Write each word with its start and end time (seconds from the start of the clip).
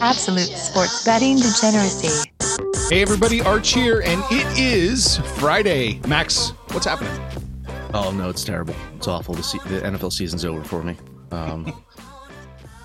Absolute 0.00 0.48
sports 0.48 1.04
betting 1.04 1.36
degeneracy. 1.36 2.30
Hey 2.88 3.02
everybody, 3.02 3.40
Arch 3.42 3.72
here, 3.72 4.00
and 4.04 4.22
it 4.30 4.46
is 4.58 5.18
Friday. 5.38 6.00
Max, 6.06 6.50
what's 6.72 6.86
happening? 6.86 7.12
Oh 7.94 8.10
no, 8.12 8.28
it's 8.30 8.44
terrible. 8.44 8.74
It's 8.96 9.08
awful. 9.08 9.34
The, 9.34 9.42
se- 9.42 9.58
the 9.66 9.80
NFL 9.80 10.12
season's 10.12 10.44
over 10.44 10.62
for 10.64 10.82
me. 10.82 10.96
Um, 11.32 11.72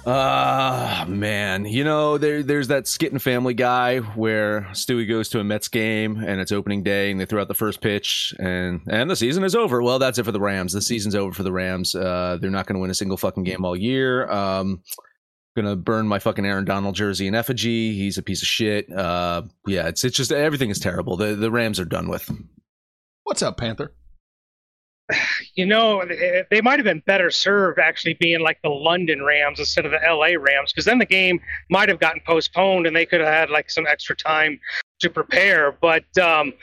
Ah, 0.06 1.06
man. 1.08 1.64
You 1.64 1.86
know, 1.86 2.18
there, 2.18 2.44
there's 2.44 2.68
that 2.68 2.90
skit 2.90 3.14
in 3.14 3.20
Family 3.20 3.54
Guy 3.54 4.00
where 4.00 4.68
Stewie 4.74 5.08
goes 5.08 5.30
to 5.30 5.40
a 5.40 5.46
Mets 5.46 5.70
game 5.70 6.18
and 6.18 6.42
it's 6.42 6.52
opening 6.52 6.84
day 6.84 7.10
and 7.10 7.18
they 7.18 7.26
throw 7.26 7.40
out 7.42 7.48
the 7.48 7.54
first 7.54 7.80
pitch 7.80 8.36
and 8.38 8.82
and 8.88 9.10
the 9.10 9.16
season 9.16 9.46
is 9.46 9.56
over. 9.56 9.82
Well, 9.82 10.00
that's 10.00 10.20
it 10.20 10.26
for 10.26 10.34
the 10.34 10.42
Rams. 10.42 10.74
The 10.74 10.82
season's 10.82 11.16
over 11.16 11.32
for 11.34 11.44
the 11.44 11.54
Rams. 11.54 11.96
Uh, 11.96 12.38
they're 12.42 12.52
not 12.52 12.66
going 12.68 12.76
to 12.76 12.82
win 12.82 12.92
a 12.92 12.94
single 12.94 13.16
fucking 13.16 13.44
game 13.46 13.64
all 13.64 13.78
year. 13.78 14.30
Um, 14.30 14.84
gonna 15.56 15.76
burn 15.76 16.08
my 16.08 16.20
fucking 16.20 16.46
Aaron 16.46 16.66
Donald 16.66 16.96
jersey 16.96 17.28
in 17.28 17.36
effigy. 17.36 17.94
He's 17.94 18.18
a 18.18 18.24
piece 18.24 18.42
of 18.42 18.48
shit. 18.48 18.92
Uh, 18.92 19.44
yeah, 19.68 19.88
it's 19.88 20.04
it's 20.04 20.18
just 20.18 20.32
everything 20.32 20.70
is 20.70 20.80
terrible. 20.80 21.18
The 21.18 21.36
the 21.36 21.52
Rams 21.52 21.80
are 21.80 21.86
done 21.86 22.08
with. 22.08 22.30
What's 23.24 23.42
up, 23.42 23.58
Panther? 23.58 23.94
you 25.56 25.66
know, 25.66 26.04
they, 26.06 26.44
they 26.50 26.62
might 26.62 26.80
have 26.80 26.86
been 26.86 27.04
better 27.06 27.32
served 27.32 27.80
actually 27.80 28.16
being 28.16 28.42
like 28.42 28.62
the 28.64 28.70
London 28.70 29.24
Rams 29.24 29.60
instead 29.60 29.86
of 29.86 29.92
the 29.92 30.00
LA 30.06 30.38
Rams, 30.40 30.72
because 30.72 30.86
then 30.86 31.00
the 31.00 31.06
game 31.06 31.40
might 31.70 31.90
have 31.90 32.00
gotten 32.00 32.22
postponed 32.26 32.88
and 32.88 32.96
they 32.96 33.06
could 33.06 33.22
have 33.22 33.34
had 33.34 33.50
like 33.50 33.70
some 33.70 33.88
extra 33.88 34.16
time 34.16 34.60
to 35.00 35.10
prepare. 35.10 35.72
But 35.72 36.06
um, 36.18 36.54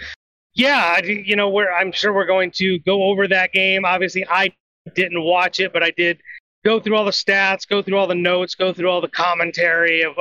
yeah, 0.54 1.00
you 1.02 1.36
know, 1.36 1.48
we're, 1.48 1.72
I'm 1.72 1.92
sure 1.92 2.12
we're 2.12 2.26
going 2.26 2.50
to 2.52 2.78
go 2.80 3.04
over 3.04 3.28
that 3.28 3.52
game. 3.52 3.84
Obviously, 3.84 4.26
I 4.28 4.52
didn't 4.94 5.22
watch 5.22 5.60
it, 5.60 5.72
but 5.72 5.82
I 5.82 5.90
did 5.90 6.20
go 6.64 6.80
through 6.80 6.96
all 6.96 7.04
the 7.04 7.10
stats, 7.10 7.66
go 7.68 7.82
through 7.82 7.96
all 7.96 8.06
the 8.06 8.14
notes, 8.14 8.54
go 8.54 8.72
through 8.72 8.88
all 8.90 9.00
the 9.00 9.08
commentary 9.08 10.02
of 10.02 10.12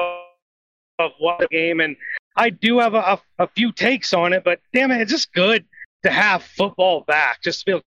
of 1.00 1.12
what 1.20 1.40
the 1.40 1.48
game, 1.50 1.80
and 1.80 1.96
I 2.36 2.50
do 2.50 2.80
have 2.80 2.94
a, 2.94 2.98
a, 2.98 3.22
a 3.40 3.48
few 3.48 3.72
takes 3.72 4.14
on 4.14 4.34
it. 4.34 4.44
But 4.44 4.60
damn 4.74 4.92
it, 4.92 5.02
it's 5.02 5.12
just 5.12 5.32
good 5.34 5.66
to 6.04 6.10
have 6.12 6.44
football 6.44 7.02
back. 7.08 7.42
Just 7.42 7.60
to 7.62 7.66
be 7.66 7.72
able 7.72 7.80
to 7.82 7.86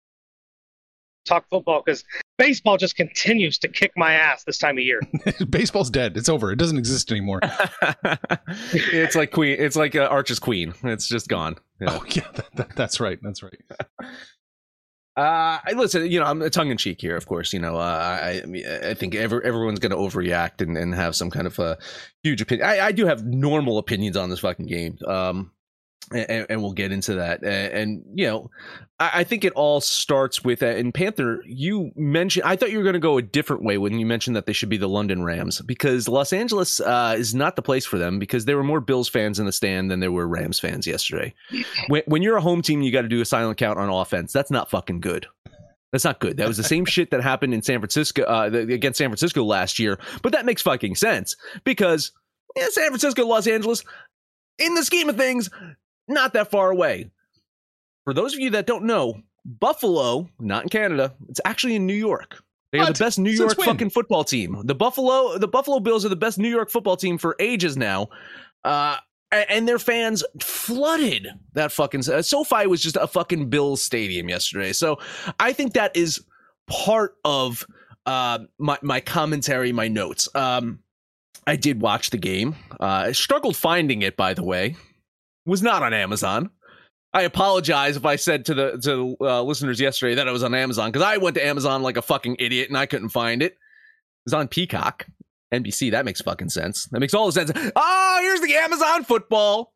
talk 1.25 1.45
football 1.49 1.81
because 1.85 2.03
baseball 2.37 2.77
just 2.77 2.95
continues 2.95 3.57
to 3.59 3.67
kick 3.67 3.91
my 3.97 4.13
ass 4.13 4.43
this 4.45 4.57
time 4.57 4.77
of 4.77 4.83
year. 4.83 5.01
Baseball's 5.49 5.89
dead. 5.89 6.15
It's 6.17 6.29
over. 6.29 6.51
It 6.51 6.57
doesn't 6.57 6.77
exist 6.77 7.11
anymore. 7.11 7.39
it's 8.73 9.15
like 9.15 9.31
Queen. 9.31 9.55
It's 9.59 9.75
like 9.75 9.95
uh, 9.95 10.03
Arch's 10.05 10.39
Queen. 10.39 10.73
It's 10.83 11.07
just 11.07 11.27
gone. 11.27 11.55
Yeah. 11.81 11.87
Oh 11.99 12.03
yeah, 12.09 12.27
that, 12.33 12.55
that- 12.55 12.75
that's 12.75 12.99
right. 12.99 13.19
That's 13.21 13.41
right. 13.43 13.59
Uh, 15.17 15.57
listen. 15.75 16.09
You 16.09 16.19
know, 16.19 16.25
I'm 16.27 16.47
tongue 16.51 16.69
in 16.69 16.77
cheek 16.77 17.01
here, 17.01 17.17
of 17.17 17.25
course. 17.25 17.51
You 17.51 17.59
know, 17.59 17.75
uh, 17.77 17.79
I, 17.79 18.43
I 18.45 18.89
I 18.89 18.93
think 18.93 19.15
every, 19.15 19.43
everyone's 19.43 19.79
going 19.79 19.89
to 19.89 19.97
overreact 19.97 20.61
and, 20.61 20.77
and 20.77 20.93
have 20.93 21.15
some 21.15 21.31
kind 21.31 21.47
of 21.47 21.57
a 21.57 21.77
huge 22.23 22.39
opinion. 22.39 22.67
I, 22.67 22.79
I 22.79 22.91
do 22.91 23.07
have 23.07 23.25
normal 23.25 23.79
opinions 23.79 24.15
on 24.15 24.29
this 24.29 24.39
fucking 24.39 24.67
game. 24.67 24.99
Um, 25.07 25.51
and, 26.11 26.45
and 26.49 26.61
we'll 26.61 26.73
get 26.73 26.91
into 26.91 27.15
that. 27.15 27.43
And, 27.43 27.73
and 27.73 28.03
you 28.15 28.27
know, 28.27 28.49
I, 28.99 29.11
I 29.15 29.23
think 29.23 29.43
it 29.43 29.53
all 29.53 29.81
starts 29.81 30.43
with. 30.43 30.63
Uh, 30.63 30.67
and 30.67 30.93
Panther, 30.93 31.43
you 31.45 31.91
mentioned. 31.95 32.45
I 32.45 32.55
thought 32.55 32.71
you 32.71 32.77
were 32.77 32.83
going 32.83 32.93
to 32.93 32.99
go 32.99 33.17
a 33.17 33.21
different 33.21 33.63
way 33.63 33.77
when 33.77 33.99
you 33.99 34.05
mentioned 34.05 34.35
that 34.35 34.45
they 34.45 34.53
should 34.53 34.69
be 34.69 34.77
the 34.77 34.89
London 34.89 35.23
Rams 35.23 35.61
because 35.61 36.07
Los 36.07 36.33
Angeles 36.33 36.79
uh, 36.79 37.15
is 37.17 37.35
not 37.35 37.55
the 37.55 37.61
place 37.61 37.85
for 37.85 37.97
them 37.97 38.19
because 38.19 38.45
there 38.45 38.57
were 38.57 38.63
more 38.63 38.79
Bills 38.79 39.09
fans 39.09 39.39
in 39.39 39.45
the 39.45 39.51
stand 39.51 39.91
than 39.91 39.99
there 39.99 40.11
were 40.11 40.27
Rams 40.27 40.59
fans 40.59 40.87
yesterday. 40.87 41.33
when, 41.87 42.03
when 42.07 42.21
you're 42.21 42.37
a 42.37 42.41
home 42.41 42.61
team, 42.61 42.81
you 42.81 42.91
got 42.91 43.01
to 43.01 43.07
do 43.07 43.21
a 43.21 43.25
silent 43.25 43.57
count 43.57 43.79
on 43.79 43.89
offense. 43.89 44.31
That's 44.31 44.51
not 44.51 44.69
fucking 44.69 45.01
good. 45.01 45.27
That's 45.91 46.03
not 46.03 46.19
good. 46.19 46.37
That 46.37 46.47
was 46.47 46.57
the 46.57 46.63
same 46.63 46.85
shit 46.85 47.11
that 47.11 47.21
happened 47.21 47.53
in 47.53 47.61
San 47.61 47.79
Francisco 47.79 48.23
uh, 48.23 48.49
against 48.53 48.97
San 48.97 49.09
Francisco 49.09 49.43
last 49.43 49.79
year. 49.79 49.99
But 50.21 50.31
that 50.33 50.45
makes 50.45 50.61
fucking 50.61 50.95
sense 50.95 51.35
because 51.63 52.11
yeah, 52.55 52.67
San 52.71 52.87
Francisco, 52.87 53.25
Los 53.25 53.47
Angeles, 53.47 53.83
in 54.57 54.73
the 54.73 54.83
scheme 54.83 55.09
of 55.09 55.17
things, 55.17 55.49
not 56.07 56.33
that 56.33 56.51
far 56.51 56.71
away. 56.71 57.11
For 58.03 58.13
those 58.13 58.33
of 58.33 58.39
you 58.39 58.51
that 58.51 58.65
don't 58.65 58.85
know, 58.85 59.21
Buffalo, 59.45 60.29
not 60.39 60.63
in 60.63 60.69
Canada, 60.69 61.13
it's 61.29 61.41
actually 61.45 61.75
in 61.75 61.85
New 61.85 61.93
York. 61.93 62.41
They 62.71 62.79
are 62.79 62.87
the 62.87 62.93
best 62.93 63.17
New 63.17 63.31
York 63.31 63.55
fucking 63.55 63.91
football 63.91 64.23
team. 64.23 64.61
The 64.65 64.75
Buffalo, 64.75 65.37
the 65.37 65.47
Buffalo 65.47 65.79
Bills 65.79 66.05
are 66.05 66.09
the 66.09 66.17
best 66.17 66.37
New 66.37 66.49
York 66.49 66.69
football 66.69 66.97
team 66.97 67.17
for 67.17 67.35
ages 67.39 67.77
now. 67.77 68.09
Uh, 68.63 68.97
and 69.31 69.67
their 69.67 69.79
fans 69.79 70.23
flooded 70.41 71.27
that 71.53 71.71
fucking 71.71 72.01
uh, 72.09 72.21
SoFi 72.21 72.67
was 72.67 72.81
just 72.81 72.95
a 72.95 73.07
fucking 73.07 73.49
Bills 73.49 73.81
stadium 73.81 74.29
yesterday. 74.29 74.73
So 74.73 74.99
I 75.39 75.53
think 75.53 75.73
that 75.73 75.95
is 75.95 76.23
part 76.67 77.15
of 77.25 77.65
uh, 78.05 78.39
my 78.57 78.77
my 78.81 78.99
commentary, 78.99 79.71
my 79.71 79.87
notes. 79.87 80.29
Um, 80.35 80.79
I 81.45 81.55
did 81.55 81.81
watch 81.81 82.09
the 82.09 82.17
game. 82.17 82.55
Uh, 82.79 83.07
I 83.07 83.11
struggled 83.13 83.55
finding 83.55 84.01
it, 84.01 84.17
by 84.17 84.33
the 84.33 84.43
way. 84.43 84.75
Was 85.47 85.63
not 85.63 85.81
on 85.81 85.93
Amazon. 85.93 86.51
I 87.13 87.21
apologize 87.21 87.95
if 87.95 88.05
I 88.05 88.17
said 88.17 88.45
to 88.45 88.53
the 88.53 88.71
to 88.73 89.15
the 89.19 89.25
uh, 89.25 89.41
listeners 89.41 89.79
yesterday 89.79 90.15
that 90.15 90.27
it 90.27 90.31
was 90.31 90.43
on 90.43 90.53
Amazon 90.53 90.91
because 90.91 91.07
I 91.07 91.17
went 91.17 91.35
to 91.35 91.45
Amazon 91.45 91.81
like 91.81 91.97
a 91.97 92.01
fucking 92.01 92.35
idiot 92.37 92.67
and 92.67 92.77
I 92.77 92.85
couldn't 92.85 93.09
find 93.09 93.41
it. 93.41 93.53
It 93.53 93.57
was 94.25 94.33
on 94.33 94.49
Peacock, 94.49 95.07
NBC. 95.53 95.91
That 95.91 96.05
makes 96.05 96.21
fucking 96.21 96.49
sense. 96.49 96.85
That 96.91 96.99
makes 96.99 97.13
all 97.13 97.25
the 97.25 97.31
sense. 97.31 97.51
Oh, 97.75 98.19
here's 98.21 98.41
the 98.41 98.55
Amazon 98.55 99.05
football. 99.05 99.73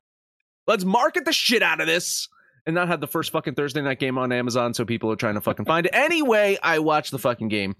Let's 0.67 0.83
market 0.83 1.25
the 1.25 1.33
shit 1.33 1.63
out 1.63 1.79
of 1.79 1.87
this 1.87 2.27
and 2.65 2.75
not 2.75 2.89
have 2.89 3.01
the 3.01 3.07
first 3.07 3.31
fucking 3.31 3.55
Thursday 3.55 3.81
night 3.81 3.99
game 3.99 4.17
on 4.17 4.31
Amazon 4.31 4.73
so 4.73 4.85
people 4.85 5.11
are 5.11 5.15
trying 5.15 5.35
to 5.35 5.41
fucking 5.41 5.65
find 5.65 5.85
it. 5.85 5.95
Anyway, 5.95 6.57
I 6.61 6.79
watched 6.79 7.11
the 7.11 7.17
fucking 7.17 7.47
game. 7.47 7.75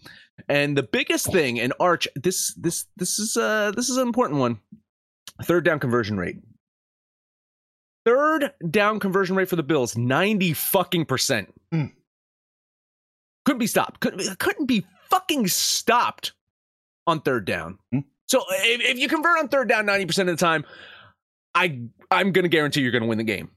And 0.49 0.77
the 0.77 0.83
biggest 0.83 1.31
thing, 1.31 1.59
and 1.59 1.73
Arch, 1.79 2.07
this 2.15 2.53
this 2.55 2.85
this 2.95 3.19
is 3.19 3.37
uh 3.37 3.71
this 3.75 3.89
is 3.89 3.97
an 3.97 4.07
important 4.07 4.39
one. 4.39 4.59
Third 5.43 5.65
down 5.65 5.79
conversion 5.79 6.17
rate. 6.17 6.37
Third 8.05 8.51
down 8.69 8.99
conversion 8.99 9.35
rate 9.35 9.49
for 9.49 9.55
the 9.55 9.63
Bills, 9.63 9.97
90 9.97 10.53
fucking 10.53 11.05
percent. 11.05 11.53
Hmm. 11.71 11.85
Couldn't 13.45 13.59
be 13.59 13.67
stopped. 13.67 13.99
Couldn't, 13.99 14.39
couldn't 14.39 14.65
be 14.65 14.85
fucking 15.09 15.47
stopped 15.47 16.33
on 17.07 17.21
third 17.21 17.45
down. 17.45 17.77
Hmm. 17.91 17.99
So 18.27 18.43
if, 18.49 18.81
if 18.81 18.99
you 18.99 19.07
convert 19.07 19.39
on 19.39 19.47
third 19.49 19.67
down 19.67 19.85
90% 19.85 20.21
of 20.21 20.27
the 20.27 20.35
time, 20.35 20.65
I 21.53 21.81
I'm 22.09 22.31
gonna 22.31 22.47
guarantee 22.47 22.81
you're 22.81 22.91
gonna 22.91 23.07
win 23.07 23.17
the 23.17 23.23
game. 23.23 23.49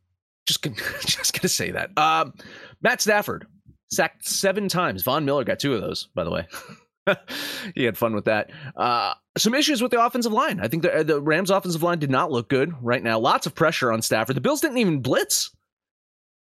Just 0.46 0.62
gonna, 0.62 0.76
just 1.00 1.32
gonna 1.32 1.48
say 1.48 1.70
that. 1.70 1.96
Um, 1.96 2.34
Matt 2.82 3.00
Stafford, 3.00 3.46
sacked 3.90 4.26
seven 4.26 4.68
times. 4.68 5.02
Von 5.02 5.24
Miller 5.24 5.44
got 5.44 5.58
two 5.58 5.74
of 5.74 5.80
those, 5.80 6.08
by 6.14 6.24
the 6.24 6.30
way. 6.30 6.46
he 7.74 7.84
had 7.84 7.96
fun 7.96 8.14
with 8.14 8.24
that. 8.26 8.50
Uh, 8.76 9.14
some 9.36 9.54
issues 9.54 9.82
with 9.82 9.90
the 9.90 10.04
offensive 10.04 10.32
line. 10.32 10.60
I 10.60 10.68
think 10.68 10.82
the, 10.82 11.04
the 11.04 11.20
Rams' 11.20 11.50
offensive 11.50 11.82
line 11.82 11.98
did 11.98 12.10
not 12.10 12.30
look 12.30 12.48
good 12.48 12.72
right 12.80 13.02
now. 13.02 13.18
Lots 13.18 13.46
of 13.46 13.54
pressure 13.54 13.92
on 13.92 14.02
Stafford. 14.02 14.36
The 14.36 14.40
Bills 14.40 14.60
didn't 14.60 14.78
even 14.78 15.00
blitz. 15.00 15.50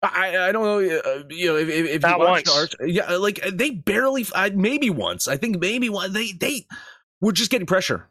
I, 0.02 0.48
I 0.48 0.52
don't 0.52 0.64
know, 0.64 0.78
uh, 0.78 1.22
you 1.30 1.46
know, 1.46 1.56
if, 1.56 1.68
if 1.68 2.02
Not 2.02 2.18
you 2.18 2.26
watched. 2.26 2.48
Arch, 2.50 2.74
yeah, 2.84 3.16
like 3.16 3.40
they 3.52 3.70
barely, 3.70 4.26
uh, 4.34 4.50
maybe 4.54 4.90
once. 4.90 5.28
I 5.28 5.38
think 5.38 5.58
maybe 5.60 5.88
one. 5.88 6.12
They 6.12 6.32
they 6.32 6.66
were 7.22 7.32
just 7.32 7.50
getting 7.50 7.66
pressure, 7.66 8.10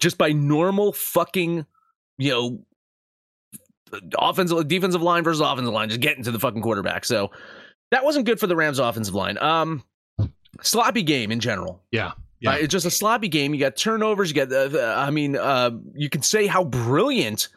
just 0.00 0.18
by 0.18 0.32
normal 0.32 0.92
fucking, 0.92 1.66
you 2.18 2.30
know, 2.30 2.64
offensive 4.18 4.66
defensive 4.66 5.02
line 5.02 5.22
versus 5.22 5.40
offensive 5.40 5.72
line, 5.72 5.88
just 5.88 6.00
getting 6.00 6.24
to 6.24 6.32
the 6.32 6.40
fucking 6.40 6.62
quarterback. 6.62 7.04
So 7.04 7.30
that 7.92 8.04
wasn't 8.04 8.26
good 8.26 8.40
for 8.40 8.48
the 8.48 8.56
Rams' 8.56 8.80
offensive 8.80 9.14
line. 9.14 9.38
Um, 9.38 9.84
sloppy 10.60 11.02
game 11.02 11.30
in 11.32 11.40
general. 11.40 11.82
Yeah. 11.90 12.12
Yeah. 12.40 12.50
Uh, 12.50 12.54
it's 12.56 12.72
just 12.72 12.86
a 12.86 12.90
sloppy 12.90 13.28
game. 13.28 13.54
You 13.54 13.60
got 13.60 13.76
turnovers. 13.76 14.30
You 14.30 14.34
got, 14.34 14.52
uh, 14.52 14.68
the- 14.68 14.94
I 14.96 15.10
mean, 15.10 15.36
uh, 15.36 15.70
you 15.94 16.08
can 16.10 16.22
say 16.22 16.46
how 16.46 16.64
brilliant 16.64 17.48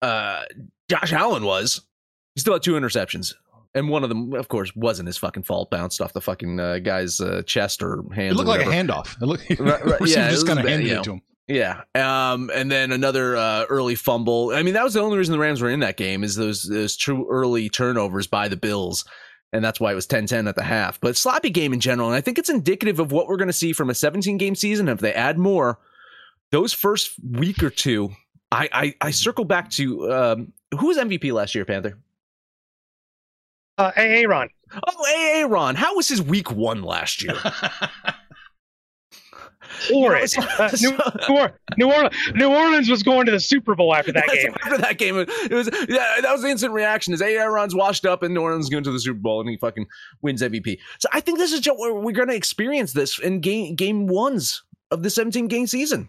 uh, 0.00 0.42
Josh 0.88 1.12
Allen 1.12 1.44
was. 1.44 1.80
He 2.34 2.40
still 2.40 2.54
had 2.54 2.62
two 2.62 2.72
interceptions, 2.74 3.34
and 3.74 3.88
one 3.90 4.02
of 4.04 4.08
them, 4.08 4.32
of 4.34 4.48
course, 4.48 4.74
wasn't 4.74 5.06
his 5.08 5.18
fucking 5.18 5.42
fault. 5.42 5.70
Bounced 5.70 6.00
off 6.00 6.12
the 6.14 6.20
fucking 6.20 6.58
uh, 6.58 6.78
guy's 6.78 7.20
uh, 7.20 7.42
chest 7.46 7.82
or 7.82 8.02
hand. 8.14 8.32
It 8.32 8.34
looked 8.36 8.48
like 8.48 8.62
a 8.62 8.70
handoff. 8.70 9.20
It 9.20 9.26
looked, 9.26 9.50
Right, 9.60 9.84
right, 9.84 10.00
yeah, 10.06 10.30
just 10.30 10.46
kind 10.46 10.58
of 10.58 10.66
handed 10.66 10.88
you 10.88 10.98
it 10.98 11.04
to 11.04 11.12
him. 11.14 11.22
Yeah. 11.48 11.82
Um, 11.94 12.50
and 12.54 12.70
then 12.70 12.92
another 12.92 13.36
uh, 13.36 13.64
early 13.68 13.94
fumble. 13.96 14.52
I 14.54 14.62
mean, 14.62 14.74
that 14.74 14.84
was 14.84 14.94
the 14.94 15.00
only 15.00 15.18
reason 15.18 15.32
the 15.32 15.38
Rams 15.38 15.60
were 15.60 15.68
in 15.68 15.80
that 15.80 15.96
game 15.98 16.24
is 16.24 16.34
those 16.36 16.62
those 16.62 16.96
true 16.96 17.26
early 17.28 17.68
turnovers 17.68 18.26
by 18.26 18.48
the 18.48 18.56
Bills. 18.56 19.04
And 19.52 19.64
that's 19.64 19.78
why 19.78 19.92
it 19.92 19.94
was 19.94 20.06
10-10 20.06 20.48
at 20.48 20.54
the 20.54 20.62
half. 20.62 21.00
But 21.00 21.16
sloppy 21.16 21.50
game 21.50 21.72
in 21.72 21.80
general. 21.80 22.08
And 22.08 22.16
I 22.16 22.20
think 22.20 22.38
it's 22.38 22.48
indicative 22.48 22.98
of 22.98 23.12
what 23.12 23.28
we're 23.28 23.36
going 23.36 23.48
to 23.48 23.52
see 23.52 23.72
from 23.72 23.90
a 23.90 23.94
17 23.94 24.38
game 24.38 24.54
season. 24.54 24.88
If 24.88 25.00
they 25.00 25.12
add 25.12 25.38
more, 25.38 25.78
those 26.50 26.72
first 26.72 27.12
week 27.22 27.62
or 27.62 27.70
two, 27.70 28.10
I 28.50 28.68
I, 28.72 28.94
I 29.00 29.10
circle 29.10 29.44
back 29.44 29.70
to 29.72 30.12
um, 30.12 30.52
who 30.78 30.86
was 30.88 30.96
MVP 30.96 31.32
last 31.32 31.54
year, 31.54 31.64
Panther? 31.64 31.98
Uh, 33.78 33.90
Aaron. 33.96 34.48
Oh, 34.86 35.42
AA 35.42 35.46
Ron. 35.46 35.74
How 35.74 35.96
was 35.96 36.08
his 36.08 36.22
week 36.22 36.50
one 36.50 36.82
last 36.82 37.22
year? 37.22 37.34
Horrid. 39.88 40.32
You 40.34 40.40
know, 40.42 40.68
so- 40.74 40.90
New, 40.90 40.98
New, 41.28 41.40
Or- 41.40 41.52
New, 41.76 41.92
Orleans, 41.92 42.14
New 42.34 42.48
Orleans 42.54 42.88
was 42.90 43.02
going 43.02 43.26
to 43.26 43.32
the 43.32 43.40
Super 43.40 43.74
Bowl 43.74 43.94
after 43.94 44.12
that 44.12 44.28
game. 44.28 44.54
After 44.64 44.78
that 44.78 44.98
game, 44.98 45.16
it 45.18 45.52
was 45.52 45.68
yeah, 45.88 46.16
that 46.22 46.32
was 46.32 46.42
the 46.42 46.48
instant 46.48 46.72
reaction. 46.72 47.12
Is 47.14 47.22
Aaron's 47.22 47.74
washed 47.74 48.06
up 48.06 48.22
and 48.22 48.34
New 48.34 48.40
Orleans 48.42 48.68
going 48.68 48.84
to 48.84 48.92
the 48.92 49.00
Super 49.00 49.18
Bowl 49.20 49.40
and 49.40 49.48
he 49.50 49.56
fucking 49.56 49.86
wins 50.22 50.42
MVP. 50.42 50.78
So 50.98 51.08
I 51.12 51.20
think 51.20 51.38
this 51.38 51.52
is 51.52 51.60
just 51.60 51.78
where 51.78 51.94
we're 51.94 52.12
going 52.12 52.28
to 52.28 52.34
experience 52.34 52.92
this 52.92 53.18
in 53.18 53.40
game 53.40 53.74
game 53.74 54.06
ones 54.06 54.62
of 54.90 55.02
the 55.02 55.10
17 55.10 55.48
game 55.48 55.66
season. 55.66 56.08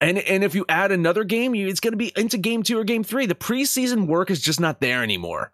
And 0.00 0.18
and 0.18 0.42
if 0.42 0.54
you 0.54 0.64
add 0.68 0.90
another 0.92 1.22
game, 1.24 1.54
you, 1.54 1.68
it's 1.68 1.80
going 1.80 1.92
to 1.92 1.96
be 1.96 2.12
into 2.16 2.36
game 2.36 2.62
two 2.62 2.78
or 2.78 2.84
game 2.84 3.04
three. 3.04 3.26
The 3.26 3.34
preseason 3.36 4.06
work 4.06 4.30
is 4.30 4.40
just 4.40 4.58
not 4.60 4.80
there 4.80 5.02
anymore. 5.02 5.52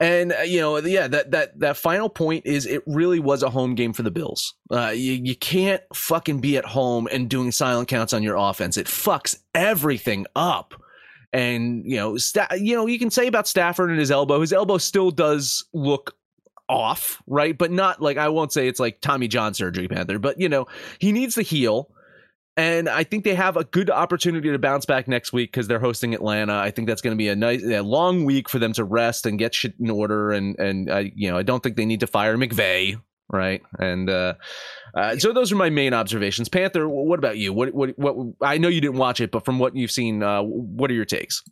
And 0.00 0.32
uh, 0.32 0.42
you 0.42 0.60
know, 0.60 0.76
yeah, 0.78 1.08
that 1.08 1.30
that 1.30 1.58
that 1.60 1.76
final 1.76 2.08
point 2.08 2.46
is 2.46 2.66
it 2.66 2.82
really 2.86 3.18
was 3.18 3.42
a 3.42 3.50
home 3.50 3.74
game 3.74 3.92
for 3.92 4.02
the 4.02 4.10
Bills. 4.10 4.54
Uh, 4.70 4.92
you 4.94 5.12
you 5.12 5.34
can't 5.36 5.82
fucking 5.94 6.40
be 6.40 6.56
at 6.56 6.64
home 6.64 7.08
and 7.10 7.28
doing 7.28 7.52
silent 7.52 7.88
counts 7.88 8.12
on 8.12 8.22
your 8.22 8.36
offense. 8.36 8.76
It 8.76 8.86
fucks 8.86 9.38
everything 9.54 10.26
up. 10.36 10.74
And 11.32 11.84
you 11.84 11.96
know, 11.96 12.16
Sta- 12.16 12.54
you 12.56 12.74
know, 12.74 12.86
you 12.86 12.98
can 12.98 13.10
say 13.10 13.26
about 13.26 13.48
Stafford 13.48 13.90
and 13.90 13.98
his 13.98 14.10
elbow. 14.10 14.40
His 14.40 14.52
elbow 14.52 14.78
still 14.78 15.10
does 15.10 15.64
look 15.72 16.16
off, 16.68 17.22
right? 17.26 17.56
But 17.56 17.70
not 17.70 18.00
like 18.00 18.16
I 18.16 18.28
won't 18.28 18.52
say 18.52 18.68
it's 18.68 18.80
like 18.80 19.00
Tommy 19.00 19.28
John 19.28 19.54
surgery, 19.54 19.88
Panther. 19.88 20.18
But 20.18 20.40
you 20.40 20.48
know, 20.48 20.66
he 20.98 21.12
needs 21.12 21.34
to 21.36 21.42
heal. 21.42 21.90
And 22.56 22.88
I 22.88 23.04
think 23.04 23.24
they 23.24 23.34
have 23.34 23.58
a 23.58 23.64
good 23.64 23.90
opportunity 23.90 24.50
to 24.50 24.58
bounce 24.58 24.86
back 24.86 25.08
next 25.08 25.32
week 25.32 25.52
because 25.52 25.68
they're 25.68 25.78
hosting 25.78 26.14
Atlanta. 26.14 26.56
I 26.56 26.70
think 26.70 26.88
that's 26.88 27.02
going 27.02 27.14
to 27.14 27.18
be 27.18 27.28
a 27.28 27.36
nice, 27.36 27.62
a 27.62 27.80
long 27.82 28.24
week 28.24 28.48
for 28.48 28.58
them 28.58 28.72
to 28.74 28.84
rest 28.84 29.26
and 29.26 29.38
get 29.38 29.54
shit 29.54 29.74
in 29.78 29.90
order. 29.90 30.32
And 30.32 30.58
and 30.58 30.90
I, 30.90 31.12
you 31.14 31.30
know, 31.30 31.36
I 31.36 31.42
don't 31.42 31.62
think 31.62 31.76
they 31.76 31.84
need 31.84 32.00
to 32.00 32.06
fire 32.06 32.36
McVay, 32.38 32.98
right? 33.30 33.62
And 33.78 34.08
uh, 34.08 34.34
uh, 34.94 35.18
so 35.18 35.34
those 35.34 35.52
are 35.52 35.56
my 35.56 35.68
main 35.68 35.92
observations. 35.92 36.48
Panther, 36.48 36.88
what 36.88 37.18
about 37.18 37.36
you? 37.36 37.52
What 37.52 37.74
what 37.74 37.98
what? 37.98 38.16
I 38.40 38.56
know 38.56 38.68
you 38.68 38.80
didn't 38.80 38.96
watch 38.96 39.20
it, 39.20 39.30
but 39.30 39.44
from 39.44 39.58
what 39.58 39.76
you've 39.76 39.90
seen, 39.90 40.22
uh, 40.22 40.42
what 40.42 40.90
are 40.90 40.94
your 40.94 41.04
takes? 41.04 41.42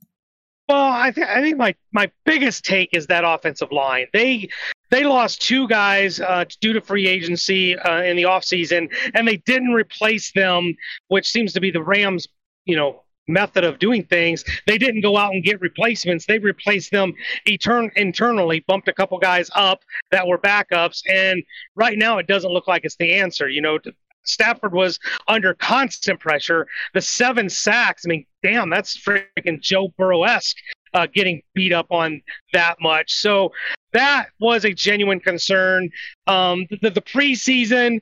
Well, 0.70 0.90
I 0.90 1.12
think 1.12 1.28
I 1.28 1.42
think 1.42 1.58
my 1.58 1.74
my 1.92 2.10
biggest 2.24 2.64
take 2.64 2.94
is 2.94 3.08
that 3.08 3.24
offensive 3.26 3.70
line. 3.70 4.06
They 4.14 4.48
they 4.90 5.04
lost 5.04 5.42
two 5.42 5.66
guys 5.68 6.20
uh, 6.20 6.44
due 6.60 6.72
to 6.72 6.80
free 6.80 7.06
agency 7.06 7.76
uh, 7.76 8.02
in 8.02 8.16
the 8.16 8.24
offseason, 8.24 8.92
and 9.14 9.26
they 9.26 9.38
didn't 9.38 9.72
replace 9.72 10.32
them, 10.32 10.74
which 11.08 11.28
seems 11.30 11.52
to 11.54 11.60
be 11.60 11.70
the 11.70 11.82
Rams, 11.82 12.28
you 12.64 12.76
know, 12.76 13.02
method 13.26 13.64
of 13.64 13.78
doing 13.78 14.04
things. 14.04 14.44
They 14.66 14.78
didn't 14.78 15.00
go 15.00 15.16
out 15.16 15.32
and 15.32 15.42
get 15.42 15.60
replacements. 15.60 16.26
They 16.26 16.38
replaced 16.38 16.90
them 16.90 17.14
etern- 17.48 17.92
internally, 17.96 18.64
bumped 18.66 18.88
a 18.88 18.92
couple 18.92 19.18
guys 19.18 19.50
up 19.54 19.80
that 20.10 20.26
were 20.26 20.38
backups, 20.38 21.02
and 21.10 21.42
right 21.74 21.96
now 21.98 22.18
it 22.18 22.26
doesn't 22.26 22.52
look 22.52 22.68
like 22.68 22.84
it's 22.84 22.96
the 22.96 23.14
answer. 23.14 23.48
You 23.48 23.62
know, 23.62 23.78
Stafford 24.24 24.72
was 24.72 24.98
under 25.28 25.54
constant 25.54 26.20
pressure. 26.20 26.66
The 26.92 27.00
seven 27.00 27.48
sacks, 27.48 28.04
I 28.06 28.08
mean, 28.08 28.26
damn, 28.42 28.70
that's 28.70 28.96
freaking 28.96 29.60
Joe 29.60 29.88
Burrow 29.96 30.24
esque 30.24 30.56
uh, 30.94 31.06
getting 31.12 31.42
beat 31.54 31.72
up 31.72 31.86
on 31.90 32.22
that 32.52 32.76
much. 32.80 33.12
So 33.12 33.52
that 33.92 34.28
was 34.40 34.64
a 34.64 34.72
genuine 34.72 35.20
concern. 35.20 35.90
Um, 36.26 36.66
the, 36.80 36.90
the 36.90 37.02
preseason, 37.02 38.00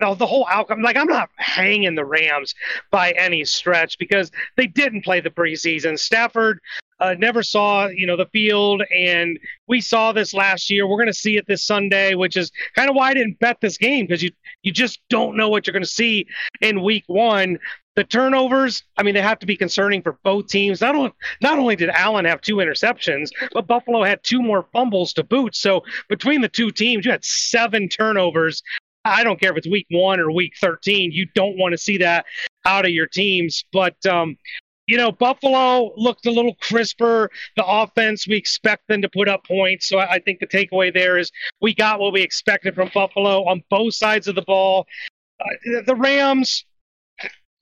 the, 0.00 0.14
the 0.14 0.26
whole 0.26 0.46
outcome, 0.48 0.82
like, 0.82 0.96
I'm 0.96 1.08
not 1.08 1.30
hanging 1.36 1.94
the 1.94 2.04
Rams 2.04 2.54
by 2.90 3.12
any 3.12 3.44
stretch 3.44 3.98
because 3.98 4.30
they 4.56 4.66
didn't 4.66 5.02
play 5.02 5.20
the 5.20 5.30
preseason. 5.30 5.98
Stafford 5.98 6.60
uh, 7.04 7.14
never 7.18 7.42
saw, 7.42 7.86
you 7.88 8.06
know, 8.06 8.16
the 8.16 8.26
field, 8.26 8.82
and 8.96 9.38
we 9.68 9.80
saw 9.80 10.12
this 10.12 10.32
last 10.32 10.70
year. 10.70 10.86
We're 10.86 10.96
going 10.96 11.06
to 11.06 11.12
see 11.12 11.36
it 11.36 11.46
this 11.46 11.66
Sunday, 11.66 12.14
which 12.14 12.36
is 12.36 12.50
kind 12.74 12.88
of 12.88 12.96
why 12.96 13.10
I 13.10 13.14
didn't 13.14 13.38
bet 13.40 13.60
this 13.60 13.76
game 13.76 14.06
because 14.06 14.22
you 14.22 14.30
you 14.62 14.72
just 14.72 15.00
don't 15.10 15.36
know 15.36 15.48
what 15.50 15.66
you're 15.66 15.72
going 15.72 15.82
to 15.82 15.88
see 15.88 16.26
in 16.62 16.82
Week 16.82 17.04
One. 17.06 17.58
The 17.96 18.04
turnovers, 18.04 18.82
I 18.96 19.02
mean, 19.04 19.14
they 19.14 19.22
have 19.22 19.38
to 19.40 19.46
be 19.46 19.56
concerning 19.56 20.02
for 20.02 20.18
both 20.24 20.48
teams. 20.48 20.80
Not 20.80 20.96
only 20.96 21.12
not 21.42 21.58
only 21.58 21.76
did 21.76 21.90
Allen 21.90 22.24
have 22.24 22.40
two 22.40 22.56
interceptions, 22.56 23.28
but 23.52 23.66
Buffalo 23.66 24.02
had 24.02 24.22
two 24.22 24.40
more 24.40 24.66
fumbles 24.72 25.12
to 25.14 25.24
boot. 25.24 25.54
So 25.54 25.82
between 26.08 26.40
the 26.40 26.48
two 26.48 26.70
teams, 26.70 27.04
you 27.04 27.12
had 27.12 27.24
seven 27.24 27.88
turnovers. 27.88 28.62
I 29.04 29.22
don't 29.22 29.38
care 29.38 29.50
if 29.50 29.58
it's 29.58 29.68
Week 29.68 29.86
One 29.90 30.18
or 30.18 30.32
Week 30.32 30.54
13. 30.58 31.12
You 31.12 31.26
don't 31.34 31.58
want 31.58 31.72
to 31.72 31.78
see 31.78 31.98
that 31.98 32.24
out 32.64 32.86
of 32.86 32.92
your 32.92 33.06
teams, 33.06 33.62
but. 33.72 33.94
um 34.06 34.38
you 34.86 34.96
know, 34.96 35.12
Buffalo 35.12 35.92
looked 35.96 36.26
a 36.26 36.30
little 36.30 36.54
crisper. 36.56 37.30
The 37.56 37.64
offense, 37.66 38.26
we 38.26 38.36
expect 38.36 38.88
them 38.88 39.02
to 39.02 39.08
put 39.08 39.28
up 39.28 39.46
points. 39.46 39.88
So 39.88 39.98
I 39.98 40.18
think 40.18 40.40
the 40.40 40.46
takeaway 40.46 40.92
there 40.92 41.18
is 41.18 41.30
we 41.60 41.74
got 41.74 42.00
what 42.00 42.12
we 42.12 42.22
expected 42.22 42.74
from 42.74 42.90
Buffalo 42.92 43.44
on 43.44 43.62
both 43.70 43.94
sides 43.94 44.28
of 44.28 44.34
the 44.34 44.42
ball. 44.42 44.86
Uh, 45.40 45.82
the 45.86 45.96
Rams 45.96 46.64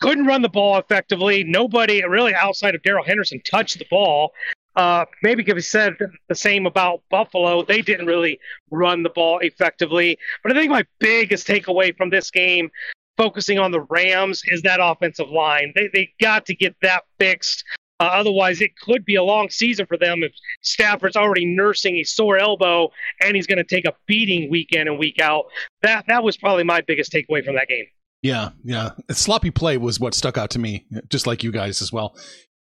couldn't 0.01 0.27
run 0.27 0.43
the 0.43 0.49
ball 0.49 0.79
effectively. 0.79 1.45
Nobody 1.45 2.05
really 2.05 2.35
outside 2.35 2.75
of 2.75 2.83
Darrell 2.83 3.05
Henderson 3.05 3.41
touched 3.45 3.79
the 3.79 3.87
ball. 3.89 4.33
Uh, 4.75 5.05
maybe 5.23 5.45
could 5.45 5.55
be 5.55 5.61
said 5.61 5.95
the 6.29 6.35
same 6.35 6.67
about 6.67 7.03
Buffalo. 7.11 7.63
They 7.63 7.83
didn't 7.83 8.07
really 8.07 8.41
run 8.71 9.03
the 9.03 9.11
ball 9.11 9.39
effectively. 9.39 10.19
But 10.43 10.53
I 10.53 10.55
think 10.55 10.71
my 10.71 10.85
biggest 10.99 11.47
takeaway 11.47 11.97
from 11.97 12.11
this 12.11 12.31
game 12.31 12.71
focusing 13.17 13.59
on 13.59 13.71
the 13.71 13.81
Rams 13.83 14.43
is 14.47 14.63
that 14.63 14.81
offensive 14.83 15.29
line. 15.29 15.73
They 15.75 15.89
they 15.93 16.13
got 16.21 16.47
to 16.47 16.55
get 16.55 16.77
that 16.83 17.05
fixed. 17.19 17.65
Uh, 18.01 18.07
otherwise, 18.07 18.61
it 18.61 18.77
could 18.77 19.05
be 19.05 19.15
a 19.15 19.23
long 19.23 19.49
season 19.49 19.87
for 19.87 19.97
them 19.97 20.25
if 20.25 20.33
Stafford's 20.63 21.15
already 21.15 21.45
nursing 21.45 21.97
a 21.97 22.03
sore 22.03 22.37
elbow 22.37 22.91
and 23.21 23.37
he's 23.37 23.47
going 23.47 23.59
to 23.59 23.65
take 23.65 23.85
a 23.85 23.95
beating 24.07 24.51
week 24.51 24.73
in 24.73 24.89
and 24.89 24.99
week 24.99 25.21
out. 25.21 25.45
That 25.83 26.07
that 26.09 26.25
was 26.25 26.37
probably 26.37 26.65
my 26.65 26.81
biggest 26.81 27.13
takeaway 27.13 27.45
from 27.45 27.55
that 27.55 27.69
game. 27.69 27.85
Yeah, 28.23 28.51
yeah. 28.65 28.91
Sloppy 29.11 29.51
play 29.51 29.77
was 29.77 30.01
what 30.01 30.15
stuck 30.15 30.37
out 30.37 30.51
to 30.51 30.59
me, 30.59 30.87
just 31.11 31.27
like 31.27 31.43
you 31.43 31.53
guys 31.53 31.83
as 31.83 31.93
well. 31.93 32.17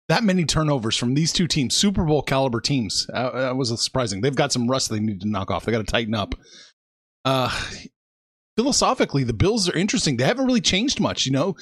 That 0.09 0.23
many 0.23 0.43
turnovers 0.43 0.97
from 0.97 1.13
these 1.13 1.31
two 1.31 1.47
teams, 1.47 1.75
Super 1.75 2.03
Bowl 2.03 2.21
caliber 2.21 2.59
teams, 2.59 3.07
uh, 3.13 3.31
that 3.31 3.55
was 3.55 3.81
surprising. 3.81 4.21
They've 4.21 4.35
got 4.35 4.51
some 4.51 4.67
rust 4.67 4.89
they 4.89 4.99
need 4.99 5.21
to 5.21 5.29
knock 5.29 5.51
off. 5.51 5.65
They 5.65 5.71
got 5.71 5.79
to 5.79 5.83
tighten 5.83 6.15
up. 6.15 6.33
Uh, 7.23 7.49
philosophically, 8.59 9.23
the 9.23 9.31
Bills 9.31 9.69
are 9.69 9.77
interesting. 9.77 10.17
They 10.17 10.25
haven't 10.25 10.45
really 10.45 10.59
changed 10.59 10.99
much. 10.99 11.25
You 11.25 11.31
know, 11.31 11.55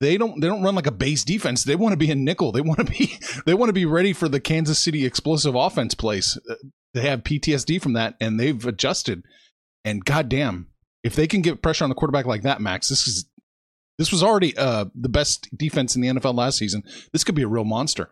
they 0.00 0.18
don't 0.18 0.40
they 0.42 0.46
don't 0.46 0.62
run 0.62 0.74
like 0.74 0.86
a 0.86 0.92
base 0.92 1.24
defense. 1.24 1.64
They 1.64 1.74
want 1.74 1.94
to 1.94 1.96
be 1.96 2.10
a 2.10 2.14
nickel. 2.14 2.52
They 2.52 2.60
want 2.60 2.80
to 2.80 2.84
be 2.84 3.16
they 3.46 3.54
want 3.54 3.70
to 3.70 3.74
be 3.74 3.86
ready 3.86 4.12
for 4.12 4.28
the 4.28 4.40
Kansas 4.40 4.78
City 4.78 5.06
explosive 5.06 5.54
offense 5.54 5.94
plays. 5.94 6.38
Uh, 6.48 6.56
They 6.92 7.08
have 7.08 7.24
PTSD 7.24 7.80
from 7.80 7.94
that, 7.94 8.16
and 8.20 8.38
they've 8.38 8.66
adjusted. 8.66 9.22
And 9.86 10.04
goddamn, 10.04 10.68
if 11.02 11.16
they 11.16 11.26
can 11.26 11.40
get 11.40 11.62
pressure 11.62 11.84
on 11.84 11.88
the 11.90 11.96
quarterback 11.96 12.26
like 12.26 12.42
that, 12.42 12.60
Max, 12.60 12.90
this 12.90 13.08
is 13.08 13.24
this 13.96 14.12
was 14.12 14.22
already 14.22 14.54
uh, 14.58 14.86
the 14.94 15.08
best 15.08 15.48
defense 15.56 15.96
in 15.96 16.02
the 16.02 16.08
NFL 16.08 16.34
last 16.34 16.58
season. 16.58 16.82
This 17.14 17.24
could 17.24 17.34
be 17.34 17.42
a 17.42 17.48
real 17.48 17.64
monster. 17.64 18.10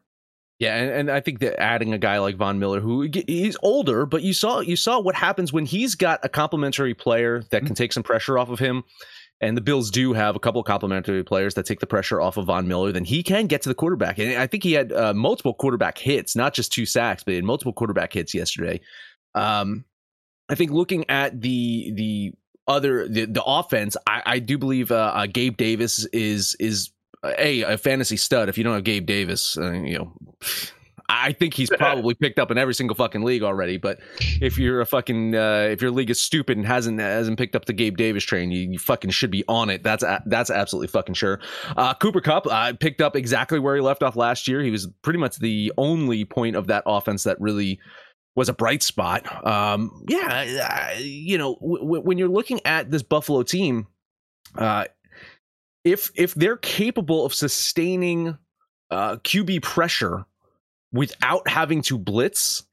Yeah, 0.59 0.77
and, 0.77 0.91
and 0.91 1.11
I 1.11 1.21
think 1.21 1.41
that 1.41 1.61
adding 1.61 1.93
a 1.93 1.99
guy 1.99 2.19
like 2.19 2.37
Von 2.37 2.59
Miller, 2.59 2.81
who 2.81 3.09
he's 3.27 3.57
older, 3.63 4.07
but 4.07 4.23
you 4.23 4.33
saw 4.33 4.61
you 4.61 4.77
saw 4.77 5.01
what 5.01 5.15
happens 5.17 5.53
when 5.53 5.67
he's 5.67 5.97
got 5.97 6.21
a 6.25 6.29
complementary 6.29 6.95
player 6.95 7.43
that 7.51 7.67
can 7.67 7.75
take 7.75 7.93
some 7.93 8.03
pressure 8.03 8.39
off 8.39 8.49
of 8.49 8.59
him. 8.59 8.85
And 9.41 9.57
the 9.57 9.61
Bills 9.61 9.91
do 9.91 10.13
have 10.13 10.37
a 10.37 10.39
couple 10.39 10.61
of 10.61 10.67
complementary 10.69 11.25
players 11.25 11.55
that 11.55 11.67
take 11.67 11.81
the 11.81 11.87
pressure 11.87 12.21
off 12.21 12.37
of 12.37 12.47
Von 12.47 12.69
Miller. 12.69 12.93
Then 12.93 13.05
he 13.05 13.25
can 13.25 13.49
get 13.49 13.61
to 13.63 13.69
the 13.69 13.75
quarterback, 13.75 14.19
and 14.19 14.41
I 14.41 14.47
think 14.47 14.63
he 14.63 14.73
had 14.73 14.93
uh, 14.93 15.13
multiple 15.15 15.53
quarterback 15.53 15.99
hits, 15.99 16.37
not 16.37 16.55
just 16.55 16.73
two 16.73 16.87
sacks, 16.87 17.25
but 17.25 17.33
he 17.33 17.37
had 17.37 17.45
multiple 17.45 17.73
quarterback 17.73 18.13
hits 18.13 18.33
yesterday. 18.33 18.81
Um, 19.35 19.85
I 20.49 20.55
think 20.55 20.71
looking 20.71 21.11
at 21.11 21.41
the 21.41 21.93
the 21.95 22.35
other 22.69 23.09
the, 23.09 23.25
the 23.25 23.43
offense, 23.43 23.97
I, 24.07 24.23
I 24.25 24.39
do 24.39 24.59
believe 24.59 24.93
uh, 24.93 25.13
uh, 25.13 25.27
Gabe 25.27 25.57
Davis 25.57 26.05
is 26.13 26.55
is 26.61 26.92
a 27.25 27.63
a 27.63 27.79
fantasy 27.79 28.17
stud. 28.17 28.49
If 28.49 28.59
you 28.59 28.65
don't 28.65 28.75
have 28.75 28.85
Gabe 28.85 29.07
Davis, 29.07 29.57
uh, 29.59 29.73
you 29.73 29.99
know. 29.99 30.13
I 31.09 31.33
think 31.33 31.53
he's 31.53 31.69
probably 31.69 32.15
picked 32.15 32.39
up 32.39 32.51
in 32.51 32.57
every 32.57 32.73
single 32.75 32.95
fucking 32.95 33.23
league 33.23 33.43
already. 33.43 33.77
But 33.77 34.01
if 34.41 34.57
you're 34.57 34.81
a 34.81 34.87
fucking 34.87 35.35
uh, 35.35 35.69
if 35.71 35.83
your 35.83 35.91
league 35.91 36.09
is 36.09 36.19
stupid 36.19 36.57
and 36.57 36.67
hasn't 36.67 37.01
hasn't 37.01 37.39
picked 37.39 37.55
up 37.55 37.67
the 37.67 37.75
Gabe 37.75 37.99
Davis 37.99 38.25
train, 38.25 38.51
you, 38.51 38.71
you 38.71 38.79
fucking 38.79 39.11
should 39.11 39.31
be 39.31 39.45
on 39.47 39.69
it. 39.69 39.83
That's 39.83 40.03
that's 40.25 40.51
absolutely 40.51 40.89
fucking 40.89 41.15
sure. 41.15 41.39
Uh, 41.77 41.93
Cooper 41.95 42.23
Kupp 42.23 42.47
uh, 42.47 42.73
picked 42.81 43.03
up 43.03 43.15
exactly 43.15 43.59
where 43.59 43.77
he 43.77 43.83
left 43.83 44.03
off 44.03 44.17
last 44.17 44.49
year. 44.49 44.63
He 44.63 44.71
was 44.71 44.87
pretty 45.03 45.19
much 45.19 45.37
the 45.39 45.71
only 45.77 46.25
point 46.25 46.57
of 46.57 46.69
that 46.69 46.83
offense 46.87 47.25
that 47.25 47.39
really 47.41 47.79
was 48.35 48.49
a 48.49 48.55
bright 48.55 48.83
spot. 48.83 49.47
Um, 49.47 50.05
yeah, 50.09 50.97
you 50.99 51.37
know, 51.37 51.57
w- 51.61 52.01
when 52.01 52.17
you're 52.17 52.29
looking 52.29 52.61
at 52.65 52.91
this 52.91 53.03
Buffalo 53.03 53.43
team, 53.43 53.87
uh, 54.57 54.87
if 55.85 56.11
if 56.15 56.35
they're 56.35 56.57
capable 56.57 57.25
of 57.25 57.35
sustaining 57.35 58.37
uh, 58.91 59.17
QB 59.17 59.63
pressure 59.63 60.25
without 60.93 61.49
having 61.49 61.83
to 61.83 61.99
blitz, 61.99 62.65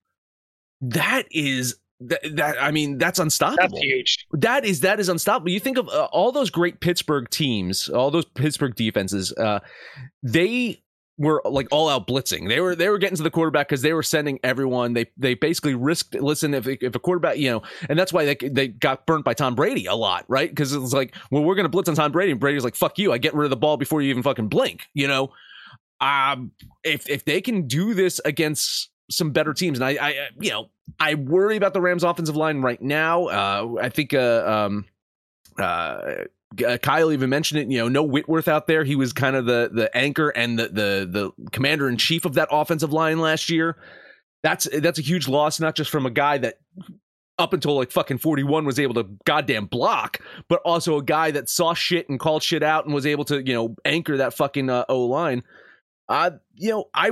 that 0.81 1.25
is 1.31 1.75
that, 2.01 2.21
that 2.35 2.61
I 2.61 2.71
mean 2.71 2.97
that's 2.97 3.19
unstoppable. 3.19 3.69
That's 3.69 3.79
huge. 3.79 4.27
That 4.33 4.65
is 4.65 4.81
that 4.81 4.99
is 4.99 5.09
unstoppable. 5.09 5.51
You 5.51 5.59
think 5.59 5.77
of 5.77 5.89
uh, 5.89 6.07
all 6.11 6.31
those 6.31 6.49
great 6.49 6.79
Pittsburgh 6.79 7.29
teams, 7.29 7.89
all 7.89 8.11
those 8.11 8.25
Pittsburgh 8.25 8.75
defenses. 8.75 9.33
Uh, 9.33 9.59
they 10.23 10.81
were 11.19 11.41
like 11.45 11.67
all 11.69 11.89
out 11.89 12.07
blitzing. 12.07 12.47
They 12.47 12.61
were 12.61 12.75
they 12.75 12.89
were 12.89 12.97
getting 12.97 13.17
to 13.17 13.23
the 13.23 13.29
quarterback 13.29 13.67
because 13.67 13.81
they 13.81 13.93
were 13.93 14.01
sending 14.01 14.39
everyone. 14.41 14.93
They 14.93 15.05
they 15.17 15.35
basically 15.35 15.75
risked. 15.75 16.15
Listen, 16.15 16.53
if 16.53 16.65
if 16.65 16.95
a 16.95 16.99
quarterback, 16.99 17.37
you 17.37 17.51
know, 17.51 17.61
and 17.89 17.99
that's 17.99 18.13
why 18.13 18.25
they 18.25 18.35
they 18.35 18.69
got 18.69 19.05
burnt 19.05 19.25
by 19.25 19.33
Tom 19.33 19.53
Brady 19.53 19.85
a 19.85 19.93
lot, 19.93 20.25
right? 20.29 20.49
Because 20.49 20.73
it's 20.73 20.93
like, 20.93 21.13
well, 21.29 21.43
we're 21.43 21.55
gonna 21.55 21.69
blitz 21.69 21.89
on 21.89 21.95
Tom 21.95 22.11
Brady, 22.11 22.31
and 22.31 22.39
Brady's 22.39 22.63
like, 22.63 22.75
fuck 22.75 22.97
you, 22.97 23.11
I 23.11 23.17
get 23.17 23.35
rid 23.35 23.43
of 23.43 23.49
the 23.49 23.57
ball 23.57 23.77
before 23.77 24.01
you 24.01 24.09
even 24.09 24.23
fucking 24.23 24.47
blink, 24.47 24.87
you 24.93 25.07
know. 25.07 25.31
Um, 26.01 26.51
if 26.83 27.09
if 27.09 27.25
they 27.25 27.41
can 27.41 27.67
do 27.67 27.93
this 27.93 28.21
against 28.23 28.89
some 29.11 29.31
better 29.31 29.53
teams, 29.53 29.79
and 29.79 29.85
I 29.85 30.07
I 30.07 30.29
you 30.39 30.51
know 30.51 30.69
I 30.99 31.15
worry 31.15 31.57
about 31.57 31.73
the 31.73 31.81
Rams' 31.81 32.03
offensive 32.03 32.37
line 32.37 32.61
right 32.61 32.81
now. 32.81 33.25
Uh, 33.25 33.75
I 33.81 33.89
think 33.89 34.13
uh 34.13 34.43
um 34.47 34.85
uh 35.57 36.23
uh, 36.65 36.77
Kyle 36.77 37.11
even 37.11 37.29
mentioned 37.29 37.61
it. 37.61 37.71
You 37.71 37.79
know, 37.79 37.89
no 37.89 38.03
Whitworth 38.03 38.47
out 38.47 38.67
there. 38.67 38.83
He 38.83 38.95
was 38.95 39.13
kind 39.13 39.35
of 39.35 39.45
the 39.45 39.69
the 39.71 39.95
anchor 39.95 40.29
and 40.29 40.57
the 40.57 40.67
the 40.67 41.31
the 41.35 41.49
commander 41.51 41.87
in 41.89 41.97
chief 41.97 42.25
of 42.25 42.33
that 42.35 42.49
offensive 42.51 42.93
line 42.93 43.19
last 43.19 43.49
year. 43.49 43.77
That's 44.43 44.67
that's 44.79 44.99
a 44.99 45.03
huge 45.03 45.27
loss, 45.27 45.59
not 45.59 45.75
just 45.75 45.89
from 45.91 46.05
a 46.05 46.11
guy 46.11 46.37
that 46.39 46.59
up 47.37 47.53
until 47.53 47.75
like 47.75 47.89
fucking 47.89 48.17
41 48.17 48.65
was 48.65 48.79
able 48.79 48.95
to 48.95 49.09
goddamn 49.25 49.65
block, 49.65 50.19
but 50.49 50.61
also 50.65 50.97
a 50.97 51.03
guy 51.03 51.31
that 51.31 51.49
saw 51.49 51.73
shit 51.73 52.09
and 52.09 52.19
called 52.19 52.43
shit 52.43 52.61
out 52.61 52.85
and 52.85 52.93
was 52.93 53.05
able 53.05 53.23
to, 53.25 53.41
you 53.41 53.53
know, 53.53 53.75
anchor 53.85 54.17
that 54.17 54.33
fucking 54.33 54.69
uh, 54.69 54.83
O 54.89 55.05
line. 55.05 55.43
Uh, 56.09 56.31
you 56.55 56.71
know, 56.71 56.89
I 56.93 57.11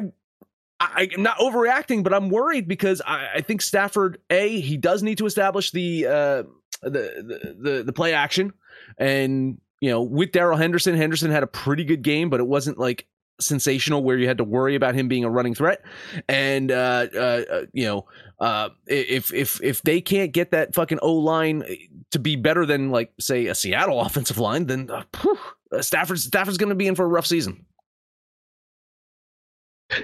I, 0.79 1.10
am 1.15 1.24
not 1.24 1.38
overreacting, 1.38 2.03
but 2.03 2.13
I'm 2.13 2.29
worried 2.29 2.67
because 2.67 3.01
I, 3.06 3.29
I, 3.36 3.41
think 3.41 3.62
Stafford, 3.62 4.20
a 4.29 4.60
he 4.60 4.77
does 4.77 5.01
need 5.01 5.17
to 5.20 5.25
establish 5.25 5.72
the 5.72 6.06
uh, 6.06 6.44
the, 6.82 6.89
the 6.89 7.56
the 7.60 7.84
the 7.84 7.94
play 7.94 8.13
action. 8.13 8.53
And, 8.98 9.60
you 9.82 9.89
know, 9.89 10.01
with 10.01 10.32
Darrell 10.32 10.58
Henderson, 10.58 10.96
Henderson 10.96 11.32
had 11.32 11.44
a 11.44 11.48
pretty 11.48 11.84
good 11.84 12.01
game, 12.01 12.29
but 12.29 12.39
it 12.39 12.48
wasn't 12.48 12.77
like 12.77 13.08
sensational 13.39 14.03
where 14.03 14.17
you 14.17 14.27
had 14.27 14.38
to 14.39 14.44
worry 14.44 14.75
about 14.75 14.96
him 14.96 15.08
being 15.08 15.24
a 15.24 15.29
running 15.29 15.53
threat. 15.53 15.82
And, 16.27 16.72
uh, 16.72 17.08
uh, 17.13 17.44
uh 17.51 17.62
you 17.74 17.86
know, 17.86 18.06
uh, 18.39 18.70
if, 18.88 19.34
if, 19.34 19.62
if 19.62 19.82
they 19.84 20.01
can't 20.01 20.32
get 20.32 20.51
that 20.51 20.74
fucking 20.74 21.00
O 21.01 21.13
line 21.13 21.63
to 22.12 22.20
be 22.20 22.36
better 22.36 22.65
than 22.65 22.89
like, 22.89 23.12
say, 23.20 23.48
a 23.48 23.56
Seattle 23.56 24.01
offensive 24.01 24.38
line, 24.38 24.65
then 24.65 24.89
uh, 24.89 25.03
whew, 25.22 25.38
Stafford's, 25.82 26.24
Stafford's 26.24 26.58
going 26.58 26.70
to 26.70 26.75
be 26.75 26.88
in 26.88 26.96
for 26.96 27.06
a 27.06 27.10
rough 27.10 27.27
season. 27.27 27.65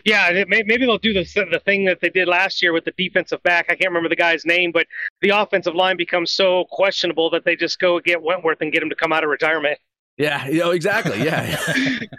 Yeah, 0.05 0.45
maybe 0.47 0.85
they'll 0.85 0.97
do 0.97 1.13
the 1.13 1.23
the 1.51 1.59
thing 1.59 1.85
that 1.85 1.99
they 1.99 2.09
did 2.09 2.27
last 2.27 2.61
year 2.61 2.71
with 2.71 2.85
the 2.85 2.93
defensive 2.97 3.43
back. 3.43 3.65
I 3.67 3.75
can't 3.75 3.89
remember 3.89 4.07
the 4.07 4.15
guy's 4.15 4.45
name, 4.45 4.71
but 4.71 4.87
the 5.21 5.29
offensive 5.29 5.75
line 5.75 5.97
becomes 5.97 6.31
so 6.31 6.65
questionable 6.71 7.29
that 7.31 7.43
they 7.43 7.55
just 7.57 7.79
go 7.79 7.99
get 7.99 8.21
Wentworth 8.21 8.61
and 8.61 8.71
get 8.71 8.81
him 8.81 8.89
to 8.89 8.95
come 8.95 9.11
out 9.11 9.23
of 9.23 9.29
retirement. 9.29 9.77
Yeah, 10.17 10.47
you 10.47 10.59
know, 10.59 10.71
exactly. 10.71 11.21
Yeah, 11.23 11.45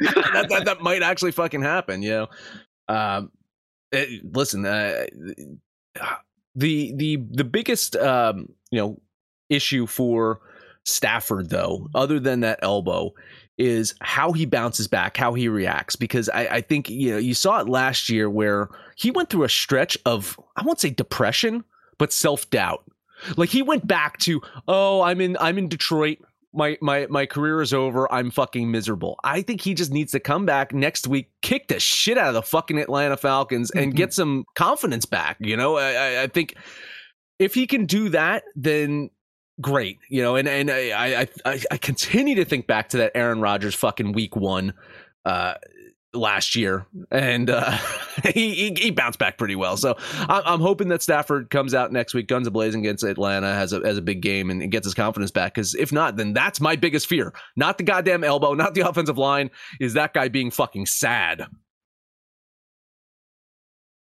that, 0.00 0.46
that, 0.50 0.62
that 0.66 0.82
might 0.82 1.02
actually 1.02 1.32
fucking 1.32 1.62
happen. 1.62 2.02
You 2.02 2.10
know, 2.10 2.26
um, 2.88 3.32
it, 3.92 4.24
listen, 4.34 4.66
uh, 4.66 5.06
the 6.54 6.92
the 6.96 7.16
the 7.30 7.44
biggest 7.44 7.96
um, 7.96 8.48
you 8.70 8.78
know 8.78 9.00
issue 9.48 9.86
for 9.86 10.40
Stafford 10.84 11.50
though, 11.50 11.88
other 11.94 12.20
than 12.20 12.40
that 12.40 12.58
elbow, 12.62 13.14
is 13.58 13.94
how 14.00 14.32
he 14.32 14.46
bounces 14.46 14.88
back, 14.88 15.16
how 15.16 15.34
he 15.34 15.48
reacts. 15.48 15.96
Because 15.96 16.28
I, 16.28 16.46
I, 16.46 16.60
think 16.60 16.90
you 16.90 17.12
know 17.12 17.18
you 17.18 17.34
saw 17.34 17.60
it 17.60 17.68
last 17.68 18.08
year 18.08 18.28
where 18.28 18.68
he 18.96 19.10
went 19.10 19.30
through 19.30 19.44
a 19.44 19.48
stretch 19.48 19.96
of 20.04 20.38
I 20.56 20.62
won't 20.62 20.80
say 20.80 20.90
depression, 20.90 21.64
but 21.98 22.12
self 22.12 22.48
doubt. 22.50 22.84
Like 23.36 23.50
he 23.50 23.62
went 23.62 23.86
back 23.86 24.18
to 24.18 24.42
oh 24.68 25.02
I'm 25.02 25.20
in 25.20 25.36
I'm 25.40 25.58
in 25.58 25.68
Detroit. 25.68 26.18
My 26.52 26.78
my 26.80 27.06
my 27.08 27.26
career 27.26 27.60
is 27.62 27.72
over. 27.72 28.12
I'm 28.12 28.30
fucking 28.30 28.70
miserable. 28.70 29.18
I 29.24 29.42
think 29.42 29.60
he 29.60 29.74
just 29.74 29.92
needs 29.92 30.12
to 30.12 30.20
come 30.20 30.46
back 30.46 30.72
next 30.72 31.06
week, 31.06 31.30
kick 31.42 31.68
the 31.68 31.80
shit 31.80 32.18
out 32.18 32.28
of 32.28 32.34
the 32.34 32.42
fucking 32.42 32.78
Atlanta 32.78 33.16
Falcons, 33.16 33.70
and 33.70 33.86
mm-hmm. 33.86 33.96
get 33.96 34.12
some 34.12 34.44
confidence 34.54 35.04
back. 35.04 35.36
You 35.40 35.56
know, 35.56 35.76
I, 35.76 36.22
I 36.22 36.26
think 36.28 36.54
if 37.38 37.54
he 37.54 37.66
can 37.66 37.86
do 37.86 38.08
that, 38.10 38.44
then 38.54 39.10
great, 39.60 39.98
you 40.08 40.22
know, 40.22 40.36
and 40.36 40.48
and 40.48 40.70
I 40.70 41.28
I 41.44 41.60
I 41.70 41.76
continue 41.76 42.36
to 42.36 42.44
think 42.44 42.66
back 42.66 42.90
to 42.90 42.98
that 42.98 43.12
Aaron 43.14 43.40
Rodgers 43.40 43.74
fucking 43.74 44.12
week 44.12 44.36
one 44.36 44.74
uh 45.24 45.54
last 46.12 46.54
year. 46.54 46.86
And 47.10 47.50
uh 47.50 47.76
he, 48.24 48.54
he, 48.54 48.76
he 48.80 48.90
bounced 48.90 49.18
back 49.18 49.36
pretty 49.36 49.56
well. 49.56 49.76
So 49.76 49.96
I'm, 50.20 50.42
I'm 50.46 50.60
hoping 50.60 50.88
that 50.88 51.02
stafford 51.02 51.50
comes 51.50 51.74
out 51.74 51.92
next 51.92 52.14
week 52.14 52.28
guns 52.28 52.48
ablazing 52.48 52.78
against 52.78 53.04
atlanta 53.04 53.52
has 53.52 53.72
a 53.72 53.80
has 53.84 53.98
a 53.98 54.02
big 54.02 54.20
game 54.20 54.50
and, 54.50 54.62
and 54.62 54.70
gets 54.70 54.86
his 54.86 54.94
confidence 54.94 55.30
back. 55.30 55.54
Because 55.54 55.74
if 55.74 55.92
not 55.92 56.16
then 56.16 56.32
that's 56.32 56.60
my 56.60 56.76
biggest 56.76 57.06
fear. 57.06 57.32
Not 57.56 57.78
the 57.78 57.84
goddamn 57.84 58.24
elbow 58.24 58.54
not 58.54 58.74
the 58.74 58.80
offensive 58.88 59.18
line. 59.18 59.50
Is 59.80 59.94
that 59.94 60.14
guy 60.14 60.28
being 60.28 60.50
fucking 60.50 60.86
sad 60.86 61.46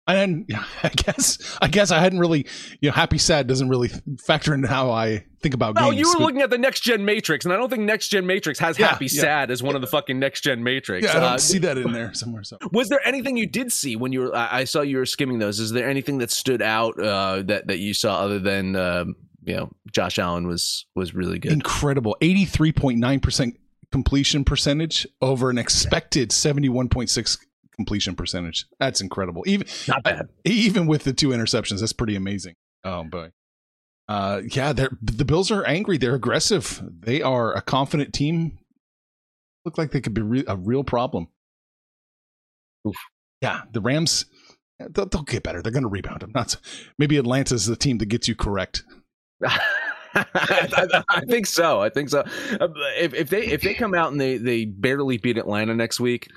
and 0.07 0.45
yeah, 0.49 0.63
I 0.83 0.89
guess 0.89 1.57
I 1.61 1.67
guess 1.67 1.91
I 1.91 1.99
hadn't 1.99 2.19
really 2.19 2.45
you 2.79 2.89
know 2.89 2.93
happy 2.93 3.17
sad 3.17 3.47
doesn't 3.47 3.69
really 3.69 3.89
factor 4.25 4.53
into 4.53 4.67
how 4.67 4.91
I 4.91 5.25
think 5.41 5.53
about 5.53 5.75
no, 5.75 5.91
games. 5.91 5.99
you 5.99 6.09
were 6.09 6.19
but... 6.19 6.25
looking 6.25 6.41
at 6.41 6.49
the 6.49 6.57
next 6.57 6.81
gen 6.81 7.05
metrics, 7.05 7.45
and 7.45 7.53
I 7.53 7.57
don't 7.57 7.69
think 7.69 7.83
next 7.83 8.09
gen 8.09 8.25
metrics 8.25 8.59
has 8.59 8.77
yeah, 8.77 8.87
happy 8.87 9.05
yeah. 9.05 9.21
sad 9.21 9.51
as 9.51 9.61
one 9.63 9.75
of 9.75 9.81
the 9.81 9.87
fucking 9.87 10.19
next 10.19 10.41
gen 10.41 10.63
metrics. 10.63 11.05
Yeah, 11.05 11.17
I 11.17 11.19
don't 11.19 11.33
uh, 11.33 11.37
see 11.37 11.59
that 11.59 11.77
in 11.77 11.91
there 11.93 12.13
somewhere. 12.13 12.43
So 12.43 12.57
was 12.71 12.89
there 12.89 13.05
anything 13.05 13.37
you 13.37 13.47
did 13.47 13.71
see 13.71 13.95
when 13.95 14.11
you 14.11 14.21
were? 14.21 14.35
I 14.35 14.63
saw 14.63 14.81
you 14.81 14.97
were 14.97 15.05
skimming 15.05 15.39
those. 15.39 15.59
Is 15.59 15.71
there 15.71 15.89
anything 15.89 16.19
that 16.19 16.31
stood 16.31 16.61
out 16.61 16.99
uh, 16.99 17.43
that 17.43 17.67
that 17.67 17.79
you 17.79 17.93
saw 17.93 18.19
other 18.21 18.39
than 18.39 18.75
um, 18.75 19.15
you 19.43 19.55
know 19.55 19.71
Josh 19.91 20.19
Allen 20.19 20.47
was 20.47 20.85
was 20.95 21.13
really 21.13 21.39
good, 21.39 21.51
incredible, 21.51 22.17
eighty 22.21 22.45
three 22.45 22.71
point 22.71 22.99
nine 22.99 23.19
percent 23.19 23.57
completion 23.91 24.45
percentage 24.45 25.05
over 25.21 25.49
an 25.49 25.57
expected 25.57 26.31
seventy 26.31 26.69
one 26.69 26.87
point 26.87 27.09
six 27.09 27.37
completion 27.81 28.15
percentage. 28.15 28.67
That's 28.79 29.01
incredible. 29.01 29.43
Even 29.47 29.67
not 29.87 30.03
bad. 30.03 30.29
I, 30.45 30.49
even 30.49 30.85
with 30.85 31.03
the 31.03 31.13
two 31.13 31.29
interceptions, 31.29 31.79
that's 31.79 31.93
pretty 31.93 32.15
amazing. 32.15 32.55
Oh 32.83 33.03
boy. 33.03 33.31
Uh, 34.07 34.41
yeah, 34.51 34.73
they're 34.73 34.91
the 35.01 35.25
Bills 35.25 35.51
are 35.51 35.65
angry. 35.65 35.97
They're 35.97 36.15
aggressive. 36.15 36.81
They 36.99 37.21
are 37.21 37.53
a 37.53 37.61
confident 37.61 38.13
team. 38.13 38.59
Look 39.65 39.77
like 39.77 39.91
they 39.91 40.01
could 40.01 40.13
be 40.13 40.21
re- 40.21 40.45
a 40.47 40.55
real 40.55 40.83
problem. 40.83 41.27
Oof. 42.87 42.95
Yeah, 43.41 43.61
the 43.71 43.81
Rams. 43.81 44.25
They'll, 44.79 45.05
they'll 45.05 45.23
get 45.23 45.43
better. 45.43 45.61
They're 45.61 45.71
going 45.71 45.83
to 45.83 45.89
rebound. 45.89 46.23
I'm 46.23 46.31
not. 46.33 46.51
So, 46.51 46.59
Maybe 46.97 47.17
Atlanta's 47.17 47.67
the 47.67 47.75
team 47.75 47.99
that 47.99 48.07
gets 48.07 48.27
you 48.27 48.35
correct. 48.35 48.83
I, 49.45 49.59
I, 50.15 51.21
think 51.27 51.45
so. 51.45 51.81
I 51.81 51.89
think 51.89 52.09
so. 52.09 52.21
Uh, 52.59 52.67
if, 52.97 53.13
if 53.13 53.29
they 53.29 53.45
if 53.45 53.61
they 53.61 53.73
come 53.73 53.93
out 53.93 54.11
and 54.11 54.19
they 54.19 54.37
they 54.37 54.65
barely 54.65 55.17
beat 55.17 55.37
Atlanta 55.37 55.73
next 55.73 55.99
week, 55.99 56.27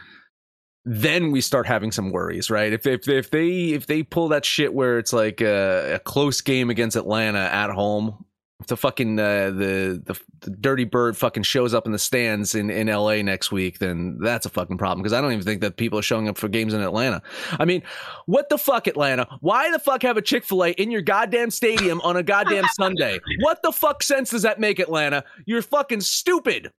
then 0.84 1.30
we 1.30 1.40
start 1.40 1.66
having 1.66 1.90
some 1.90 2.10
worries, 2.10 2.50
right? 2.50 2.72
If 2.72 2.86
if 2.86 3.08
if 3.08 3.30
they 3.30 3.70
if 3.70 3.86
they 3.86 4.02
pull 4.02 4.28
that 4.28 4.44
shit 4.44 4.74
where 4.74 4.98
it's 4.98 5.12
like 5.12 5.40
a, 5.40 5.94
a 5.94 5.98
close 5.98 6.40
game 6.40 6.70
against 6.70 6.96
Atlanta 6.96 7.38
at 7.38 7.70
home, 7.70 8.24
if 8.60 8.66
the 8.66 8.76
fucking 8.76 9.18
uh, 9.18 9.50
the, 9.50 10.02
the 10.04 10.20
the 10.40 10.50
dirty 10.50 10.84
bird 10.84 11.16
fucking 11.16 11.42
shows 11.42 11.72
up 11.72 11.86
in 11.86 11.92
the 11.92 11.98
stands 11.98 12.54
in 12.54 12.68
in 12.70 12.88
LA 12.88 13.22
next 13.22 13.50
week, 13.50 13.78
then 13.78 14.18
that's 14.20 14.44
a 14.44 14.50
fucking 14.50 14.76
problem 14.76 15.02
because 15.02 15.14
I 15.14 15.22
don't 15.22 15.32
even 15.32 15.44
think 15.44 15.62
that 15.62 15.76
people 15.78 15.98
are 15.98 16.02
showing 16.02 16.28
up 16.28 16.36
for 16.36 16.48
games 16.48 16.74
in 16.74 16.82
Atlanta. 16.82 17.22
I 17.52 17.64
mean, 17.64 17.82
what 18.26 18.50
the 18.50 18.58
fuck, 18.58 18.86
Atlanta? 18.86 19.26
Why 19.40 19.70
the 19.70 19.78
fuck 19.78 20.02
have 20.02 20.18
a 20.18 20.22
Chick 20.22 20.44
Fil 20.44 20.64
A 20.64 20.70
in 20.72 20.90
your 20.90 21.02
goddamn 21.02 21.50
stadium 21.50 22.00
on 22.02 22.16
a 22.16 22.22
goddamn 22.22 22.64
Sunday? 22.74 23.20
What 23.40 23.62
the 23.62 23.72
fuck 23.72 24.02
sense 24.02 24.30
does 24.30 24.42
that 24.42 24.60
make, 24.60 24.78
Atlanta? 24.78 25.24
You're 25.46 25.62
fucking 25.62 26.02
stupid. 26.02 26.70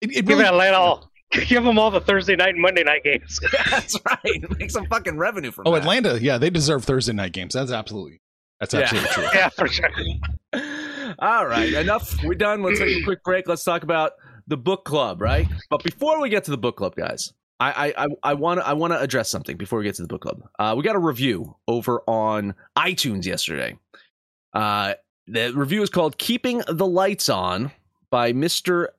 It, 0.00 0.10
it 0.10 0.26
Give 0.26 0.38
really, 0.38 0.44
Atlanta 0.44 0.78
all. 0.78 1.11
Give 1.46 1.64
them 1.64 1.78
all 1.78 1.90
the 1.90 2.00
Thursday 2.00 2.36
night 2.36 2.50
and 2.50 2.62
Monday 2.62 2.84
night 2.84 3.04
games. 3.04 3.40
that's 3.70 3.96
right. 4.06 4.44
Make 4.58 4.70
some 4.70 4.86
fucking 4.86 5.16
revenue 5.16 5.50
from 5.50 5.66
oh, 5.66 5.72
that. 5.72 5.82
Atlanta. 5.82 6.20
Yeah, 6.20 6.38
they 6.38 6.50
deserve 6.50 6.84
Thursday 6.84 7.12
night 7.12 7.32
games. 7.32 7.54
That's 7.54 7.70
absolutely. 7.72 8.20
That's 8.60 8.74
Yeah. 8.74 8.80
absolutely 8.80 9.10
true. 9.10 9.28
yeah, 9.34 9.48
for 9.48 9.68
sure. 9.68 9.90
All 11.18 11.46
right, 11.46 11.72
enough. 11.72 12.22
We're 12.22 12.34
done. 12.34 12.62
Let's 12.62 12.78
take 12.78 13.00
a 13.00 13.04
quick 13.04 13.22
break. 13.24 13.48
Let's 13.48 13.64
talk 13.64 13.82
about 13.82 14.12
the 14.46 14.56
book 14.56 14.84
club, 14.84 15.20
right? 15.20 15.46
But 15.70 15.82
before 15.82 16.20
we 16.20 16.28
get 16.28 16.44
to 16.44 16.50
the 16.50 16.58
book 16.58 16.76
club, 16.76 16.94
guys, 16.94 17.32
I 17.60 17.94
I 17.96 18.06
I 18.22 18.34
want 18.34 18.60
to 18.60 18.66
I 18.66 18.72
want 18.72 18.92
to 18.92 19.00
address 19.00 19.30
something 19.30 19.56
before 19.56 19.78
we 19.78 19.84
get 19.84 19.94
to 19.96 20.02
the 20.02 20.08
book 20.08 20.22
club. 20.22 20.42
Uh, 20.58 20.74
we 20.76 20.82
got 20.82 20.96
a 20.96 21.00
review 21.00 21.56
over 21.68 22.02
on 22.06 22.54
iTunes 22.76 23.24
yesterday. 23.24 23.78
Uh, 24.52 24.94
the 25.26 25.52
review 25.54 25.82
is 25.82 25.90
called 25.90 26.18
"Keeping 26.18 26.62
the 26.68 26.86
Lights 26.86 27.28
On" 27.28 27.70
by 28.10 28.32
Mister 28.32 28.90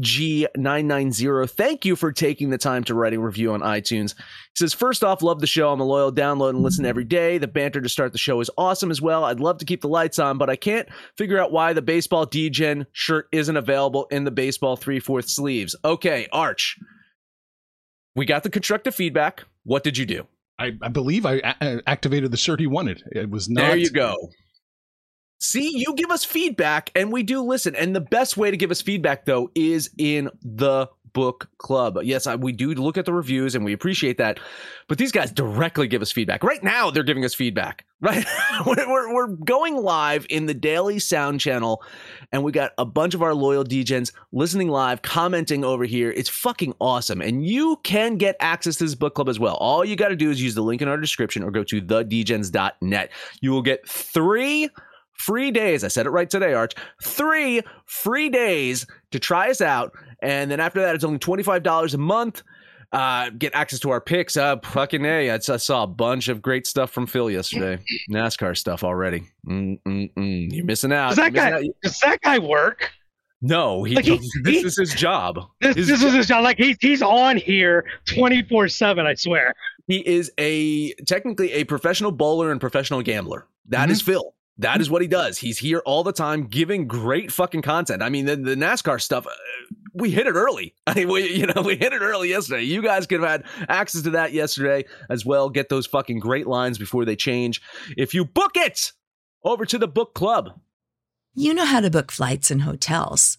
G990. 0.00 1.50
Thank 1.50 1.84
you 1.84 1.96
for 1.96 2.12
taking 2.12 2.50
the 2.50 2.58
time 2.58 2.84
to 2.84 2.94
write 2.94 3.12
a 3.12 3.20
review 3.20 3.52
on 3.52 3.60
iTunes. 3.60 4.14
He 4.16 4.56
says, 4.56 4.72
First 4.72 5.04
off, 5.04 5.22
love 5.22 5.40
the 5.40 5.46
show. 5.46 5.70
I'm 5.72 5.80
a 5.80 5.84
loyal 5.84 6.12
download 6.12 6.50
and 6.50 6.62
listen 6.62 6.86
every 6.86 7.04
day. 7.04 7.38
The 7.38 7.46
banter 7.48 7.80
to 7.80 7.88
start 7.88 8.12
the 8.12 8.18
show 8.18 8.40
is 8.40 8.50
awesome 8.56 8.90
as 8.90 9.02
well. 9.02 9.24
I'd 9.24 9.40
love 9.40 9.58
to 9.58 9.64
keep 9.64 9.82
the 9.82 9.88
lights 9.88 10.18
on, 10.18 10.38
but 10.38 10.48
I 10.48 10.56
can't 10.56 10.88
figure 11.16 11.38
out 11.38 11.52
why 11.52 11.72
the 11.72 11.82
baseball 11.82 12.26
DGen 12.26 12.86
shirt 12.92 13.28
isn't 13.32 13.56
available 13.56 14.06
in 14.10 14.24
the 14.24 14.30
baseball 14.30 14.76
three 14.76 15.00
fourth 15.00 15.28
sleeves. 15.28 15.76
Okay, 15.84 16.28
Arch. 16.32 16.78
We 18.14 18.26
got 18.26 18.42
the 18.42 18.50
constructive 18.50 18.94
feedback. 18.94 19.44
What 19.64 19.84
did 19.84 19.96
you 19.96 20.06
do? 20.06 20.26
I, 20.58 20.72
I 20.82 20.88
believe 20.88 21.26
I 21.26 21.40
a- 21.60 21.80
activated 21.86 22.30
the 22.30 22.36
shirt 22.36 22.60
he 22.60 22.66
wanted. 22.66 23.02
It 23.10 23.30
was 23.30 23.48
not. 23.48 23.62
There 23.68 23.76
you 23.76 23.90
go. 23.90 24.16
See, 25.42 25.76
you 25.76 25.94
give 25.96 26.12
us 26.12 26.24
feedback 26.24 26.90
and 26.94 27.12
we 27.12 27.24
do 27.24 27.42
listen. 27.42 27.74
And 27.74 27.96
the 27.96 28.00
best 28.00 28.36
way 28.36 28.52
to 28.52 28.56
give 28.56 28.70
us 28.70 28.80
feedback, 28.80 29.24
though, 29.24 29.50
is 29.56 29.90
in 29.98 30.30
the 30.40 30.88
book 31.14 31.50
club. 31.58 31.98
Yes, 32.04 32.28
I, 32.28 32.36
we 32.36 32.52
do 32.52 32.72
look 32.74 32.96
at 32.96 33.06
the 33.06 33.12
reviews 33.12 33.56
and 33.56 33.64
we 33.64 33.72
appreciate 33.72 34.18
that. 34.18 34.38
But 34.86 34.98
these 34.98 35.10
guys 35.10 35.32
directly 35.32 35.88
give 35.88 36.00
us 36.00 36.12
feedback. 36.12 36.44
Right 36.44 36.62
now, 36.62 36.92
they're 36.92 37.02
giving 37.02 37.24
us 37.24 37.34
feedback. 37.34 37.84
Right? 38.02 38.26
we're, 38.66 38.90
we're, 38.90 39.14
we're 39.14 39.26
going 39.28 39.76
live 39.76 40.26
in 40.28 40.46
the 40.46 40.54
Daily 40.54 40.98
Sound 40.98 41.38
channel 41.38 41.84
and 42.32 42.42
we 42.42 42.50
got 42.50 42.72
a 42.76 42.84
bunch 42.84 43.14
of 43.14 43.22
our 43.22 43.32
loyal 43.32 43.62
DGens 43.62 44.12
listening 44.32 44.66
live, 44.66 45.02
commenting 45.02 45.64
over 45.64 45.84
here. 45.84 46.10
It's 46.10 46.28
fucking 46.28 46.74
awesome. 46.80 47.20
And 47.20 47.46
you 47.46 47.78
can 47.84 48.16
get 48.16 48.34
access 48.40 48.74
to 48.78 48.84
this 48.84 48.96
book 48.96 49.14
club 49.14 49.28
as 49.28 49.38
well. 49.38 49.54
All 49.54 49.84
you 49.84 49.94
got 49.94 50.08
to 50.08 50.16
do 50.16 50.32
is 50.32 50.42
use 50.42 50.56
the 50.56 50.62
link 50.62 50.82
in 50.82 50.88
our 50.88 50.96
description 50.96 51.44
or 51.44 51.52
go 51.52 51.62
to 51.62 51.80
thedgens.net. 51.80 53.12
You 53.40 53.52
will 53.52 53.62
get 53.62 53.88
three 53.88 54.68
free 55.14 55.50
days. 55.50 55.84
I 55.84 55.88
said 55.88 56.06
it 56.06 56.10
right 56.10 56.28
today, 56.28 56.52
Arch. 56.54 56.72
Three 57.02 57.62
free 57.86 58.28
days 58.28 58.86
to 59.10 59.18
try 59.18 59.50
us 59.50 59.60
out. 59.60 59.92
And 60.22 60.50
then 60.50 60.60
after 60.60 60.80
that, 60.82 60.94
it's 60.94 61.04
only 61.04 61.18
$25 61.18 61.94
a 61.94 61.98
month. 61.98 62.42
Uh, 62.92 63.30
get 63.30 63.54
access 63.54 63.80
to 63.80 63.90
our 63.90 64.00
picks. 64.02 64.36
Uh, 64.36 64.56
fucking 64.64 65.04
A. 65.06 65.30
I, 65.30 65.34
I 65.36 65.38
saw 65.38 65.82
a 65.84 65.86
bunch 65.86 66.28
of 66.28 66.42
great 66.42 66.66
stuff 66.66 66.90
from 66.90 67.06
Phil 67.06 67.30
yesterday. 67.30 67.82
NASCAR 68.10 68.54
stuff 68.56 68.84
already. 68.84 69.24
Mm-mm-mm. 69.48 70.52
You're 70.52 70.64
missing 70.64 70.92
out. 70.92 71.08
Does 71.10 71.16
that 71.16 71.32
guy? 71.32 71.52
out. 71.52 71.62
Does 71.82 71.98
that 72.00 72.20
guy 72.20 72.38
work? 72.38 72.90
No, 73.40 73.82
he, 73.82 73.96
Like, 73.96 74.04
he- 74.04 74.18
this 74.44 74.60
he- 74.60 74.66
is 74.66 74.76
his 74.76 74.94
job. 74.94 75.40
This, 75.60 75.74
His 75.76 75.88
this 75.88 76.02
is 76.04 76.12
his 76.12 76.26
job. 76.28 76.44
Like 76.44 76.58
he's 76.58 76.76
he's 76.80 77.02
on 77.02 77.36
here 77.38 77.84
twenty 78.04 78.42
four 78.42 78.68
seven. 78.68 79.04
I 79.06 79.14
swear. 79.14 79.54
he 79.88 79.96
is 80.06 80.30
a 80.38 80.92
technically 81.08 81.50
a 81.52 81.64
professional 81.64 82.12
bowler 82.12 82.52
and 82.52 82.60
professional 82.60 83.02
gambler. 83.02 83.46
That 83.68 83.90
is 83.90 84.00
Phil. 84.00 84.32
That 84.58 84.80
is 84.80 84.90
what 84.90 85.02
he 85.02 85.08
does. 85.08 85.38
He's 85.38 85.58
here 85.58 85.82
all 85.86 86.04
the 86.04 86.12
time, 86.12 86.46
giving 86.46 86.86
great 86.86 87.32
fucking 87.32 87.62
content. 87.62 88.02
I 88.02 88.10
mean, 88.10 88.26
the, 88.26 88.36
the 88.36 88.54
NASCAR 88.54 89.00
stuff, 89.00 89.26
uh, 89.26 89.30
we 89.94 90.10
hit 90.10 90.26
it 90.26 90.34
early. 90.34 90.74
I 90.86 90.94
mean, 90.94 91.08
we, 91.08 91.32
you 91.32 91.46
know, 91.46 91.62
we 91.62 91.76
hit 91.76 91.92
it 91.92 92.02
early 92.02 92.28
yesterday. 92.28 92.62
You 92.62 92.82
guys 92.82 93.06
could 93.06 93.20
have 93.20 93.28
had 93.28 93.44
access 93.68 94.02
to 94.02 94.10
that 94.10 94.32
yesterday 94.32 94.84
as 95.08 95.24
well. 95.24 95.48
Get 95.48 95.68
those 95.68 95.86
fucking 95.86 96.18
great 96.20 96.46
lines 96.46 96.78
before 96.78 97.04
they 97.04 97.16
change. 97.16 97.62
If 97.96 98.14
you 98.14 98.24
book 98.24 98.52
it 98.56 98.92
over 99.42 99.64
to 99.66 99.78
the 99.78 99.88
book 99.88 100.14
club, 100.14 100.60
You 101.34 101.54
know 101.54 101.64
how 101.64 101.80
to 101.80 101.90
book 101.90 102.12
flights 102.12 102.50
and 102.50 102.62
hotels. 102.62 103.38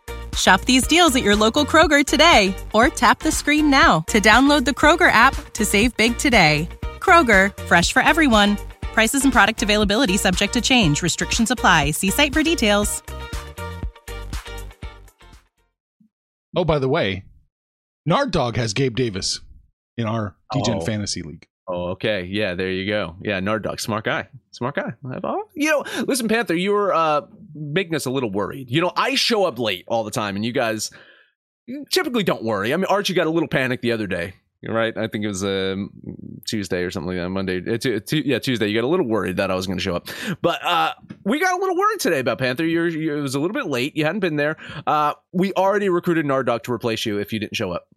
Shop 0.35 0.61
these 0.61 0.87
deals 0.87 1.15
at 1.15 1.23
your 1.23 1.35
local 1.35 1.65
Kroger 1.65 2.05
today 2.05 2.55
or 2.73 2.87
tap 2.89 3.19
the 3.19 3.31
screen 3.31 3.69
now 3.69 4.01
to 4.07 4.19
download 4.21 4.63
the 4.65 4.71
Kroger 4.71 5.11
app 5.11 5.35
to 5.53 5.65
save 5.65 5.95
big 5.97 6.17
today. 6.17 6.69
Kroger, 6.99 7.55
fresh 7.63 7.91
for 7.91 8.01
everyone. 8.01 8.57
Prices 8.81 9.23
and 9.23 9.33
product 9.33 9.61
availability 9.63 10.15
subject 10.17 10.53
to 10.53 10.61
change. 10.61 11.01
Restrictions 11.01 11.51
apply. 11.51 11.91
See 11.91 12.09
site 12.11 12.33
for 12.33 12.43
details. 12.43 13.03
Oh, 16.55 16.65
by 16.65 16.79
the 16.79 16.89
way, 16.89 17.23
Nard 18.05 18.31
Dog 18.31 18.57
has 18.57 18.73
Gabe 18.73 18.95
Davis 18.95 19.39
in 19.97 20.05
our 20.05 20.35
DGen 20.53 20.81
Oh. 20.81 20.85
Fantasy 20.85 21.21
League. 21.21 21.47
Oh, 21.71 21.91
okay. 21.91 22.23
Yeah, 22.23 22.55
there 22.55 22.69
you 22.69 22.85
go. 22.85 23.15
Yeah, 23.21 23.39
Nard 23.39 23.65
smart 23.79 24.03
guy. 24.03 24.27
Smart 24.51 24.75
guy. 24.75 24.93
You 25.55 25.69
know, 25.69 26.03
listen, 26.05 26.27
Panther, 26.27 26.53
you 26.55 26.71
were 26.71 26.93
uh, 26.93 27.21
making 27.55 27.95
us 27.95 28.05
a 28.05 28.11
little 28.11 28.29
worried. 28.29 28.69
You 28.69 28.81
know, 28.81 28.91
I 28.95 29.15
show 29.15 29.45
up 29.45 29.57
late 29.57 29.85
all 29.87 30.03
the 30.03 30.11
time, 30.11 30.35
and 30.35 30.43
you 30.43 30.51
guys 30.51 30.91
typically 31.89 32.23
don't 32.23 32.43
worry. 32.43 32.73
I 32.73 32.77
mean, 32.77 32.85
Archie 32.85 33.13
got 33.13 33.27
a 33.27 33.29
little 33.29 33.47
panic 33.47 33.81
the 33.81 33.93
other 33.93 34.05
day. 34.05 34.33
Right. 34.63 34.95
I 34.95 35.07
think 35.07 35.23
it 35.23 35.27
was 35.27 35.43
um, 35.43 35.89
Tuesday 36.45 36.83
or 36.83 36.91
something 36.91 37.07
like 37.07 37.17
that. 37.17 37.29
Monday. 37.29 37.59
Uh, 37.65 37.77
tu- 37.77 37.99
tu- 37.99 38.21
yeah, 38.23 38.37
Tuesday. 38.37 38.67
You 38.67 38.79
got 38.79 38.85
a 38.85 38.89
little 38.89 39.07
worried 39.07 39.37
that 39.37 39.49
I 39.49 39.55
was 39.55 39.65
going 39.65 39.79
to 39.79 39.83
show 39.83 39.95
up, 39.95 40.07
but 40.41 40.63
uh, 40.63 40.93
we 41.23 41.39
got 41.39 41.57
a 41.57 41.59
little 41.59 41.75
worried 41.75 41.99
today 41.99 42.19
about 42.19 42.37
Panther. 42.37 42.65
You're, 42.65 42.87
you 42.87 43.17
it 43.17 43.21
was 43.21 43.33
a 43.33 43.39
little 43.39 43.55
bit 43.55 43.65
late. 43.65 43.97
You 43.97 44.05
hadn't 44.05 44.19
been 44.19 44.35
there. 44.35 44.57
Uh, 44.85 45.13
we 45.31 45.51
already 45.53 45.89
recruited 45.89 46.27
Nard 46.27 46.45
to 46.45 46.71
replace 46.71 47.07
you 47.07 47.17
if 47.17 47.33
you 47.33 47.39
didn't 47.39 47.55
show 47.55 47.71
up. 47.71 47.87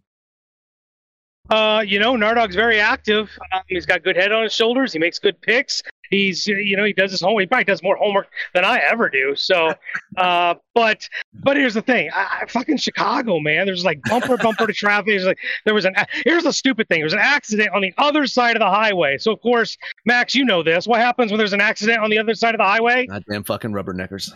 Uh, 1.51 1.85
you 1.87 1.99
know, 1.99 2.17
Nardog's 2.17 2.55
very 2.55 2.81
active. 2.81 3.31
Um, 3.53 3.61
he's 3.69 3.85
got 3.85 4.03
good 4.03 4.17
head 4.17 4.33
on 4.33 4.43
his 4.45 4.53
shoulders. 4.55 4.93
He 4.95 4.99
makes 4.99 5.19
good 5.19 5.39
picks. 5.43 5.83
He's, 6.11 6.47
you 6.47 6.77
know, 6.77 6.85
he 6.85 6.93
does 6.93 7.11
his 7.11 7.21
homework. 7.21 7.43
He 7.43 7.47
probably 7.47 7.65
does 7.65 7.83
more 7.83 7.97
homework 7.97 8.29
than 8.55 8.65
I 8.65 8.79
ever 8.79 9.09
do. 9.11 9.35
So, 9.37 9.75
uh, 10.17 10.55
but, 10.75 11.07
but 11.35 11.57
here's 11.57 11.75
the 11.75 11.83
thing. 11.83 12.11
I, 12.15 12.41
I 12.43 12.47
fucking 12.47 12.77
Chicago, 12.79 13.41
man. 13.41 13.67
There's 13.67 13.85
like 13.85 14.01
bumper 14.03 14.37
bumper 14.37 14.67
to 14.67 14.73
traffic. 14.73 15.07
There's 15.09 15.25
like 15.27 15.39
there 15.65 15.75
was 15.75 15.85
an. 15.85 15.95
a- 15.97 16.07
Here's 16.25 16.45
the 16.45 16.53
stupid 16.53 16.89
thing. 16.89 17.01
There 17.01 17.05
was 17.07 17.13
an 17.15 17.19
accident 17.21 17.71
on 17.75 17.83
the 17.83 17.93
other 17.99 18.27
side 18.27 18.57
of 18.57 18.61
the 18.61 18.71
highway. 18.71 19.19
So 19.19 19.33
of 19.33 19.41
course, 19.43 19.77
Max, 20.07 20.35
you 20.35 20.45
know 20.45 20.63
this. 20.63 20.87
What 20.87 21.01
happens 21.01 21.31
when 21.33 21.39
there's 21.39 21.53
an 21.53 21.61
accident 21.61 21.99
on 21.99 22.11
the 22.11 22.19
other 22.19 22.35
side 22.35 22.55
of 22.55 22.59
the 22.59 22.65
highway? 22.65 23.07
Goddamn 23.07 23.45
fucking 23.45 23.73
rubberneckers. 23.73 24.31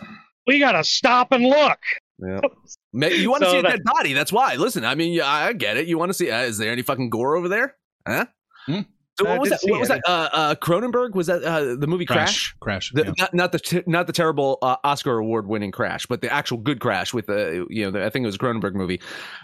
We 0.47 0.59
gotta 0.59 0.83
stop 0.83 1.31
and 1.31 1.43
look. 1.45 1.79
Yeah. 2.21 2.39
You 2.93 3.29
want 3.29 3.43
to 3.43 3.47
So 3.49 3.51
see 3.53 3.59
a 3.59 3.61
that- 3.61 3.69
dead 3.71 3.83
body? 3.83 4.13
That's 4.13 4.31
why. 4.33 4.55
Listen, 4.55 4.83
I 4.83 4.95
mean, 4.95 5.13
yeah, 5.13 5.27
I 5.27 5.53
get 5.53 5.77
it. 5.77 5.87
You 5.87 5.97
want 5.99 6.09
to 6.09 6.13
see? 6.13 6.31
Uh, 6.31 6.41
is 6.41 6.57
there 6.57 6.71
any 6.71 6.81
fucking 6.81 7.09
gore 7.11 7.35
over 7.35 7.47
there? 7.47 7.75
Huh? 8.07 8.25
Hmm. 8.65 8.79
So 9.19 9.25
what 9.25 9.39
was 9.39 9.49
that? 9.49 9.59
see 9.59 9.69
What 9.69 9.79
was 9.81 9.89
that? 9.89 10.01
Uh, 10.07 10.29
uh, 10.31 10.55
Cronenberg 10.55 11.13
was 11.13 11.27
that 11.27 11.43
uh, 11.43 11.75
the 11.75 11.85
movie 11.87 12.05
Crash? 12.05 12.55
Crash. 12.61 12.91
The, 12.93 13.03
yeah. 13.05 13.11
not, 13.17 13.33
not 13.33 13.51
the 13.51 13.59
t- 13.59 13.83
not 13.85 14.07
the 14.07 14.13
terrible 14.13 14.57
uh, 14.61 14.77
Oscar 14.83 15.17
award 15.17 15.45
winning 15.45 15.71
Crash, 15.71 16.05
but 16.07 16.21
the 16.21 16.31
actual 16.33 16.57
good 16.57 16.79
Crash 16.79 17.13
with 17.13 17.27
the 17.27 17.65
you 17.69 17.83
know 17.85 17.91
the, 17.91 18.03
I 18.05 18.09
think 18.09 18.23
it 18.23 18.27
was 18.27 18.35
a 18.35 18.39
Cronenberg 18.39 18.73
movie. 18.75 19.01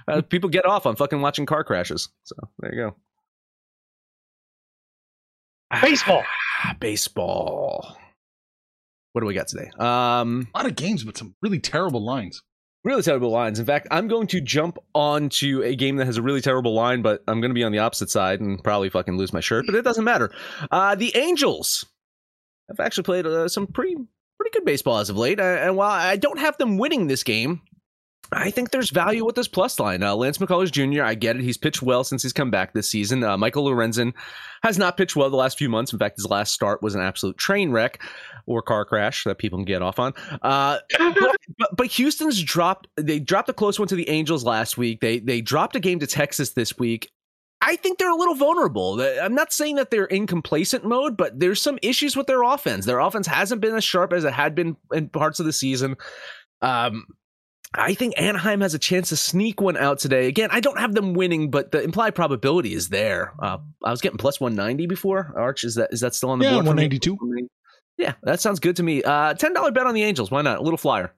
Uh, 0.07 0.21
people 0.21 0.49
get 0.49 0.65
off 0.65 0.85
on 0.85 0.95
fucking 0.95 1.21
watching 1.21 1.45
car 1.45 1.63
crashes. 1.65 2.09
So 2.23 2.35
there 2.59 2.73
you 2.73 2.81
go. 2.81 2.95
Baseball. 5.81 6.23
Ah, 6.63 6.75
baseball. 6.79 7.97
What 9.11 9.21
do 9.21 9.27
we 9.27 9.33
got 9.33 9.47
today? 9.47 9.69
Um, 9.77 10.47
A 10.53 10.57
lot 10.57 10.65
of 10.65 10.75
games, 10.75 11.03
but 11.03 11.17
some 11.17 11.35
really 11.41 11.59
terrible 11.59 12.03
lines. 12.03 12.41
Really 12.85 13.01
terrible 13.01 13.31
lines. 13.31 13.59
In 13.59 13.65
fact, 13.65 13.87
I'm 13.91 14.07
going 14.07 14.27
to 14.27 14.39
jump 14.39 14.77
onto 14.93 15.61
a 15.63 15.75
game 15.75 15.97
that 15.97 16.05
has 16.05 16.17
a 16.17 16.21
really 16.21 16.39
terrible 16.39 16.73
line, 16.73 17.01
but 17.01 17.23
I'm 17.27 17.41
going 17.41 17.49
to 17.49 17.55
be 17.55 17.63
on 17.63 17.71
the 17.71 17.79
opposite 17.79 18.09
side 18.09 18.39
and 18.39 18.63
probably 18.63 18.89
fucking 18.89 19.17
lose 19.17 19.33
my 19.33 19.41
shirt. 19.41 19.65
But 19.65 19.75
it 19.75 19.81
doesn't 19.81 20.03
matter. 20.03 20.31
Uh, 20.71 20.95
the 20.95 21.13
Angels 21.17 21.83
have 22.69 22.79
actually 22.79 23.03
played 23.03 23.25
uh, 23.25 23.49
some 23.49 23.67
pretty 23.67 23.95
pretty 24.39 24.51
good 24.53 24.65
baseball 24.65 24.99
as 24.99 25.09
of 25.09 25.17
late, 25.17 25.39
and 25.39 25.75
while 25.75 25.91
I 25.91 26.15
don't 26.15 26.39
have 26.39 26.57
them 26.57 26.77
winning 26.77 27.07
this 27.07 27.23
game. 27.23 27.61
I 28.31 28.49
think 28.49 28.71
there's 28.71 28.89
value 28.89 29.25
with 29.25 29.35
this 29.35 29.47
plus 29.47 29.79
line. 29.79 30.03
Uh, 30.03 30.15
Lance 30.15 30.39
McCullers 30.39 30.71
Jr., 30.71 31.03
I 31.03 31.15
get 31.15 31.35
it. 31.35 31.41
He's 31.41 31.57
pitched 31.57 31.81
well 31.81 32.03
since 32.03 32.23
he's 32.23 32.33
come 32.33 32.51
back 32.51 32.73
this 32.73 32.89
season. 32.89 33.23
Uh, 33.23 33.37
Michael 33.37 33.65
Lorenzen 33.65 34.13
has 34.63 34.77
not 34.77 34.97
pitched 34.97 35.15
well 35.15 35.29
the 35.29 35.35
last 35.35 35.57
few 35.57 35.69
months. 35.69 35.93
In 35.93 35.99
fact, 35.99 36.17
his 36.17 36.25
last 36.25 36.53
start 36.53 36.81
was 36.81 36.95
an 36.95 37.01
absolute 37.01 37.37
train 37.37 37.71
wreck 37.71 38.01
or 38.45 38.61
car 38.61 38.85
crash 38.85 39.23
that 39.25 39.37
people 39.37 39.59
can 39.59 39.65
get 39.65 39.81
off 39.81 39.99
on. 39.99 40.13
Uh, 40.41 40.79
but, 40.97 41.35
but, 41.57 41.75
but 41.75 41.87
Houston's 41.87 42.41
dropped. 42.41 42.87
They 42.97 43.19
dropped 43.19 43.49
a 43.49 43.53
close 43.53 43.79
one 43.79 43.87
to 43.89 43.95
the 43.95 44.09
Angels 44.09 44.43
last 44.43 44.77
week. 44.77 45.01
They 45.01 45.19
they 45.19 45.41
dropped 45.41 45.75
a 45.75 45.79
game 45.79 45.99
to 45.99 46.07
Texas 46.07 46.51
this 46.51 46.77
week. 46.77 47.11
I 47.61 47.77
think 47.77 47.97
they're 47.97 48.11
a 48.11 48.15
little 48.15 48.35
vulnerable. 48.35 49.01
I'm 49.01 49.33
not 49.33 49.51
saying 49.51 49.77
that 49.77 49.89
they're 49.89 50.05
in 50.05 50.27
complacent 50.27 50.83
mode, 50.83 51.17
but 51.17 51.39
there's 51.39 51.61
some 51.61 51.79
issues 51.81 52.15
with 52.15 52.27
their 52.27 52.43
offense. 52.43 52.85
Their 52.85 52.99
offense 52.99 53.25
hasn't 53.25 53.61
been 53.61 53.75
as 53.75 53.83
sharp 53.83 54.13
as 54.13 54.23
it 54.23 54.33
had 54.33 54.53
been 54.53 54.77
in 54.93 55.09
parts 55.09 55.39
of 55.39 55.47
the 55.47 55.53
season. 55.53 55.95
Um, 56.61 57.07
I 57.77 57.93
think 57.93 58.13
Anaheim 58.17 58.61
has 58.61 58.73
a 58.73 58.79
chance 58.79 59.09
to 59.09 59.15
sneak 59.17 59.61
one 59.61 59.77
out 59.77 59.99
today. 59.99 60.27
Again, 60.27 60.49
I 60.51 60.59
don't 60.59 60.79
have 60.79 60.93
them 60.93 61.13
winning, 61.13 61.51
but 61.51 61.71
the 61.71 61.81
implied 61.81 62.15
probability 62.15 62.73
is 62.73 62.89
there. 62.89 63.33
Uh, 63.41 63.57
I 63.83 63.91
was 63.91 64.01
getting 64.01 64.17
plus 64.17 64.39
190 64.39 64.87
before. 64.87 65.33
Arch, 65.35 65.63
is 65.63 65.75
that 65.75 65.91
is 65.93 65.99
that 66.01 66.15
still 66.15 66.29
on 66.29 66.39
the 66.39 66.45
Yeah, 66.45 66.51
board? 66.53 66.65
for 66.67 66.73
me? 66.75 66.87
192. 66.87 67.47
Yeah, 67.97 68.13
that 68.23 68.41
sounds 68.41 68.59
good 68.59 68.75
to 68.77 68.83
me. 68.83 69.03
Uh, 69.03 69.33
ten 69.35 69.53
dollar 69.53 69.71
bet 69.71 69.85
on 69.87 69.93
the 69.93 70.03
Angels. 70.03 70.29
Why 70.29 70.41
not? 70.41 70.57
A 70.57 70.61
little 70.61 70.77
flyer. 70.77 71.13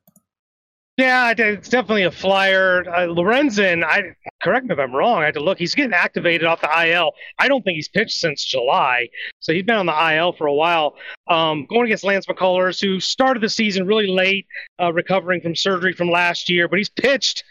Yeah, 0.98 1.32
it's 1.38 1.70
definitely 1.70 2.04
a 2.04 2.12
flyer. 2.12 2.84
Uh, 2.90 3.06
Lorenzen, 3.08 3.84
I 3.84 4.16
correct 4.42 4.66
me 4.66 4.74
if 4.74 4.80
I'm 4.80 4.96
wrong. 4.96 5.22
I 5.22 5.26
had 5.26 5.36
to 5.36 5.44
look. 5.44 5.60
He's 5.60 5.76
getting 5.76 5.94
activated 5.94 6.48
off 6.48 6.62
the 6.62 6.88
IL. 6.88 7.12
I 7.38 7.48
don't 7.48 7.64
think 7.64 7.76
he's 7.76 7.88
pitched 7.88 8.18
since 8.18 8.44
July, 8.44 9.08
so 9.40 9.54
he's 9.54 9.64
been 9.64 9.76
on 9.76 9.86
the 9.86 10.16
IL 10.16 10.34
for 10.34 10.48
a 10.48 10.54
while. 10.54 10.96
Um, 11.28 11.68
going 11.70 11.86
against 11.86 12.04
Lance 12.04 12.26
McCullers, 12.26 12.82
who 12.82 13.00
started 13.00 13.44
the 13.44 13.50
season 13.50 13.86
really 13.86 14.08
late, 14.08 14.48
uh, 14.82 14.92
recovering 14.92 15.40
from 15.40 15.56
surgery 15.56 15.94
from 15.94 16.10
last 16.10 16.50
year, 16.50 16.68
but 16.68 16.80
he's 16.80 16.90
pitched 16.90 17.44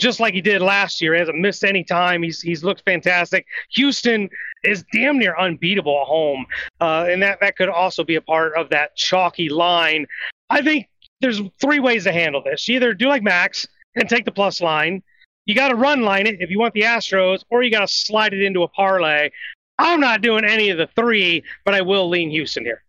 just 0.00 0.18
like 0.18 0.32
he 0.32 0.40
did 0.40 0.62
last 0.62 1.02
year. 1.02 1.12
He 1.12 1.20
hasn't 1.20 1.38
missed 1.38 1.62
any 1.62 1.84
time. 1.84 2.22
He's 2.22 2.40
he's 2.40 2.64
looked 2.64 2.84
fantastic. 2.86 3.44
Houston 3.74 4.30
is 4.62 4.82
damn 4.94 5.18
near 5.18 5.36
unbeatable 5.36 6.00
at 6.00 6.06
home, 6.06 6.46
uh, 6.80 7.06
and 7.10 7.22
that 7.22 7.38
that 7.40 7.56
could 7.56 7.68
also 7.68 8.02
be 8.02 8.14
a 8.14 8.22
part 8.22 8.56
of 8.56 8.70
that 8.70 8.96
chalky 8.96 9.50
line. 9.50 10.06
I 10.50 10.62
think 10.62 10.86
there's 11.24 11.40
three 11.60 11.80
ways 11.80 12.04
to 12.04 12.12
handle 12.12 12.42
this. 12.44 12.68
You 12.68 12.76
either 12.76 12.92
do 12.94 13.08
like 13.08 13.22
Max 13.22 13.66
and 13.96 14.08
take 14.08 14.24
the 14.26 14.30
plus 14.32 14.60
line. 14.60 15.02
You 15.46 15.54
got 15.54 15.68
to 15.68 15.74
run 15.74 16.02
line 16.02 16.26
it 16.26 16.36
if 16.40 16.50
you 16.50 16.58
want 16.58 16.74
the 16.74 16.82
Astros, 16.82 17.42
or 17.50 17.62
you 17.62 17.70
got 17.70 17.80
to 17.80 17.88
slide 17.88 18.32
it 18.34 18.42
into 18.42 18.62
a 18.62 18.68
parlay. 18.68 19.30
I'm 19.78 20.00
not 20.00 20.20
doing 20.22 20.44
any 20.44 20.70
of 20.70 20.78
the 20.78 20.86
three, 20.94 21.42
but 21.64 21.74
I 21.74 21.80
will 21.80 22.08
lean 22.08 22.30
Houston 22.30 22.64
here. 22.64 22.82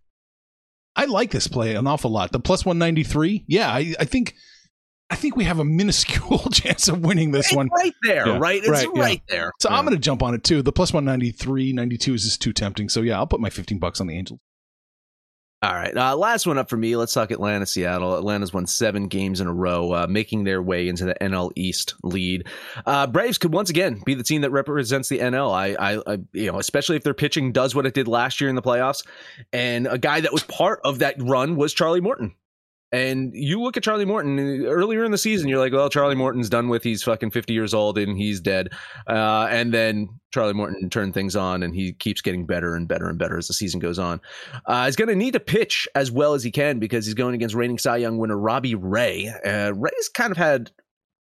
I 0.96 1.06
like 1.06 1.32
this 1.32 1.48
play 1.48 1.76
an 1.76 1.88
awful 1.88 2.12
lot. 2.12 2.32
The 2.32 2.40
plus 2.40 2.66
193. 2.66 3.46
Yeah, 3.48 3.70
I, 3.70 3.94
I 4.00 4.06
think 4.06 4.36
I 5.10 5.16
think 5.16 5.36
we 5.36 5.44
have 5.44 5.60
a 5.60 5.66
minuscule 5.66 6.40
chance 6.52 6.88
of 6.88 7.02
winning 7.02 7.32
this 7.32 7.48
It's 7.48 7.56
one. 7.56 7.70
right 7.76 7.94
there, 8.04 8.28
Yeah, 8.28 8.38
right? 8.38 8.58
It's 8.58 8.68
right, 8.70 8.88
right, 8.96 9.22
yeah. 9.30 9.36
there. 9.36 9.52
So 9.60 9.70
Yeah. 9.70 9.78
I'm 9.78 9.86
going 9.86 9.96
to 9.96 10.02
jump 10.02 10.24
on 10.24 10.34
it 10.34 10.44
too. 10.44 10.62
The 10.62 10.72
plus 10.72 10.94
193, 10.94 11.74
92 11.74 12.14
is 12.14 12.24
just 12.24 12.42
too 12.42 12.54
tempting. 12.54 12.90
So 12.90 13.02
yeah, 13.02 13.18
I'll 13.18 13.28
put 13.28 13.40
my 13.40 13.50
15 13.50 13.78
bucks 13.78 14.00
on 14.02 14.08
the 14.08 14.18
Angels. 14.18 14.40
All 15.66 15.74
right. 15.74 15.98
Uh, 15.98 16.16
last 16.16 16.46
one 16.46 16.60
up 16.60 16.70
for 16.70 16.78
me. 16.78 16.96
Let's 16.96 17.12
talk 17.12 17.32
Atlanta, 17.32 17.66
Seattle. 17.66 18.16
Atlanta's 18.16 18.54
won 18.54 18.68
seven 18.68 19.08
games 19.08 19.42
in 19.42 19.48
a 19.48 19.54
row, 19.54 19.94
uh, 19.94 20.08
making 20.08 20.44
their 20.44 20.62
way 20.62 20.88
into 20.88 21.06
the 21.06 21.16
NL 21.16 21.52
East 21.56 21.96
lead. 22.04 22.48
Uh, 22.86 23.08
Braves 23.08 23.40
could 23.40 23.52
once 23.52 23.72
again 23.72 24.00
be 24.06 24.14
the 24.14 24.22
team 24.22 24.42
that 24.42 24.52
represents 24.52 25.10
the 25.10 25.18
NL. 25.18 25.52
I, 25.52 25.74
I, 25.74 26.02
I, 26.06 26.18
you 26.34 26.52
know, 26.52 26.60
especially 26.60 26.98
if 26.98 27.04
their 27.04 27.16
pitching 27.16 27.52
does 27.52 27.74
what 27.74 27.88
it 27.88 27.96
did 27.96 28.08
last 28.08 28.40
year 28.40 28.48
in 28.48 28.56
the 28.56 28.62
playoffs. 28.62 29.08
And 29.52 29.88
a 29.88 29.98
guy 29.98 30.22
that 30.22 30.32
was 30.32 30.44
part 30.44 30.82
of 30.84 31.00
that 31.00 31.16
run 31.20 31.56
was 31.56 31.74
Charlie 31.74 32.00
Morton. 32.00 32.36
And 32.92 33.32
you 33.34 33.62
look 33.62 33.76
at 33.78 33.84
Charlie 33.84 34.06
Morton 34.06 34.38
uh, 34.40 34.68
earlier 34.68 35.04
in 35.04 35.12
the 35.12 35.18
season, 35.18 35.50
you're 35.50 35.60
like, 35.60 35.74
well, 35.74 35.90
Charlie 35.90 36.16
Morton's 36.16 36.50
done 36.50 36.70
with. 36.70 36.84
He's 36.84 37.04
fucking 37.04 37.32
50 37.32 37.54
years 37.54 37.74
old 37.74 37.98
and 37.98 38.18
he's 38.18 38.40
dead. 38.40 38.70
Uh, 39.08 39.48
and 39.50 39.74
then 39.74 40.08
Charlie 40.34 40.54
Morton 40.54 40.90
turned 40.90 41.14
things 41.14 41.36
on 41.36 41.64
and 41.64 41.76
he 41.76 41.94
keeps 41.94 42.22
getting 42.22 42.46
better 42.46 42.76
and 42.76 42.88
better 42.88 43.10
and 43.10 43.18
better 43.18 43.38
as 43.38 43.48
the 43.48 43.54
season 43.54 43.80
goes 43.80 44.00
on. 44.00 44.22
Uh, 44.66 44.86
he's 44.86 44.96
going 44.96 45.10
to 45.10 45.16
need 45.16 45.34
to 45.34 45.40
pitch 45.40 45.88
as 45.96 46.12
well 46.12 46.34
as 46.34 46.44
he 46.44 46.52
can 46.52 46.80
because 46.80 47.06
he's 47.06 47.16
going 47.16 47.36
against 47.36 47.56
reigning 47.56 47.78
Cy 47.78 47.98
Young 47.98 48.18
winner 48.18 48.38
Robbie 48.38 48.76
Ray. 48.76 49.34
Uh, 49.46 49.74
Ray's 49.76 50.10
kind 50.14 50.32
of 50.32 50.38
had, 50.38 50.72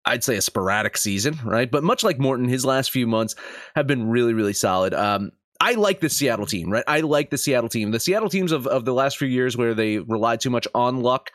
I'd 0.04 0.22
say, 0.22 0.36
a 0.36 0.42
sporadic 0.42 0.96
season, 0.96 1.38
right? 1.44 1.70
But 1.70 1.82
much 1.82 2.04
like 2.04 2.18
Morton, 2.18 2.48
his 2.48 2.64
last 2.64 2.90
few 2.90 3.06
months 3.06 3.34
have 3.74 3.86
been 3.86 4.08
really, 4.08 4.34
really 4.34 4.52
solid. 4.52 4.94
Um, 4.94 5.32
I 5.60 5.72
like 5.72 6.00
the 6.00 6.10
Seattle 6.10 6.46
team, 6.46 6.70
right? 6.70 6.84
I 6.86 7.00
like 7.00 7.30
the 7.30 7.38
Seattle 7.38 7.68
team. 7.68 7.90
The 7.90 8.00
Seattle 8.00 8.28
teams 8.28 8.52
of, 8.52 8.66
of 8.66 8.84
the 8.84 8.92
last 8.92 9.16
few 9.16 9.28
years 9.28 9.56
where 9.56 9.74
they 9.74 9.98
relied 9.98 10.40
too 10.40 10.50
much 10.50 10.68
on 10.74 11.00
luck, 11.00 11.30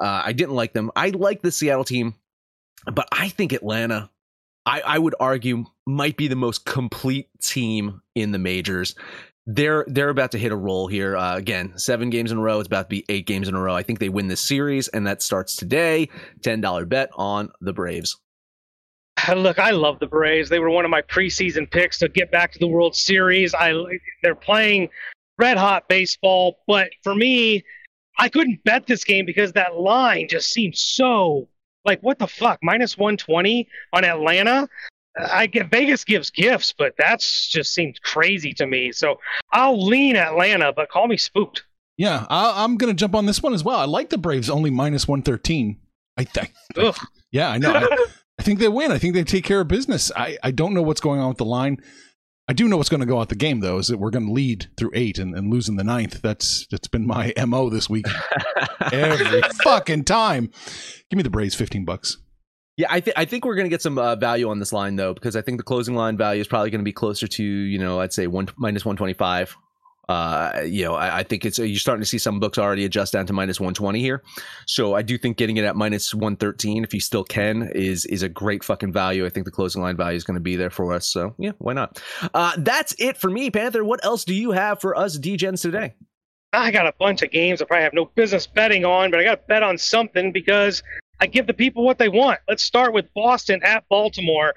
uh, 0.00 0.22
I 0.24 0.32
didn't 0.32 0.54
like 0.54 0.72
them. 0.72 0.90
I 0.96 1.10
like 1.10 1.42
the 1.42 1.52
Seattle 1.52 1.84
team, 1.84 2.14
but 2.92 3.08
I 3.12 3.28
think 3.28 3.52
Atlanta, 3.52 4.10
I, 4.66 4.80
I 4.80 4.98
would 4.98 5.14
argue, 5.20 5.64
might 5.86 6.16
be 6.16 6.28
the 6.28 6.36
most 6.36 6.64
complete 6.64 7.28
team 7.40 8.02
in 8.14 8.32
the 8.32 8.38
majors 8.38 8.94
they're 9.46 9.84
they're 9.88 10.10
about 10.10 10.32
to 10.32 10.38
hit 10.38 10.52
a 10.52 10.56
roll 10.56 10.86
here. 10.86 11.16
Uh, 11.16 11.36
again, 11.36 11.76
seven 11.76 12.10
games 12.10 12.30
in 12.30 12.38
a 12.38 12.40
row. 12.40 12.60
It's 12.60 12.66
about 12.66 12.82
to 12.82 12.88
be 12.88 13.04
eight 13.08 13.26
games 13.26 13.48
in 13.48 13.54
a 13.54 13.60
row. 13.60 13.74
I 13.74 13.82
think 13.82 13.98
they 13.98 14.08
win 14.08 14.28
this 14.28 14.40
series, 14.40 14.88
and 14.88 15.06
that 15.06 15.22
starts 15.22 15.56
today. 15.56 16.08
Ten 16.42 16.60
dollar 16.60 16.84
bet 16.84 17.10
on 17.14 17.50
the 17.60 17.72
Braves. 17.72 18.16
Look, 19.34 19.58
I 19.58 19.70
love 19.70 19.98
the 19.98 20.06
Braves. 20.06 20.48
They 20.48 20.60
were 20.60 20.70
one 20.70 20.84
of 20.84 20.90
my 20.90 21.02
preseason 21.02 21.70
picks 21.70 21.98
to 21.98 22.08
get 22.08 22.30
back 22.30 22.52
to 22.52 22.58
the 22.58 22.66
World 22.66 22.94
Series. 22.94 23.54
I 23.54 23.72
they're 24.22 24.34
playing 24.34 24.88
red 25.38 25.56
hot 25.56 25.88
baseball, 25.88 26.58
but 26.66 26.90
for 27.02 27.14
me, 27.14 27.64
I 28.20 28.28
couldn't 28.28 28.62
bet 28.64 28.86
this 28.86 29.02
game 29.02 29.24
because 29.24 29.52
that 29.52 29.76
line 29.76 30.28
just 30.28 30.52
seemed 30.52 30.76
so 30.76 31.48
like 31.84 32.00
what 32.00 32.18
the 32.18 32.26
fuck 32.26 32.58
minus 32.62 32.98
120 32.98 33.66
on 33.92 34.04
Atlanta. 34.04 34.68
I 35.18 35.46
get 35.46 35.70
Vegas 35.70 36.04
gives 36.04 36.30
gifts, 36.30 36.72
but 36.76 36.94
that's 36.96 37.48
just 37.48 37.74
seems 37.74 37.98
crazy 37.98 38.52
to 38.54 38.66
me. 38.66 38.92
So 38.92 39.18
I'll 39.52 39.84
lean 39.84 40.16
Atlanta, 40.16 40.72
but 40.72 40.88
call 40.88 41.08
me 41.08 41.16
spooked. 41.16 41.64
Yeah, 41.96 42.26
I, 42.30 42.62
I'm 42.64 42.76
going 42.76 42.94
to 42.94 42.98
jump 42.98 43.14
on 43.14 43.26
this 43.26 43.42
one 43.42 43.52
as 43.52 43.64
well. 43.64 43.78
I 43.78 43.86
like 43.86 44.10
the 44.10 44.18
Braves 44.18 44.48
only 44.48 44.70
minus 44.70 45.08
113. 45.08 45.78
I 46.16 46.24
think. 46.24 46.52
Yeah, 47.32 47.50
I 47.50 47.58
know. 47.58 47.72
I, 47.74 48.06
I 48.38 48.42
think 48.42 48.58
they 48.58 48.68
win. 48.68 48.92
I 48.92 48.98
think 48.98 49.14
they 49.14 49.24
take 49.24 49.44
care 49.44 49.60
of 49.60 49.68
business. 49.68 50.10
I, 50.16 50.38
I 50.42 50.50
don't 50.50 50.74
know 50.74 50.82
what's 50.82 51.00
going 51.00 51.20
on 51.20 51.28
with 51.28 51.38
the 51.38 51.44
line. 51.44 51.78
I 52.50 52.52
do 52.52 52.66
know 52.66 52.76
what's 52.76 52.88
going 52.88 53.00
to 53.00 53.06
go 53.06 53.20
out 53.20 53.28
the 53.28 53.36
game 53.36 53.60
though. 53.60 53.78
Is 53.78 53.86
that 53.86 53.98
we're 53.98 54.10
going 54.10 54.26
to 54.26 54.32
lead 54.32 54.66
through 54.76 54.90
eight 54.92 55.20
and, 55.20 55.36
and 55.36 55.52
lose 55.52 55.68
in 55.68 55.76
the 55.76 55.84
ninth. 55.84 56.20
That's 56.20 56.66
that's 56.66 56.88
been 56.88 57.06
my 57.06 57.32
mo 57.46 57.70
this 57.70 57.88
week. 57.88 58.06
Every 58.92 59.40
fucking 59.62 60.02
time. 60.02 60.50
Give 61.10 61.16
me 61.16 61.22
the 61.22 61.30
Braves 61.30 61.54
fifteen 61.54 61.84
bucks. 61.84 62.16
Yeah, 62.76 62.88
I 62.90 62.98
think 62.98 63.16
I 63.16 63.24
think 63.24 63.44
we're 63.44 63.54
going 63.54 63.66
to 63.66 63.70
get 63.70 63.82
some 63.82 63.98
uh, 63.98 64.16
value 64.16 64.48
on 64.48 64.58
this 64.58 64.72
line 64.72 64.96
though, 64.96 65.14
because 65.14 65.36
I 65.36 65.42
think 65.42 65.58
the 65.58 65.62
closing 65.62 65.94
line 65.94 66.16
value 66.16 66.40
is 66.40 66.48
probably 66.48 66.70
going 66.70 66.80
to 66.80 66.84
be 66.84 66.92
closer 66.92 67.28
to 67.28 67.44
you 67.44 67.78
know 67.78 68.00
I'd 68.00 68.12
say 68.12 68.26
one 68.26 68.48
minus 68.56 68.84
one 68.84 68.96
twenty 68.96 69.14
five. 69.14 69.56
Uh, 70.10 70.62
you 70.64 70.84
know, 70.84 70.94
I, 70.94 71.18
I 71.18 71.22
think 71.22 71.44
it's 71.44 71.56
you're 71.56 71.76
starting 71.76 72.02
to 72.02 72.06
see 72.06 72.18
some 72.18 72.40
books 72.40 72.58
already 72.58 72.84
adjust 72.84 73.12
down 73.12 73.26
to 73.26 73.32
minus 73.32 73.60
120 73.60 74.00
here. 74.00 74.24
So 74.66 74.96
I 74.96 75.02
do 75.02 75.16
think 75.16 75.36
getting 75.36 75.56
it 75.56 75.64
at 75.64 75.76
minus 75.76 76.12
113, 76.12 76.82
if 76.82 76.92
you 76.92 76.98
still 76.98 77.22
can, 77.22 77.70
is 77.76 78.06
is 78.06 78.24
a 78.24 78.28
great 78.28 78.64
fucking 78.64 78.92
value. 78.92 79.24
I 79.24 79.28
think 79.28 79.44
the 79.44 79.52
closing 79.52 79.82
line 79.82 79.96
value 79.96 80.16
is 80.16 80.24
going 80.24 80.34
to 80.34 80.40
be 80.40 80.56
there 80.56 80.68
for 80.68 80.92
us. 80.92 81.06
So 81.06 81.32
yeah, 81.38 81.52
why 81.58 81.74
not? 81.74 82.02
Uh, 82.34 82.54
that's 82.58 82.92
it 82.98 83.18
for 83.18 83.30
me, 83.30 83.52
Panther. 83.52 83.84
What 83.84 84.04
else 84.04 84.24
do 84.24 84.34
you 84.34 84.50
have 84.50 84.80
for 84.80 84.96
us, 84.98 85.16
DGens 85.16 85.62
today? 85.62 85.94
I 86.52 86.72
got 86.72 86.88
a 86.88 86.94
bunch 86.98 87.22
of 87.22 87.30
games 87.30 87.62
I 87.62 87.66
probably 87.66 87.84
have 87.84 87.94
no 87.94 88.06
business 88.06 88.48
betting 88.48 88.84
on, 88.84 89.12
but 89.12 89.20
I 89.20 89.22
got 89.22 89.36
to 89.36 89.46
bet 89.46 89.62
on 89.62 89.78
something 89.78 90.32
because 90.32 90.82
I 91.20 91.28
give 91.28 91.46
the 91.46 91.54
people 91.54 91.84
what 91.84 91.98
they 91.98 92.08
want. 92.08 92.40
Let's 92.48 92.64
start 92.64 92.92
with 92.92 93.06
Boston 93.14 93.60
at 93.62 93.84
Baltimore. 93.88 94.54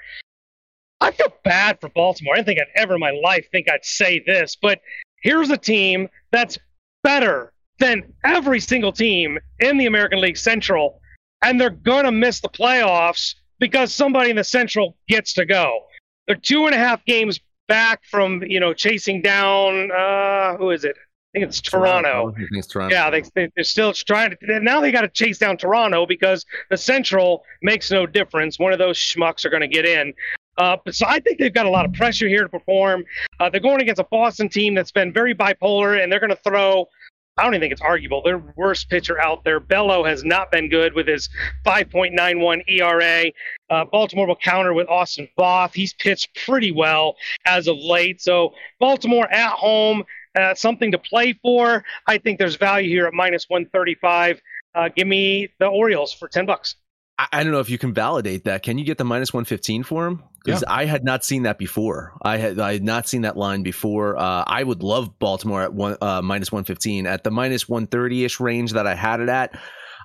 I 0.99 1.11
feel 1.11 1.31
bad 1.43 1.79
for 1.79 1.89
Baltimore. 1.89 2.33
I 2.33 2.37
didn't 2.37 2.47
think 2.47 2.59
I'd 2.59 2.81
ever 2.81 2.95
in 2.95 2.99
my 2.99 3.11
life 3.11 3.45
think 3.51 3.69
I'd 3.69 3.85
say 3.85 4.23
this, 4.25 4.57
but 4.59 4.79
here's 5.23 5.49
a 5.49 5.57
team 5.57 6.07
that's 6.31 6.57
better 7.03 7.51
than 7.79 8.03
every 8.23 8.59
single 8.59 8.91
team 8.91 9.39
in 9.59 9.77
the 9.77 9.87
American 9.87 10.21
League 10.21 10.37
Central, 10.37 11.01
and 11.43 11.59
they're 11.59 11.71
going 11.71 12.05
to 12.05 12.11
miss 12.11 12.39
the 12.39 12.49
playoffs 12.49 13.35
because 13.59 13.93
somebody 13.93 14.29
in 14.29 14.35
the 14.35 14.43
Central 14.43 14.95
gets 15.07 15.33
to 15.33 15.45
go. 15.45 15.81
They're 16.27 16.35
two 16.35 16.65
and 16.65 16.75
a 16.75 16.77
half 16.77 17.03
games 17.05 17.39
back 17.67 18.01
from 18.05 18.43
you 18.43 18.59
know 18.59 18.73
chasing 18.73 19.21
down 19.21 19.91
uh, 19.91 20.57
who 20.57 20.69
is 20.69 20.83
it? 20.83 20.95
I 20.97 21.39
think 21.39 21.49
it's 21.49 21.61
Toronto. 21.61 22.31
I 22.31 22.37
think 22.37 22.49
it's 22.51 22.67
Toronto. 22.67 22.93
Yeah, 22.93 23.09
they, 23.09 23.23
they 23.33 23.49
they're 23.55 23.63
still 23.63 23.91
trying 23.91 24.35
to. 24.39 24.59
Now 24.59 24.81
they 24.81 24.91
got 24.91 25.01
to 25.01 25.07
chase 25.07 25.39
down 25.39 25.57
Toronto 25.57 26.05
because 26.05 26.45
the 26.69 26.77
Central 26.77 27.43
makes 27.63 27.89
no 27.89 28.05
difference. 28.05 28.59
One 28.59 28.71
of 28.71 28.79
those 28.79 28.97
schmucks 28.97 29.43
are 29.43 29.49
going 29.49 29.61
to 29.61 29.67
get 29.67 29.85
in. 29.85 30.13
Uh, 30.57 30.77
so 30.91 31.05
I 31.07 31.19
think 31.19 31.39
they've 31.39 31.53
got 31.53 31.65
a 31.65 31.69
lot 31.69 31.85
of 31.85 31.93
pressure 31.93 32.27
here 32.27 32.43
to 32.43 32.49
perform. 32.49 33.05
Uh, 33.39 33.49
they're 33.49 33.61
going 33.61 33.81
against 33.81 33.99
a 33.99 34.05
Boston 34.05 34.49
team 34.49 34.75
that's 34.75 34.91
been 34.91 35.11
very 35.11 35.33
bipolar, 35.33 36.01
and 36.01 36.11
they're 36.11 36.19
going 36.19 36.29
to 36.29 36.35
throw. 36.35 36.87
I 37.35 37.43
don't 37.43 37.55
even 37.55 37.61
think 37.61 37.73
it's 37.73 37.81
arguable. 37.81 38.21
Their 38.21 38.37
worst 38.55 38.91
pitcher 38.91 39.19
out 39.19 39.43
there, 39.43 39.59
Bello, 39.59 40.03
has 40.03 40.23
not 40.23 40.51
been 40.51 40.69
good 40.69 40.93
with 40.93 41.07
his 41.07 41.29
5.91 41.65 42.61
ERA. 42.67 43.31
Uh, 43.71 43.85
Baltimore 43.85 44.27
will 44.27 44.35
counter 44.35 44.71
with 44.71 44.87
Austin 44.87 45.27
Voth. 45.35 45.73
He's 45.73 45.93
pitched 45.93 46.29
pretty 46.45 46.71
well 46.71 47.15
as 47.47 47.67
of 47.67 47.77
late. 47.77 48.21
So 48.21 48.53
Baltimore 48.79 49.27
at 49.31 49.53
home, 49.53 50.03
uh, 50.39 50.53
something 50.53 50.91
to 50.91 50.99
play 50.99 51.33
for. 51.33 51.83
I 52.05 52.19
think 52.19 52.37
there's 52.37 52.55
value 52.55 52.89
here 52.89 53.07
at 53.07 53.13
minus 53.13 53.49
135. 53.49 54.39
Uh, 54.75 54.89
give 54.95 55.07
me 55.07 55.49
the 55.57 55.65
Orioles 55.65 56.13
for 56.13 56.27
10 56.27 56.45
bucks. 56.45 56.75
I, 57.17 57.27
I 57.31 57.43
don't 57.43 57.51
know 57.51 57.59
if 57.59 57.69
you 57.69 57.77
can 57.77 57.93
validate 57.93 58.45
that. 58.45 58.63
Can 58.63 58.77
you 58.77 58.85
get 58.85 58.97
the 58.97 59.03
minus 59.05 59.33
115 59.33 59.83
for 59.83 60.07
him? 60.07 60.23
Because 60.43 60.63
I 60.67 60.85
had 60.85 61.05
not 61.05 61.23
seen 61.23 61.43
that 61.43 61.57
before. 61.57 62.13
I 62.21 62.35
had 62.37 62.59
I 62.59 62.73
had 62.73 62.83
not 62.83 63.07
seen 63.07 63.21
that 63.21 63.37
line 63.37 63.63
before. 63.63 64.17
Uh, 64.17 64.43
I 64.45 64.61
would 64.61 64.83
love 64.83 65.17
Baltimore 65.17 65.61
at 65.61 65.73
one 65.73 65.95
uh, 66.01 66.21
minus 66.21 66.51
115 66.51 67.07
at 67.07 67.23
the 67.23 67.31
minus 67.31 67.69
130 67.69 68.25
ish 68.25 68.39
range 68.41 68.73
that 68.73 68.85
I 68.85 68.93
had 68.93 69.21
it 69.21 69.29
at. 69.29 69.57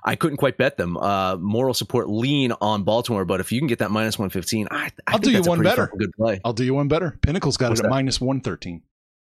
I 0.03 0.15
couldn't 0.15 0.37
quite 0.37 0.57
bet 0.57 0.77
them. 0.77 0.95
Uh, 0.95 1.35
moral 1.35 1.73
support 1.73 2.09
lean 2.09 2.53
on 2.61 2.83
Baltimore, 2.83 3.25
but 3.25 3.41
if 3.41 3.51
you 3.51 3.59
can 3.59 3.67
get 3.67 3.79
that 3.79 3.91
minus 3.91 4.17
115, 4.17 4.69
I, 4.71 4.75
I 4.75 4.91
I'll 5.07 5.13
think 5.13 5.23
do 5.25 5.31
you 5.31 5.41
one 5.41 5.61
better. 5.61 5.91
Good 5.97 6.13
play. 6.15 6.39
I'll 6.45 6.53
do 6.53 6.63
you 6.63 6.73
one 6.73 6.87
better. 6.87 7.17
Pinnacle's 7.21 7.57
got 7.57 7.69
What's 7.69 7.81
it 7.81 7.83
at 7.83 7.89
that? 7.89 7.95
minus 7.95 8.21
113. 8.21 8.81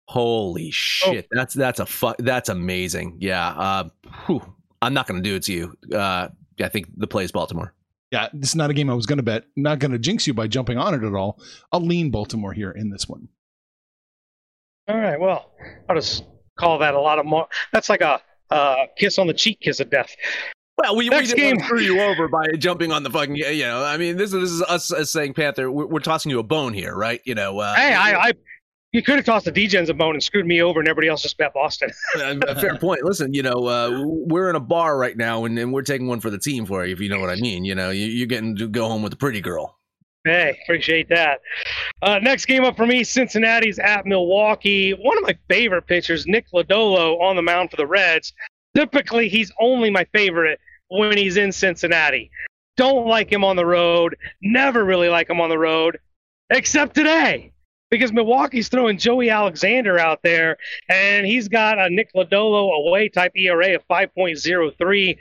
Holy 0.08 0.70
shit, 0.72 1.28
that's 1.32 1.54
that's 1.54 1.80
a 1.80 1.86
fu- 1.86 2.14
that's 2.20 2.50
amazing. 2.50 3.18
Yeah, 3.22 3.48
uh, 3.48 3.90
whew. 4.26 4.42
I'm 4.82 4.94
not 4.94 5.08
going 5.08 5.24
to 5.24 5.28
do 5.28 5.36
it 5.38 5.44
to 5.44 5.54
you. 5.54 5.78
Uh, 5.98 6.28
I 6.62 6.68
think 6.68 6.88
the 6.96 7.08
play 7.08 7.24
is 7.24 7.32
Baltimore. 7.32 7.74
Yeah, 8.16 8.30
this 8.32 8.52
is 8.52 8.56
not 8.56 8.70
a 8.70 8.74
game 8.74 8.90
I 8.90 8.94
was 8.94 9.06
going 9.06 9.18
to 9.18 9.24
bet. 9.24 9.44
Not 9.58 9.80
going 9.80 9.92
to 9.92 10.00
jinx 10.00 10.26
you 10.26 10.34
by 10.34 10.48
jumping 10.48 10.78
on 10.78 10.94
it 10.94 11.04
at 11.06 11.14
all. 11.14 11.38
I'll 11.74 11.82
lean 11.82 12.12
Baltimore 12.12 12.54
here 12.54 12.72
in 12.72 12.90
this 12.90 13.10
one. 13.10 13.28
All 14.88 14.98
right. 14.98 15.20
Well, 15.20 15.52
I'll 15.90 15.98
just 15.98 16.24
call 16.58 16.80
that 16.80 16.94
a 16.94 17.02
lot 17.02 17.20
of 17.20 17.26
more. 17.26 17.48
That's 17.74 17.90
like 17.90 18.00
a 18.00 18.22
uh, 18.50 18.86
kiss 18.98 19.20
on 19.20 19.28
the 19.28 19.34
cheek, 19.34 19.60
kiss 19.60 19.82
of 19.82 19.90
death. 19.90 20.16
Well, 20.78 20.96
we, 20.96 21.10
we 21.10 21.10
Next 21.10 21.34
didn't 21.34 21.58
game. 21.58 21.66
screw 21.66 21.82
you 21.82 22.00
over 22.00 22.30
by 22.30 22.46
jumping 22.58 22.94
on 22.94 23.04
the 23.04 23.10
fucking. 23.10 23.36
You 23.36 23.64
know, 23.64 23.84
I 23.84 23.98
mean, 23.98 24.16
this 24.16 24.32
is 24.32 24.40
this 24.42 24.52
is 24.52 24.62
us 24.62 24.94
as 24.94 25.12
saying 25.12 25.34
Panther. 25.34 25.70
We're, 25.70 25.88
we're 25.88 26.00
tossing 26.00 26.30
you 26.30 26.40
a 26.40 26.44
bone 26.44 26.74
here, 26.74 26.96
right? 26.96 27.20
You 27.26 27.36
know, 27.36 27.60
uh, 27.60 27.76
hey, 27.76 27.94
I, 27.94 28.30
I, 28.30 28.32
you 28.96 29.04
could 29.04 29.18
have 29.18 29.26
tossed 29.26 29.44
the 29.44 29.52
DJs 29.52 29.90
a 29.90 29.94
bone 29.94 30.16
and 30.16 30.24
screwed 30.24 30.46
me 30.46 30.62
over, 30.62 30.80
and 30.80 30.88
everybody 30.88 31.10
else 31.10 31.22
just 31.22 31.38
bet 31.38 31.54
Boston. 31.54 31.90
fair 32.16 32.78
point. 32.78 33.04
Listen, 33.04 33.34
you 33.34 33.44
know, 33.44 33.68
uh, 33.68 34.04
we're 34.06 34.50
in 34.50 34.56
a 34.56 34.60
bar 34.62 34.98
right 34.98 35.18
now, 35.18 35.44
and, 35.44 35.60
and 35.60 35.74
we're 35.74 35.82
taking 35.82 36.08
one 36.08 36.22
for 36.22 36.30
the 36.30 36.38
team 36.38 36.66
for 36.66 36.86
you, 36.86 36.94
if 36.94 37.02
you 37.02 37.10
know 37.10 37.20
what 37.20 37.30
I 37.30 37.36
mean. 37.36 37.66
You 37.66 37.76
know, 37.76 37.90
you, 37.90 38.06
you're 38.06 38.26
getting 38.26 38.56
to 38.56 38.70
go 38.70 38.88
home 38.88 39.02
with 39.02 39.12
a 39.12 39.18
pretty 39.18 39.42
girl. 39.42 39.78
Hey, 40.24 40.58
appreciate 40.64 41.10
that. 41.10 41.42
Uh, 42.02 42.20
next 42.20 42.46
game 42.46 42.64
up 42.64 42.78
for 42.78 42.86
me, 42.86 43.04
Cincinnati's 43.04 43.80
at 43.80 44.06
Milwaukee. 44.06 44.92
One 44.92 45.18
of 45.18 45.26
my 45.26 45.38
favorite 45.50 45.88
pitchers, 45.88 46.26
Nick 46.26 46.46
Lodolo, 46.54 47.20
on 47.20 47.36
the 47.36 47.42
mound 47.42 47.72
for 47.72 47.76
the 47.76 47.86
Reds. 47.86 48.32
Typically, 48.78 49.28
he's 49.28 49.52
only 49.60 49.90
my 49.90 50.06
favorite 50.14 50.62
when 50.88 51.18
he's 51.18 51.36
in 51.36 51.52
Cincinnati. 51.52 52.32
Don't 52.78 53.08
like 53.08 53.30
him 53.30 53.44
on 53.44 53.58
the 53.58 53.66
road. 53.66 54.16
Never 54.42 54.86
really 54.86 55.10
like 55.10 55.30
him 55.30 55.42
on 55.42 55.50
the 55.50 55.60
road, 55.60 56.00
except 56.50 56.96
today. 56.96 57.52
Because 57.96 58.12
Milwaukee's 58.12 58.68
throwing 58.68 58.98
Joey 58.98 59.30
Alexander 59.30 59.98
out 59.98 60.20
there, 60.22 60.58
and 60.90 61.26
he's 61.26 61.48
got 61.48 61.80
a 61.80 61.90
Nick 61.90 62.10
Lodolo 62.14 62.86
away 62.86 63.08
type 63.08 63.32
ERA 63.38 63.76
of 63.76 63.88
5.03. 63.88 65.18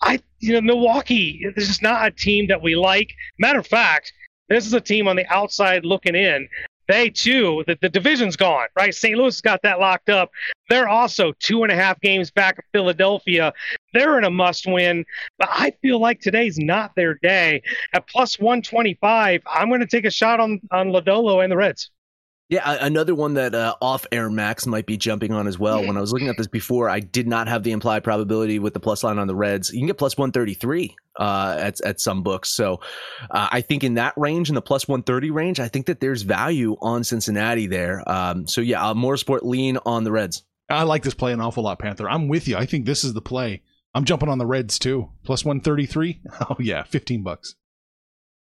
I, 0.00 0.18
you 0.40 0.52
know, 0.52 0.60
Milwaukee, 0.60 1.46
this 1.54 1.70
is 1.70 1.80
not 1.80 2.04
a 2.04 2.10
team 2.10 2.48
that 2.48 2.60
we 2.60 2.74
like. 2.74 3.12
Matter 3.38 3.60
of 3.60 3.66
fact, 3.68 4.12
this 4.48 4.66
is 4.66 4.74
a 4.74 4.80
team 4.80 5.06
on 5.06 5.14
the 5.14 5.24
outside 5.32 5.84
looking 5.84 6.16
in. 6.16 6.48
They 6.88 7.10
too, 7.10 7.62
the, 7.68 7.78
the 7.80 7.88
division's 7.88 8.34
gone, 8.34 8.66
right? 8.76 8.92
St. 8.92 9.16
Louis 9.16 9.40
got 9.40 9.62
that 9.62 9.78
locked 9.78 10.08
up. 10.08 10.32
They're 10.68 10.88
also 10.88 11.32
two 11.38 11.62
and 11.62 11.70
a 11.70 11.76
half 11.76 12.00
games 12.00 12.32
back 12.32 12.58
of 12.58 12.64
Philadelphia. 12.72 13.52
They're 13.92 14.18
in 14.18 14.24
a 14.24 14.30
must 14.30 14.66
win, 14.66 15.04
but 15.38 15.48
I 15.52 15.74
feel 15.80 16.00
like 16.00 16.18
today's 16.18 16.58
not 16.58 16.90
their 16.96 17.14
day. 17.14 17.62
At 17.92 18.08
plus 18.08 18.40
125, 18.40 19.42
I'm 19.46 19.68
going 19.68 19.78
to 19.78 19.86
take 19.86 20.04
a 20.04 20.10
shot 20.10 20.40
on, 20.40 20.60
on 20.72 20.88
Lodolo 20.88 21.44
and 21.44 21.52
the 21.52 21.56
Reds. 21.56 21.92
Yeah, 22.48 22.78
another 22.80 23.12
one 23.12 23.34
that 23.34 23.56
uh, 23.56 23.74
off 23.82 24.06
air 24.12 24.30
Max 24.30 24.66
might 24.66 24.86
be 24.86 24.96
jumping 24.96 25.32
on 25.32 25.48
as 25.48 25.58
well. 25.58 25.84
When 25.84 25.96
I 25.96 26.00
was 26.00 26.12
looking 26.12 26.28
at 26.28 26.36
this 26.36 26.46
before, 26.46 26.88
I 26.88 27.00
did 27.00 27.26
not 27.26 27.48
have 27.48 27.64
the 27.64 27.72
implied 27.72 28.04
probability 28.04 28.60
with 28.60 28.72
the 28.72 28.78
plus 28.78 29.02
line 29.02 29.18
on 29.18 29.26
the 29.26 29.34
Reds. 29.34 29.72
You 29.72 29.80
can 29.80 29.88
get 29.88 29.98
plus 29.98 30.16
133 30.16 30.94
uh, 31.18 31.56
at 31.58 31.80
at 31.80 32.00
some 32.00 32.22
books. 32.22 32.50
So 32.50 32.80
uh, 33.32 33.48
I 33.50 33.62
think 33.62 33.82
in 33.82 33.94
that 33.94 34.14
range, 34.16 34.48
in 34.48 34.54
the 34.54 34.62
plus 34.62 34.86
130 34.86 35.32
range, 35.32 35.58
I 35.58 35.66
think 35.66 35.86
that 35.86 35.98
there's 35.98 36.22
value 36.22 36.76
on 36.80 37.02
Cincinnati 37.02 37.66
there. 37.66 38.08
Um, 38.08 38.46
so 38.46 38.60
yeah, 38.60 38.90
uh, 38.90 38.94
more 38.94 39.16
sport 39.16 39.44
lean 39.44 39.78
on 39.84 40.04
the 40.04 40.12
Reds. 40.12 40.44
I 40.70 40.84
like 40.84 41.02
this 41.02 41.14
play 41.14 41.32
an 41.32 41.40
awful 41.40 41.64
lot, 41.64 41.80
Panther. 41.80 42.08
I'm 42.08 42.28
with 42.28 42.46
you. 42.46 42.56
I 42.56 42.66
think 42.66 42.86
this 42.86 43.02
is 43.02 43.12
the 43.12 43.20
play. 43.20 43.62
I'm 43.92 44.04
jumping 44.04 44.28
on 44.28 44.38
the 44.38 44.46
Reds 44.46 44.78
too. 44.78 45.10
Plus 45.24 45.44
133. 45.44 46.20
Oh, 46.48 46.56
yeah, 46.60 46.84
15 46.84 47.22
bucks. 47.22 47.56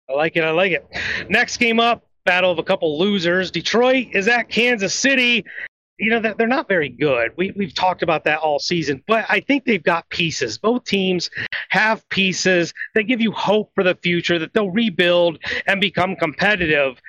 I 0.09 0.13
like 0.13 0.37
it. 0.37 0.43
I 0.43 0.51
like 0.51 0.71
it. 0.71 0.87
Next 1.29 1.57
game 1.57 1.79
up, 1.79 2.05
battle 2.29 2.51
of 2.51 2.59
a 2.59 2.63
couple 2.63 2.99
losers. 2.99 3.49
Detroit 3.49 4.09
is 4.13 4.27
at 4.27 4.49
Kansas 4.49 4.93
City. 4.93 5.43
You 5.97 6.11
know 6.11 6.19
that 6.19 6.37
they're 6.37 6.45
not 6.45 6.67
very 6.67 6.89
good. 6.89 7.31
We 7.37 7.49
we've 7.55 7.73
talked 7.73 8.03
about 8.03 8.23
that 8.25 8.37
all 8.37 8.59
season, 8.59 9.03
but 9.07 9.25
I 9.29 9.39
think 9.39 9.65
they've 9.65 9.81
got 9.81 10.07
pieces. 10.09 10.59
Both 10.59 10.83
teams 10.83 11.31
have 11.69 12.07
pieces 12.09 12.71
that 12.93 13.03
give 13.03 13.19
you 13.19 13.31
hope 13.31 13.71
for 13.73 13.83
the 13.83 13.95
future 13.95 14.37
that 14.37 14.53
they'll 14.53 14.69
rebuild 14.69 15.39
and 15.65 15.81
become 15.81 16.15
competitive. 16.15 17.01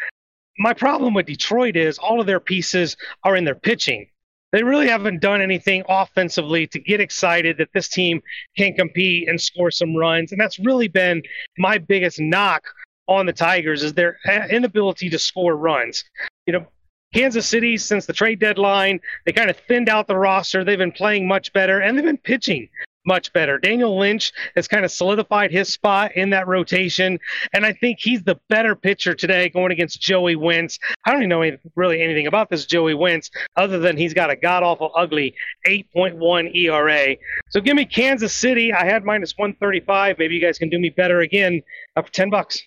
My 0.58 0.72
problem 0.72 1.12
with 1.12 1.26
Detroit 1.26 1.76
is 1.76 1.98
all 1.98 2.18
of 2.18 2.26
their 2.26 2.40
pieces 2.40 2.96
are 3.22 3.36
in 3.36 3.44
their 3.44 3.54
pitching. 3.54 4.06
They 4.52 4.62
really 4.62 4.88
haven't 4.88 5.20
done 5.20 5.42
anything 5.42 5.84
offensively 5.86 6.66
to 6.68 6.80
get 6.80 6.98
excited 6.98 7.58
that 7.58 7.74
this 7.74 7.88
team 7.88 8.22
can 8.56 8.72
compete 8.72 9.28
and 9.28 9.38
score 9.38 9.70
some 9.70 9.94
runs. 9.94 10.32
And 10.32 10.40
that's 10.40 10.58
really 10.58 10.88
been 10.88 11.22
my 11.58 11.76
biggest 11.76 12.18
knock 12.20 12.64
on 13.10 13.26
the 13.26 13.32
Tigers 13.32 13.82
is 13.82 13.92
their 13.92 14.18
uh, 14.26 14.46
inability 14.50 15.10
to 15.10 15.18
score 15.18 15.56
runs. 15.56 16.04
You 16.46 16.54
know, 16.54 16.66
Kansas 17.12 17.46
City 17.46 17.76
since 17.76 18.06
the 18.06 18.12
trade 18.12 18.38
deadline, 18.38 19.00
they 19.26 19.32
kind 19.32 19.50
of 19.50 19.56
thinned 19.68 19.88
out 19.88 20.06
the 20.06 20.16
roster. 20.16 20.64
They've 20.64 20.78
been 20.78 20.92
playing 20.92 21.26
much 21.26 21.52
better 21.52 21.80
and 21.80 21.98
they've 21.98 22.04
been 22.04 22.16
pitching 22.16 22.68
much 23.06 23.32
better. 23.32 23.58
Daniel 23.58 23.98
Lynch 23.98 24.32
has 24.54 24.68
kind 24.68 24.84
of 24.84 24.92
solidified 24.92 25.50
his 25.50 25.72
spot 25.72 26.14
in 26.16 26.30
that 26.30 26.46
rotation, 26.46 27.18
and 27.52 27.64
I 27.64 27.72
think 27.72 27.98
he's 27.98 28.22
the 28.22 28.38
better 28.48 28.76
pitcher 28.76 29.14
today 29.14 29.48
going 29.48 29.72
against 29.72 30.00
Joey 30.00 30.36
Wentz. 30.36 30.78
I 31.04 31.10
don't 31.10 31.20
even 31.20 31.30
know 31.30 31.42
any, 31.42 31.58
really 31.74 32.02
anything 32.02 32.26
about 32.26 32.50
this 32.50 32.66
Joey 32.66 32.94
Wentz 32.94 33.30
other 33.56 33.78
than 33.78 33.96
he's 33.96 34.14
got 34.14 34.30
a 34.30 34.36
god 34.36 34.62
awful 34.62 34.92
ugly 34.94 35.34
8.1 35.66 36.54
ERA. 36.54 37.16
So 37.48 37.60
give 37.60 37.74
me 37.74 37.84
Kansas 37.84 38.34
City. 38.34 38.72
I 38.72 38.84
had 38.84 39.04
minus 39.04 39.32
135. 39.36 40.18
Maybe 40.18 40.34
you 40.34 40.40
guys 40.40 40.58
can 40.58 40.68
do 40.68 40.78
me 40.78 40.90
better 40.90 41.20
again 41.20 41.62
up 41.96 42.06
for 42.06 42.12
10 42.12 42.30
bucks. 42.30 42.62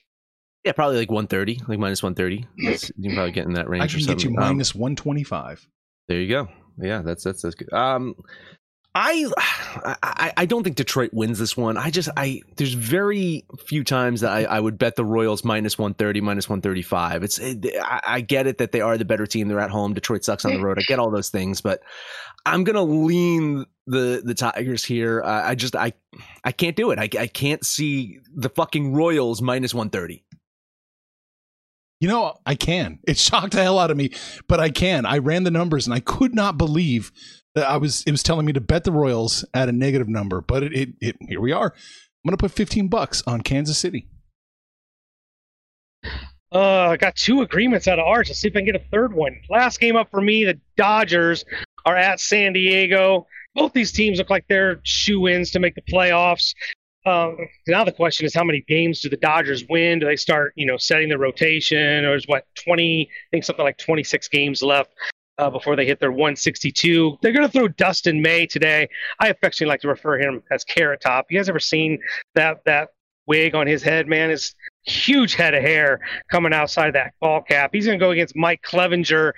Yeah, 0.64 0.72
probably 0.72 0.98
like 0.98 1.12
130, 1.12 1.62
like 1.68 1.80
minus 1.80 2.02
130. 2.02 2.48
That's, 2.66 2.92
you 2.98 3.10
can 3.10 3.16
probably 3.16 3.32
get 3.32 3.46
in 3.46 3.54
that 3.54 3.70
range. 3.70 3.82
I 3.82 3.86
or 3.86 3.90
can 3.90 3.98
get 4.00 4.24
you 4.24 4.30
something. 4.30 4.38
Um, 4.38 4.56
minus 4.56 4.74
125. 4.74 5.68
There 6.08 6.20
you 6.20 6.30
go. 6.30 6.48
Yeah, 6.80 7.02
that's 7.02 7.24
that's 7.24 7.42
that's 7.42 7.56
good. 7.56 7.72
Um, 7.72 8.16
I, 8.96 9.28
I 10.04 10.34
I 10.38 10.46
don't 10.46 10.64
think 10.64 10.76
Detroit 10.76 11.10
wins 11.14 11.40
this 11.40 11.58
one. 11.58 11.78
I 11.78 11.90
just 11.90 12.10
I 12.16 12.42
there's 12.58 12.74
very 12.74 13.44
few 13.66 13.84
times 13.84 14.22
that 14.22 14.32
I, 14.32 14.44
I 14.44 14.60
would 14.60 14.78
bet 14.78 14.96
the 14.96 15.06
Royals 15.06 15.44
minus 15.44 15.80
130, 15.80 16.22
minus 16.22 16.48
135. 16.48 17.24
It's 17.24 17.40
it, 17.40 17.66
I, 17.82 18.02
I 18.06 18.22
get 18.22 18.46
it 18.46 18.60
that 18.60 18.72
they 18.72 18.82
are 18.82 18.98
the 18.98 19.06
better 19.06 19.26
team. 19.26 19.48
They're 19.48 19.60
at 19.60 19.72
home. 19.72 19.94
Detroit 19.94 20.24
sucks 20.24 20.46
on 20.46 20.54
the 20.54 20.62
road. 20.62 20.78
I 20.78 20.84
get 20.84 21.00
all 21.00 21.10
those 21.10 21.30
things, 21.30 21.60
but 21.60 21.82
I'm 22.46 22.64
gonna 22.64 22.84
lean 22.84 23.66
the 23.88 24.22
the 24.24 24.36
Tigers 24.36 24.84
here. 24.84 25.24
Uh, 25.24 25.42
I 25.44 25.56
just 25.56 25.76
I 25.76 25.94
I 26.44 26.52
can't 26.52 26.76
do 26.76 26.92
it. 26.92 27.00
I 27.00 27.10
I 27.20 27.28
can't 27.28 27.66
see 27.66 28.20
the 28.32 28.50
fucking 28.50 28.94
Royals 28.94 29.42
minus 29.42 29.74
130. 29.74 30.24
You 32.04 32.10
know, 32.10 32.38
I 32.46 32.56
can. 32.56 33.00
It 33.08 33.18
shocked 33.18 33.54
the 33.54 33.64
hell 33.64 33.80
out 33.80 33.90
of 33.90 33.96
me, 33.96 34.12
but 34.50 34.60
I 34.60 34.70
can. 34.72 35.06
I 35.06 35.20
ran 35.20 35.46
the 35.46 35.52
numbers 35.52 35.88
and 35.88 35.94
I 35.94 36.02
could 36.02 36.36
not 36.36 36.58
believe 36.58 37.14
that 37.56 37.66
I 37.66 37.78
was. 37.78 38.04
It 38.06 38.12
was 38.12 38.22
telling 38.22 38.46
me 38.46 38.52
to 38.52 38.60
bet 38.60 38.84
the 38.84 38.92
Royals 38.92 39.46
at 39.54 39.70
a 39.70 39.72
negative 39.72 40.10
number, 40.10 40.42
but 40.42 40.64
it. 40.64 40.74
it, 40.74 40.90
it 41.00 41.16
here 41.30 41.40
we 41.40 41.54
are. 41.54 41.68
I'm 41.74 42.30
gonna 42.30 42.36
put 42.36 42.52
15 42.52 42.90
bucks 42.90 43.24
on 43.26 43.40
Kansas 43.40 43.78
City. 43.78 44.10
Uh, 46.54 46.90
I 46.90 46.98
got 46.98 47.16
two 47.16 47.42
agreements 47.42 47.88
out 47.88 48.00
of 48.00 48.06
Arch. 48.06 48.28
Let's 48.28 48.42
see 48.42 48.50
if 48.50 48.56
I 48.58 48.60
can 48.60 48.66
get 48.66 48.76
a 48.76 48.84
third 48.92 49.14
one. 49.14 49.40
Last 49.50 49.80
game 49.80 49.96
up 49.96 50.12
for 50.12 50.20
me, 50.20 50.44
the 50.44 50.60
Dodgers 50.76 51.46
are 51.86 51.96
at 51.96 52.20
San 52.20 52.52
Diego. 52.52 53.28
Both 53.56 53.72
these 53.72 53.94
teams 53.94 54.18
look 54.18 54.30
like 54.30 54.44
they're 54.50 54.82
shoe 54.84 55.30
ins 55.30 55.52
to 55.52 55.60
make 55.60 55.76
the 55.76 55.82
playoffs. 55.84 56.54
Um, 57.06 57.38
now 57.68 57.84
the 57.84 57.92
question 57.92 58.26
is 58.26 58.34
how 58.34 58.44
many 58.44 58.62
games 58.68 59.02
do 59.02 59.10
the 59.10 59.18
Dodgers 59.18 59.66
win? 59.70 60.00
Do 60.00 60.06
they 60.06 60.16
start, 60.16 60.54
you 60.56 60.66
know, 60.66 60.78
setting 60.78 61.10
the 61.10 61.18
rotation, 61.18 62.06
or 62.06 62.12
there's 62.12 62.28
what 62.28 62.46
20? 62.56 63.02
I 63.02 63.08
think 63.32 63.44
something 63.44 63.66
like 63.66 63.78
26 63.78 64.28
games 64.30 64.64
left 64.64 64.92
uh, 65.38 65.50
before 65.50 65.76
they 65.76 65.86
hit 65.86 66.00
their 66.00 66.12
162. 66.12 67.18
They're 67.22 67.34
going 67.34 67.46
to 67.46 67.52
throw 67.52 67.68
Dustin 67.68 68.22
May 68.22 68.46
today. 68.46 68.88
I 69.20 69.28
affectionately 69.28 69.72
like 69.72 69.82
to 69.82 69.90
refer 69.90 70.18
him 70.18 70.44
as 70.50 70.64
Carrot 70.64 71.02
Top. 71.02 71.26
You 71.30 71.40
guys 71.40 71.50
ever 71.50 71.60
seen 71.60 72.00
that 72.36 72.64
that 72.66 72.90
wig 73.28 73.54
on 73.54 73.68
his 73.68 73.84
head? 73.84 74.08
Man, 74.08 74.30
his 74.30 74.56
huge 74.86 75.36
head 75.36 75.54
of 75.54 75.62
hair 75.62 76.00
coming 76.32 76.54
outside 76.54 76.92
that 76.94 77.14
ball 77.20 77.42
cap. 77.42 77.72
He's 77.74 77.86
going 77.86 78.00
to 78.00 78.04
go 78.04 78.12
against 78.12 78.36
Mike 78.36 78.62
Clevinger. 78.62 79.34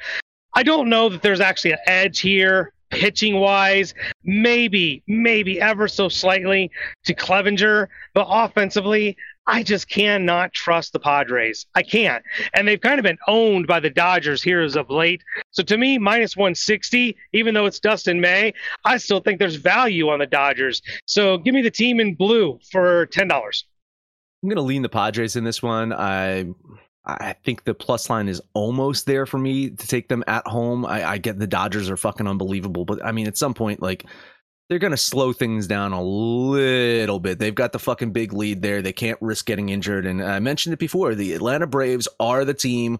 I 0.54 0.64
don't 0.64 0.90
know 0.90 1.10
that 1.10 1.22
there's 1.22 1.42
actually 1.42 1.72
an 1.72 1.80
edge 1.88 2.20
here 2.20 2.74
pitching 2.96 3.36
wise, 3.40 3.94
maybe, 4.24 5.04
maybe 5.08 5.60
ever 5.60 5.88
so 5.88 6.10
slightly 6.10 6.72
to 7.06 7.14
Clevinger, 7.14 7.88
but 8.14 8.26
offensively, 8.30 9.18
I 9.48 9.62
just 9.62 9.90
cannot 9.90 10.54
trust 10.54 10.94
the 10.94 11.00
Padres. 11.00 11.68
I 11.76 11.84
can't. 11.84 12.24
And 12.54 12.68
they've 12.68 12.82
kind 12.82 13.00
of 13.00 13.04
been 13.04 13.20
owned 13.28 13.68
by 13.68 13.80
the 13.80 13.92
Dodgers 13.92 14.42
here 14.42 14.62
as 14.62 14.76
of 14.76 14.90
late. 14.90 15.24
So 15.52 15.62
to 15.64 15.78
me, 15.78 16.00
minus 16.00 16.36
160, 16.36 17.16
even 17.34 17.54
though 17.54 17.66
it's 17.68 17.80
Dustin 17.80 18.20
May, 18.20 18.54
I 18.86 18.98
still 18.98 19.20
think 19.20 19.38
there's 19.38 19.56
value 19.56 20.10
on 20.10 20.20
the 20.20 20.26
Dodgers. 20.26 20.82
So 21.06 21.38
give 21.38 21.54
me 21.54 21.62
the 21.62 21.70
team 21.70 22.00
in 22.00 22.16
blue 22.16 22.60
for 22.72 23.06
$10. 23.08 23.64
I'm 24.42 24.50
going 24.50 24.56
to 24.56 24.62
lean 24.62 24.82
the 24.82 24.90
Padres 24.90 25.36
in 25.36 25.44
this 25.44 25.62
one. 25.62 25.94
I 25.94 26.46
I 27.06 27.36
think 27.44 27.64
the 27.64 27.74
plus 27.74 28.10
line 28.10 28.28
is 28.28 28.42
almost 28.54 29.06
there 29.06 29.26
for 29.26 29.38
me 29.38 29.70
to 29.70 29.88
take 29.88 30.08
them 30.08 30.24
at 30.28 30.46
home. 30.48 30.86
I, 30.86 31.12
I 31.12 31.18
get 31.18 31.38
the 31.38 31.48
Dodgers 31.48 31.90
are 31.90 31.98
fucking 31.98 32.28
unbelievable, 32.28 32.84
but 32.84 33.04
I 33.06 33.12
mean, 33.12 33.28
at 33.28 33.38
some 33.38 33.54
point, 33.54 33.82
like 33.82 34.06
they're 34.70 34.80
to 34.80 34.98
slow 34.98 35.32
things 35.32 35.68
down 35.68 35.94
a 35.94 36.02
little 36.02 37.20
bit. 37.20 37.38
They've 37.38 37.54
got 37.54 37.72
the 37.72 37.80
fucking 37.80 38.12
big 38.12 38.34
lead 38.34 38.64
there. 38.64 38.82
They 38.82 38.94
can't 38.94 39.20
risk 39.22 39.46
getting 39.46 39.70
injured. 39.70 40.08
And 40.08 40.24
I 40.24 40.40
mentioned 40.40 40.74
it 40.74 40.80
before 40.80 41.14
the 41.14 41.34
Atlanta 41.34 41.68
Braves 41.68 42.08
are 42.20 42.44
the 42.44 42.56
team 42.56 42.98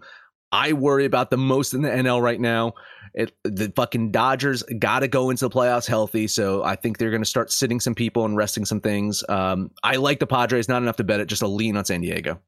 I 0.56 0.72
worry 0.72 1.04
about 1.04 1.32
the 1.32 1.38
most 1.38 1.74
in 1.74 1.82
the 1.82 1.90
NL 1.90 2.22
right 2.22 2.40
now. 2.40 2.74
It, 3.14 3.34
the 3.44 3.74
fucking 3.76 4.12
Dodgers 4.12 4.64
got 4.64 5.00
to 5.00 5.08
go 5.10 5.30
into 5.30 5.48
the 5.48 5.54
playoffs 5.54 5.86
healthy. 5.86 6.28
So 6.28 6.64
I 6.64 6.76
think 6.76 6.98
they're 6.98 7.10
going 7.10 7.22
to 7.22 7.30
start 7.30 7.52
sitting 7.52 7.82
some 7.82 7.94
people 7.94 8.24
and 8.24 8.38
resting 8.38 8.64
some 8.64 8.80
things. 8.80 9.24
Um, 9.28 9.72
I 9.84 9.98
like 9.98 10.20
the 10.20 10.28
Padres, 10.28 10.70
not 10.70 10.82
enough 10.82 10.96
to 10.98 11.04
bet 11.04 11.20
it, 11.20 11.28
just 11.28 11.42
a 11.42 11.48
lean 11.48 11.76
on 11.76 11.84
San 11.84 12.02
Diego. 12.02 12.40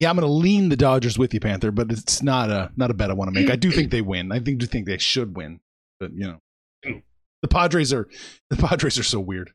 Yeah, 0.00 0.08
I'm 0.08 0.16
going 0.16 0.26
to 0.26 0.32
lean 0.32 0.70
the 0.70 0.76
Dodgers 0.76 1.18
with 1.18 1.34
you, 1.34 1.40
Panther, 1.40 1.70
but 1.70 1.92
it's 1.92 2.22
not 2.22 2.48
a 2.50 2.72
not 2.74 2.90
a 2.90 2.94
bet 2.94 3.10
I 3.10 3.12
want 3.12 3.32
to 3.32 3.38
make. 3.38 3.50
I 3.50 3.56
do 3.56 3.70
think 3.70 3.90
they 3.90 4.00
win. 4.00 4.32
I 4.32 4.40
think 4.40 4.58
do 4.58 4.66
think 4.66 4.86
they 4.86 4.96
should 4.96 5.36
win, 5.36 5.60
but 6.00 6.12
you 6.14 6.26
know, 6.26 7.00
the 7.42 7.48
Padres 7.48 7.92
are 7.92 8.08
the 8.48 8.56
Padres 8.56 8.98
are 8.98 9.02
so 9.04 9.20
weird. 9.20 9.52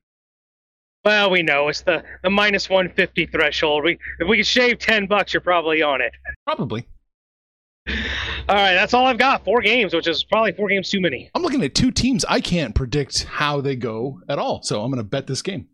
Well, 1.04 1.32
we 1.32 1.42
know 1.42 1.68
it's 1.68 1.82
the 1.82 2.04
the 2.24 2.30
minus 2.30 2.70
150 2.70 3.26
threshold. 3.26 3.84
We 3.84 3.98
if 4.20 4.28
we 4.28 4.38
can 4.38 4.46
shave 4.46 4.78
10 4.78 5.08
bucks, 5.08 5.34
you're 5.34 5.42
probably 5.42 5.82
on 5.82 6.02
it. 6.02 6.14
Probably. 6.46 6.88
All 7.88 8.56
right, 8.56 8.74
that's 8.74 8.94
all 8.94 9.06
I've 9.06 9.18
got. 9.18 9.44
Four 9.44 9.62
games, 9.62 9.94
which 9.94 10.08
is 10.08 10.24
probably 10.24 10.52
four 10.52 10.70
games 10.70 10.90
too 10.90 11.02
many. 11.02 11.30
I'm 11.34 11.42
looking 11.42 11.64
at 11.64 11.74
two 11.74 11.92
teams. 11.92 12.24
I 12.26 12.40
can't 12.40 12.74
predict 12.76 13.24
how 13.24 13.62
they 13.62 13.76
go 13.76 14.22
at 14.30 14.40
all, 14.40 14.62
so 14.64 14.84
I'm 14.84 14.92
going 14.92 15.04
to 15.04 15.08
bet 15.08 15.28
this 15.28 15.42
game. 15.42 15.68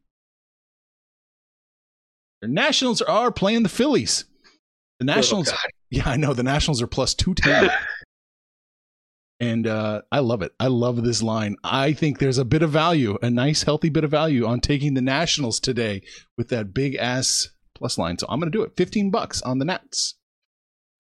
The 2.42 2.48
Nationals 2.48 3.02
are 3.02 3.32
playing 3.32 3.64
the 3.64 3.70
Phillies. 3.70 4.26
The 5.02 5.06
Nationals, 5.06 5.52
oh, 5.52 5.58
yeah, 5.90 6.04
I 6.06 6.16
know 6.16 6.36
the 6.36 6.44
Nationals 6.44 6.80
are 6.80 6.86
plus 6.86 7.16
two 7.16 7.34
ten, 7.34 7.72
and 9.40 9.66
uh, 9.66 10.04
I 10.12 10.20
love 10.20 10.44
it. 10.44 10.52
I 10.60 10.68
love 10.68 11.04
this 11.04 11.24
line. 11.24 11.56
I 11.64 11.94
think 11.94 12.20
there's 12.20 12.38
a 12.38 12.46
bit 12.46 12.62
of 12.62 12.70
value, 12.70 13.18
a 13.20 13.32
nice, 13.32 13.64
healthy 13.64 13.90
bit 13.90 14.04
of 14.04 14.12
value 14.12 14.46
on 14.46 14.60
taking 14.60 14.94
the 14.94 15.02
Nationals 15.02 15.60
today 15.60 16.04
with 16.38 16.50
that 16.50 16.72
big 16.72 16.94
ass 16.98 17.50
plus 17.74 17.98
line. 17.98 18.20
So 18.20 18.28
I'm 18.30 18.40
going 18.40 18.52
to 18.52 18.56
do 18.56 18.62
it. 18.62 18.78
Fifteen 18.78 19.10
bucks 19.10 19.42
on 19.42 19.58
the 19.58 19.66
Nats 19.66 20.20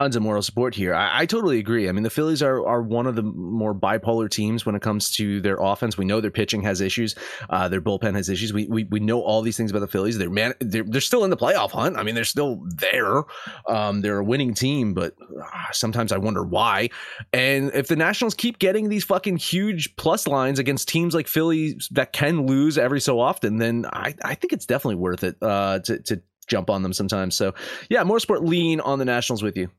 tons 0.02 0.16
of 0.16 0.24
moral 0.24 0.42
support 0.42 0.74
here. 0.74 0.96
I, 0.96 1.22
I, 1.22 1.26
totally 1.28 1.60
agree. 1.60 1.88
I 1.88 1.92
mean, 1.92 2.02
the 2.02 2.10
Phillies 2.10 2.42
are 2.42 2.66
are 2.66 2.82
one 2.82 3.06
of 3.06 3.16
the 3.16 3.22
more 3.22 3.76
bipolar 3.76 4.30
teams 4.30 4.66
when 4.66 4.74
it 4.74 4.82
comes 4.82 5.12
to 5.12 5.40
their 5.42 5.58
offense. 5.58 5.98
We 5.98 6.06
know 6.06 6.20
their 6.20 6.32
pitching 6.32 6.64
has 6.64 6.82
issues, 6.82 7.14
uh, 7.50 7.68
their 7.68 7.82
bullpen 7.82 8.16
has 8.16 8.28
issues. 8.28 8.52
We, 8.52 8.66
we 8.68 8.86
we 8.86 9.00
know 9.00 9.22
all 9.22 9.44
these 9.44 9.58
things 9.58 9.70
about 9.70 9.82
the 9.82 9.88
Phillies. 9.88 10.18
They're 10.18 10.30
man, 10.30 10.54
they're, 10.60 10.84
they're 10.84 11.02
still 11.02 11.24
in 11.24 11.30
the 11.30 11.38
playoff 11.38 11.72
hunt. 11.72 11.98
I 11.98 12.04
mean, 12.04 12.16
they're 12.16 12.24
still 12.24 12.62
there. 12.66 13.24
Um, 13.68 14.02
they're 14.02 14.20
a 14.20 14.24
winning 14.24 14.56
team, 14.56 14.94
but 14.94 15.16
uh, 15.22 15.72
sometimes 15.72 16.12
I 16.12 16.18
wonder 16.18 16.44
why. 16.44 16.90
And 17.32 17.72
if 17.76 17.88
the 17.88 17.96
Nationals 17.96 18.34
keep 18.34 18.58
getting 18.58 18.90
these 18.90 19.04
fucking 19.04 19.38
huge 19.38 19.96
plus 19.98 20.28
lines 20.28 20.58
against 20.58 20.88
teams 20.88 21.14
like 21.14 21.28
Philly 21.28 21.80
that 21.92 22.12
can 22.12 22.48
lose 22.48 22.78
every 22.78 23.02
so 23.02 23.20
often, 23.20 23.58
then 23.58 23.86
I 23.94 24.16
I 24.24 24.34
think 24.34 24.52
it's 24.52 24.66
definitely 24.66 24.96
worth 24.96 25.24
it 25.24 25.38
uh, 25.44 25.80
to 25.80 26.00
to 26.00 26.22
jump 26.48 26.70
on 26.72 26.82
them 26.82 26.92
sometimes. 26.92 27.36
So 27.36 27.54
yeah, 27.90 28.04
more 28.04 28.20
sport 28.20 28.44
lean 28.44 28.80
on 28.80 28.98
the 28.98 29.06
Nationals 29.06 29.44
with 29.44 29.56
you. 29.56 29.70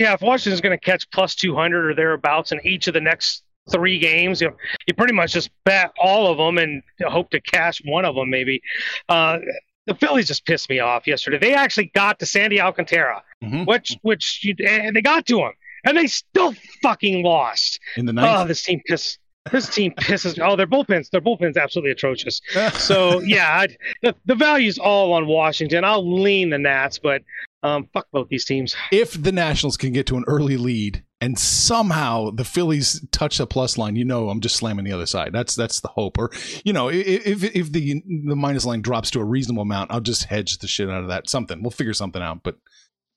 Yeah, 0.00 0.14
if 0.14 0.22
Washington's 0.22 0.62
going 0.62 0.76
to 0.76 0.82
catch 0.82 1.08
plus 1.10 1.34
200 1.34 1.90
or 1.90 1.94
thereabouts 1.94 2.52
in 2.52 2.60
each 2.66 2.88
of 2.88 2.94
the 2.94 3.02
next 3.02 3.44
three 3.70 3.98
games, 3.98 4.40
you, 4.40 4.48
know, 4.48 4.56
you 4.86 4.94
pretty 4.94 5.12
much 5.12 5.34
just 5.34 5.50
bet 5.66 5.92
all 6.00 6.32
of 6.32 6.38
them 6.38 6.56
and 6.56 6.82
hope 7.02 7.28
to 7.30 7.40
cash 7.42 7.82
one 7.84 8.06
of 8.06 8.14
them 8.14 8.30
maybe. 8.30 8.62
Uh, 9.10 9.40
the 9.86 9.94
Phillies 9.94 10.26
just 10.28 10.46
pissed 10.46 10.70
me 10.70 10.78
off 10.78 11.06
yesterday. 11.06 11.38
They 11.38 11.52
actually 11.52 11.90
got 11.94 12.18
to 12.20 12.26
Sandy 12.26 12.62
Alcantara, 12.62 13.22
mm-hmm. 13.44 13.64
which 13.64 13.94
which 14.00 14.42
you, 14.42 14.54
and 14.66 14.96
they 14.96 15.02
got 15.02 15.26
to 15.26 15.40
him, 15.40 15.52
and 15.84 15.98
they 15.98 16.06
still 16.06 16.54
fucking 16.82 17.22
lost. 17.22 17.78
In 17.96 18.06
the 18.06 18.12
ninth. 18.14 18.38
Oh, 18.40 18.46
this 18.46 18.62
team 18.62 18.80
piss. 18.86 19.18
This 19.50 19.68
team 19.68 19.92
pisses. 19.98 20.38
Oh, 20.40 20.54
their 20.54 20.66
bullpens. 20.66 21.10
Their 21.10 21.20
bullpens 21.20 21.56
absolutely 21.56 21.90
atrocious. 21.90 22.40
so 22.74 23.20
yeah, 23.20 23.58
I'd, 23.58 23.76
the 24.02 24.14
the 24.26 24.34
value's 24.34 24.78
all 24.78 25.12
on 25.12 25.26
Washington. 25.26 25.84
I'll 25.84 26.22
lean 26.22 26.50
the 26.50 26.58
Nats, 26.58 26.98
but 26.98 27.22
um, 27.62 27.88
fuck 27.92 28.06
both 28.12 28.28
these 28.28 28.44
teams. 28.44 28.74
If 28.92 29.20
the 29.20 29.32
Nationals 29.32 29.76
can 29.76 29.92
get 29.92 30.06
to 30.08 30.16
an 30.16 30.24
early 30.26 30.56
lead 30.56 31.04
and 31.20 31.38
somehow 31.38 32.30
the 32.30 32.44
Phillies 32.44 33.04
touch 33.12 33.38
the 33.38 33.46
plus 33.46 33.78
line, 33.78 33.96
you 33.96 34.04
know 34.04 34.30
I'm 34.30 34.40
just 34.40 34.56
slamming 34.56 34.84
the 34.84 34.92
other 34.92 35.06
side. 35.06 35.32
That's 35.32 35.54
that's 35.54 35.80
the 35.80 35.88
hope. 35.88 36.18
Or 36.18 36.30
you 36.64 36.72
know, 36.72 36.88
if 36.88 37.44
if 37.44 37.72
the 37.72 38.02
the 38.26 38.36
minus 38.36 38.64
line 38.64 38.82
drops 38.82 39.10
to 39.12 39.20
a 39.20 39.24
reasonable 39.24 39.62
amount, 39.62 39.90
I'll 39.90 40.00
just 40.00 40.24
hedge 40.24 40.58
the 40.58 40.66
shit 40.66 40.90
out 40.90 41.02
of 41.02 41.08
that. 41.08 41.28
Something 41.28 41.62
we'll 41.62 41.70
figure 41.70 41.94
something 41.94 42.22
out. 42.22 42.42
But 42.42 42.56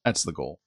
that's 0.06 0.24
the 0.24 0.34
goal. 0.34 0.60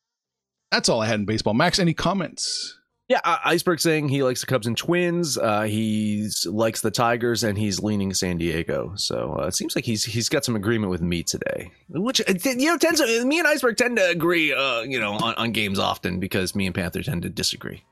That's 0.71 0.89
all 0.89 1.01
I 1.01 1.07
had 1.07 1.21
in 1.21 1.27
baseball. 1.27 1.55
Max, 1.55 1.79
any 1.79 1.95
comments? 1.95 2.79
Yeah, 3.09 3.21
Iceberg 3.25 3.79
saying 3.79 4.09
he 4.09 4.25
likes 4.25 4.41
the 4.41 4.49
Cubs 4.49 4.67
and 4.67 4.77
Twins. 4.77 5.39
Uh, 5.39 5.63
he 5.63 6.29
likes 6.45 6.81
the 6.81 6.91
Tigers, 6.91 7.45
and 7.45 7.57
he's 7.57 7.81
leaning 7.81 8.13
San 8.13 8.37
Diego. 8.37 8.95
So 8.97 9.39
uh, 9.41 9.47
it 9.47 9.55
seems 9.55 9.77
like 9.77 9.85
he's 9.85 10.05
he's 10.05 10.29
got 10.29 10.45
some 10.45 10.57
agreement 10.57 10.91
with 10.91 11.03
me 11.03 11.23
today, 11.23 11.71
which 11.89 12.21
uh, 12.21 12.35
you 12.45 12.67
know 12.67 12.77
tends 12.77 13.01
to, 13.01 13.25
me 13.25 13.39
and 13.39 13.47
Iceberg 13.47 13.77
tend 13.77 13.97
to 13.99 14.09
agree. 14.09 14.53
Uh, 14.53 14.81
you 14.81 14.99
know, 14.99 15.13
on, 15.13 15.35
on 15.35 15.53
games 15.53 15.79
often 15.79 16.19
because 16.19 16.57
me 16.57 16.67
and 16.67 16.75
Panther 16.75 17.03
tend 17.05 17.23
to 17.23 17.29
disagree. 17.29 17.85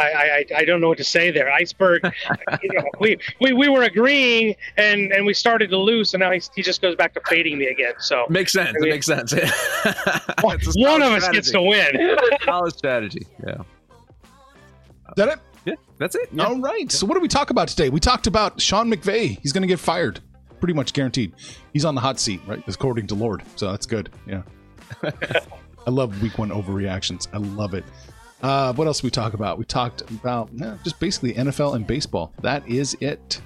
I, 0.00 0.44
I, 0.52 0.58
I 0.58 0.64
don't 0.64 0.80
know 0.80 0.88
what 0.88 0.98
to 0.98 1.04
say 1.04 1.30
there. 1.30 1.50
Iceberg, 1.52 2.02
you 2.62 2.70
know, 2.72 2.84
we, 3.00 3.18
we, 3.40 3.52
we 3.52 3.68
were 3.68 3.82
agreeing 3.82 4.54
and, 4.76 5.12
and 5.12 5.26
we 5.26 5.34
started 5.34 5.70
to 5.70 5.76
lose, 5.76 6.14
and 6.14 6.20
now 6.20 6.30
he, 6.30 6.40
he 6.54 6.62
just 6.62 6.82
goes 6.82 6.96
back 6.96 7.14
to 7.14 7.20
fading 7.28 7.58
me 7.58 7.66
again. 7.66 7.94
So 7.98 8.26
makes 8.28 8.52
sense. 8.52 8.70
I 8.70 8.72
mean, 8.80 8.88
it 8.88 8.90
makes 8.90 9.06
sense. 9.06 9.32
one 10.42 10.56
of 10.56 10.62
strategy. 10.62 11.16
us 11.16 11.28
gets 11.28 11.50
to 11.52 11.62
win. 11.62 12.18
solid 12.44 12.74
strategy. 12.76 13.26
Yeah. 13.46 13.62
Is 15.10 15.16
that 15.16 15.28
it? 15.28 15.38
Yeah, 15.64 15.74
that's 15.98 16.14
it. 16.14 16.28
Yeah. 16.32 16.44
All 16.44 16.58
right. 16.60 16.90
So 16.90 17.06
what 17.06 17.14
did 17.14 17.22
we 17.22 17.28
talk 17.28 17.50
about 17.50 17.68
today? 17.68 17.90
We 17.90 18.00
talked 18.00 18.26
about 18.26 18.60
Sean 18.60 18.90
McVay. 18.90 19.38
He's 19.40 19.52
going 19.52 19.62
to 19.62 19.68
get 19.68 19.78
fired, 19.78 20.20
pretty 20.60 20.74
much 20.74 20.92
guaranteed. 20.92 21.34
He's 21.72 21.84
on 21.84 21.94
the 21.94 22.00
hot 22.00 22.18
seat, 22.18 22.40
right? 22.46 22.62
According 22.66 23.08
to 23.08 23.14
Lord. 23.14 23.42
So 23.56 23.70
that's 23.70 23.86
good. 23.86 24.10
Yeah. 24.26 24.42
I 25.02 25.90
love 25.90 26.20
week 26.22 26.38
one 26.38 26.50
overreactions. 26.50 27.28
I 27.32 27.38
love 27.38 27.74
it. 27.74 27.84
Uh, 28.42 28.72
what 28.74 28.86
else 28.86 29.02
we 29.02 29.10
talk 29.10 29.34
about? 29.34 29.58
We 29.58 29.64
talked 29.64 30.02
about 30.10 30.54
just 30.84 30.98
basically 30.98 31.34
NFL 31.34 31.74
and 31.74 31.86
baseball. 31.86 32.32
That 32.42 32.66
is 32.68 32.96
it. 33.00 33.40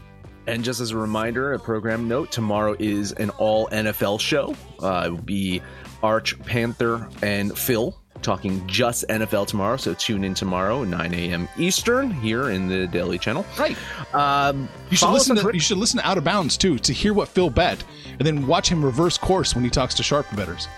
And 0.47 0.63
just 0.63 0.81
as 0.81 0.91
a 0.91 0.97
reminder, 0.97 1.55
a 1.55 1.59
program 1.59 2.07
note: 2.07 2.31
tomorrow 2.31 2.77
is 2.79 3.13
an 3.13 3.31
all 3.31 3.69
NFL 3.69 4.21
show. 4.21 4.55
Uh, 4.81 5.05
it 5.07 5.11
will 5.11 5.19
be 5.19 5.63
Arch 6.03 6.39
Panther 6.41 7.09
and 7.23 7.57
Phil 7.57 7.99
talking 8.23 8.67
just 8.67 9.05
NFL 9.09 9.47
tomorrow. 9.47 9.77
So 9.77 9.95
tune 9.95 10.25
in 10.25 10.35
tomorrow, 10.35 10.85
9 10.85 11.15
a.m. 11.15 11.49
Eastern, 11.59 12.11
here 12.11 12.51
in 12.51 12.69
the 12.69 12.87
Daily 12.87 13.19
Channel. 13.19 13.45
Right. 13.59 13.77
Um, 14.15 14.69
you 14.91 14.97
should 14.97 15.11
listen. 15.11 15.37
To, 15.37 15.51
you 15.53 15.61
should 15.61 15.79
listen 15.79 15.99
to 16.01 16.07
Out 16.07 16.19
of 16.19 16.25
Bounds 16.25 16.57
too 16.57 16.79
to 16.81 16.93
hear 16.93 17.15
what 17.15 17.29
Phil 17.29 17.51
bet, 17.51 17.83
and 18.19 18.21
then 18.21 18.47
watch 18.47 18.69
him 18.69 18.85
reverse 18.85 19.17
course 19.17 19.55
when 19.55 19.65
he 19.65 19.71
talks 19.71 19.95
to 19.95 20.03
sharp 20.03 20.27
betters. 20.37 20.69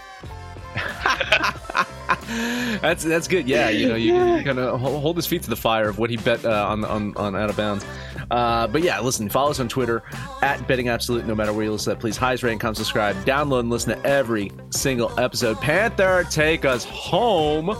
that's 2.80 3.04
that's 3.04 3.28
good. 3.28 3.48
Yeah, 3.48 3.68
you 3.68 3.88
know, 3.88 3.94
you, 3.94 4.14
you 4.14 4.44
kind 4.44 4.58
of 4.58 4.80
hold 4.80 5.16
his 5.16 5.26
feet 5.26 5.42
to 5.42 5.50
the 5.50 5.56
fire 5.56 5.88
of 5.88 5.98
what 5.98 6.10
he 6.10 6.16
bet 6.16 6.44
uh, 6.44 6.66
on 6.68 6.84
on 6.84 7.16
on 7.16 7.36
out 7.36 7.50
of 7.50 7.56
bounds. 7.56 7.84
Uh, 8.30 8.66
but 8.66 8.82
yeah, 8.82 9.00
listen, 9.00 9.28
follow 9.28 9.50
us 9.50 9.60
on 9.60 9.68
Twitter 9.68 10.02
at 10.42 10.66
Betting 10.66 10.88
Absolute. 10.88 11.26
No 11.26 11.34
matter 11.34 11.52
where 11.52 11.64
you 11.64 11.72
listen 11.72 11.90
to 11.90 11.94
that, 11.96 12.00
please 12.00 12.16
highest 12.16 12.42
rate, 12.42 12.58
come 12.60 12.74
subscribe, 12.74 13.16
download, 13.24 13.60
and 13.60 13.70
listen 13.70 14.00
to 14.00 14.06
every 14.06 14.50
single 14.70 15.18
episode. 15.18 15.60
Panther, 15.60 16.24
take 16.30 16.64
us 16.64 16.84
home. 16.84 17.76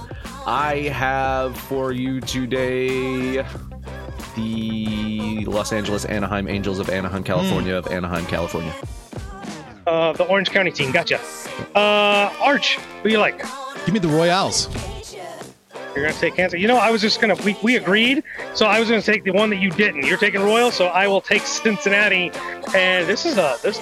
I 0.47 0.89
have 0.93 1.57
for 1.57 1.93
you 1.93 2.21
today 2.21 3.45
the 4.37 5.45
Los 5.47 5.73
Angeles 5.73 6.05
Anaheim 6.05 6.47
Angels 6.47 6.79
of 6.79 6.91
Anaheim, 6.91 7.25
California, 7.25 7.75
of 7.75 7.87
Anaheim, 7.89 8.27
California. 8.27 8.75
Uh, 9.87 10.13
the 10.13 10.25
Orange 10.25 10.51
County 10.51 10.71
team. 10.71 10.93
Gotcha. 10.93 11.21
Uh, 11.75 12.33
Arch, 12.41 12.77
who 13.03 13.09
you 13.09 13.19
like? 13.19 13.43
Give 13.87 13.93
me 13.93 14.01
the 14.01 14.09
Royals. 14.09 14.69
You're 15.95 16.05
gonna 16.05 16.19
take 16.19 16.35
Kansas. 16.35 16.61
You 16.61 16.67
know, 16.67 16.77
I 16.77 16.91
was 16.91 17.01
just 17.01 17.21
gonna. 17.21 17.37
We, 17.37 17.57
we 17.63 17.77
agreed, 17.77 18.25
so 18.53 18.67
I 18.67 18.81
was 18.81 18.89
gonna 18.89 19.01
take 19.01 19.23
the 19.23 19.31
one 19.31 19.49
that 19.51 19.57
you 19.57 19.71
didn't. 19.71 20.05
You're 20.05 20.19
taking 20.19 20.43
Royal, 20.43 20.73
so 20.73 20.89
I 20.89 21.07
will 21.07 21.21
take 21.21 21.43
Cincinnati. 21.47 22.33
And 22.75 23.07
this 23.07 23.25
is 23.25 23.39
a 23.39 23.57
this 23.63 23.79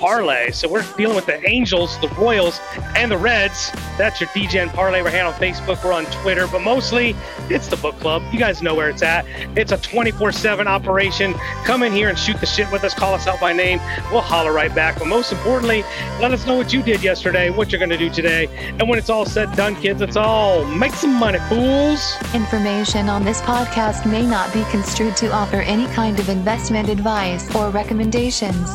parlay. 0.00 0.50
So 0.50 0.68
we're 0.68 0.84
dealing 0.96 1.16
with 1.16 1.26
the 1.26 1.46
Angels, 1.48 1.98
the 2.00 2.08
Royals, 2.08 2.60
and 2.96 3.10
the 3.10 3.18
Reds. 3.18 3.70
That's 3.98 4.20
your 4.20 4.30
degen 4.34 4.68
parlay. 4.70 5.02
We're 5.02 5.22
on 5.22 5.32
Facebook, 5.34 5.84
we're 5.84 5.92
on 5.92 6.06
Twitter, 6.06 6.46
but 6.46 6.62
mostly 6.62 7.14
it's 7.48 7.68
the 7.68 7.76
book 7.76 7.98
club. 8.00 8.22
You 8.32 8.38
guys 8.38 8.62
know 8.62 8.74
where 8.74 8.88
it's 8.88 9.02
at. 9.02 9.24
It's 9.56 9.72
a 9.72 9.78
24/7 9.78 10.66
operation. 10.66 11.34
Come 11.64 11.82
in 11.82 11.92
here 11.92 12.08
and 12.08 12.18
shoot 12.18 12.38
the 12.40 12.46
shit 12.46 12.70
with 12.72 12.84
us. 12.84 12.94
Call 12.94 13.14
us 13.14 13.26
out 13.26 13.40
by 13.40 13.52
name. 13.52 13.80
We'll 14.10 14.20
holler 14.20 14.52
right 14.52 14.74
back. 14.74 14.98
But 14.98 15.08
most 15.08 15.32
importantly, 15.32 15.84
let 16.20 16.32
us 16.32 16.46
know 16.46 16.56
what 16.56 16.72
you 16.72 16.82
did 16.82 17.02
yesterday, 17.02 17.50
what 17.50 17.70
you're 17.70 17.80
gonna 17.80 17.96
do 17.96 18.10
today, 18.10 18.48
and 18.78 18.88
when 18.88 18.98
it's 18.98 19.10
all 19.10 19.26
said 19.26 19.48
and 19.48 19.56
done, 19.56 19.76
kids, 19.76 20.00
it's 20.00 20.16
all 20.16 20.64
make 20.64 20.94
some 20.94 21.14
money, 21.14 21.38
fools. 21.48 22.16
Information 22.34 23.08
on 23.08 23.24
this 23.24 23.40
podcast 23.42 24.06
may 24.06 24.22
not 24.22 24.52
be 24.52 24.64
construed 24.70 25.16
to 25.16 25.30
offer 25.32 25.62
any 25.62 25.86
kind 25.88 26.18
of 26.18 26.28
investment 26.28 26.88
advice 26.88 27.52
or 27.54 27.70
recommendations. 27.70 28.70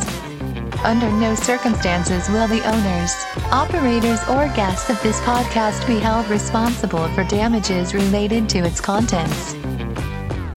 Under 0.84 1.09
no 1.11 1.36
circumstances 1.36 2.30
will 2.30 2.47
the 2.47 2.61
owners, 2.67 3.13
operators, 3.51 4.19
or 4.30 4.47
guests 4.55 4.89
of 4.89 5.01
this 5.03 5.19
podcast 5.21 5.86
be 5.88 5.99
held 5.99 6.28
responsible 6.28 7.07
for 7.09 7.23
damages 7.23 7.93
related 7.93 8.47
to 8.49 8.59
its 8.59 8.80
contents. 8.80 9.55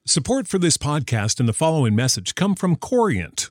Support 0.07 0.49
for 0.49 0.59
this 0.59 0.77
podcast 0.77 1.39
and 1.39 1.49
the 1.49 1.53
following 1.53 1.95
message 1.95 2.35
come 2.35 2.55
from 2.55 2.77
Corient. 2.77 3.51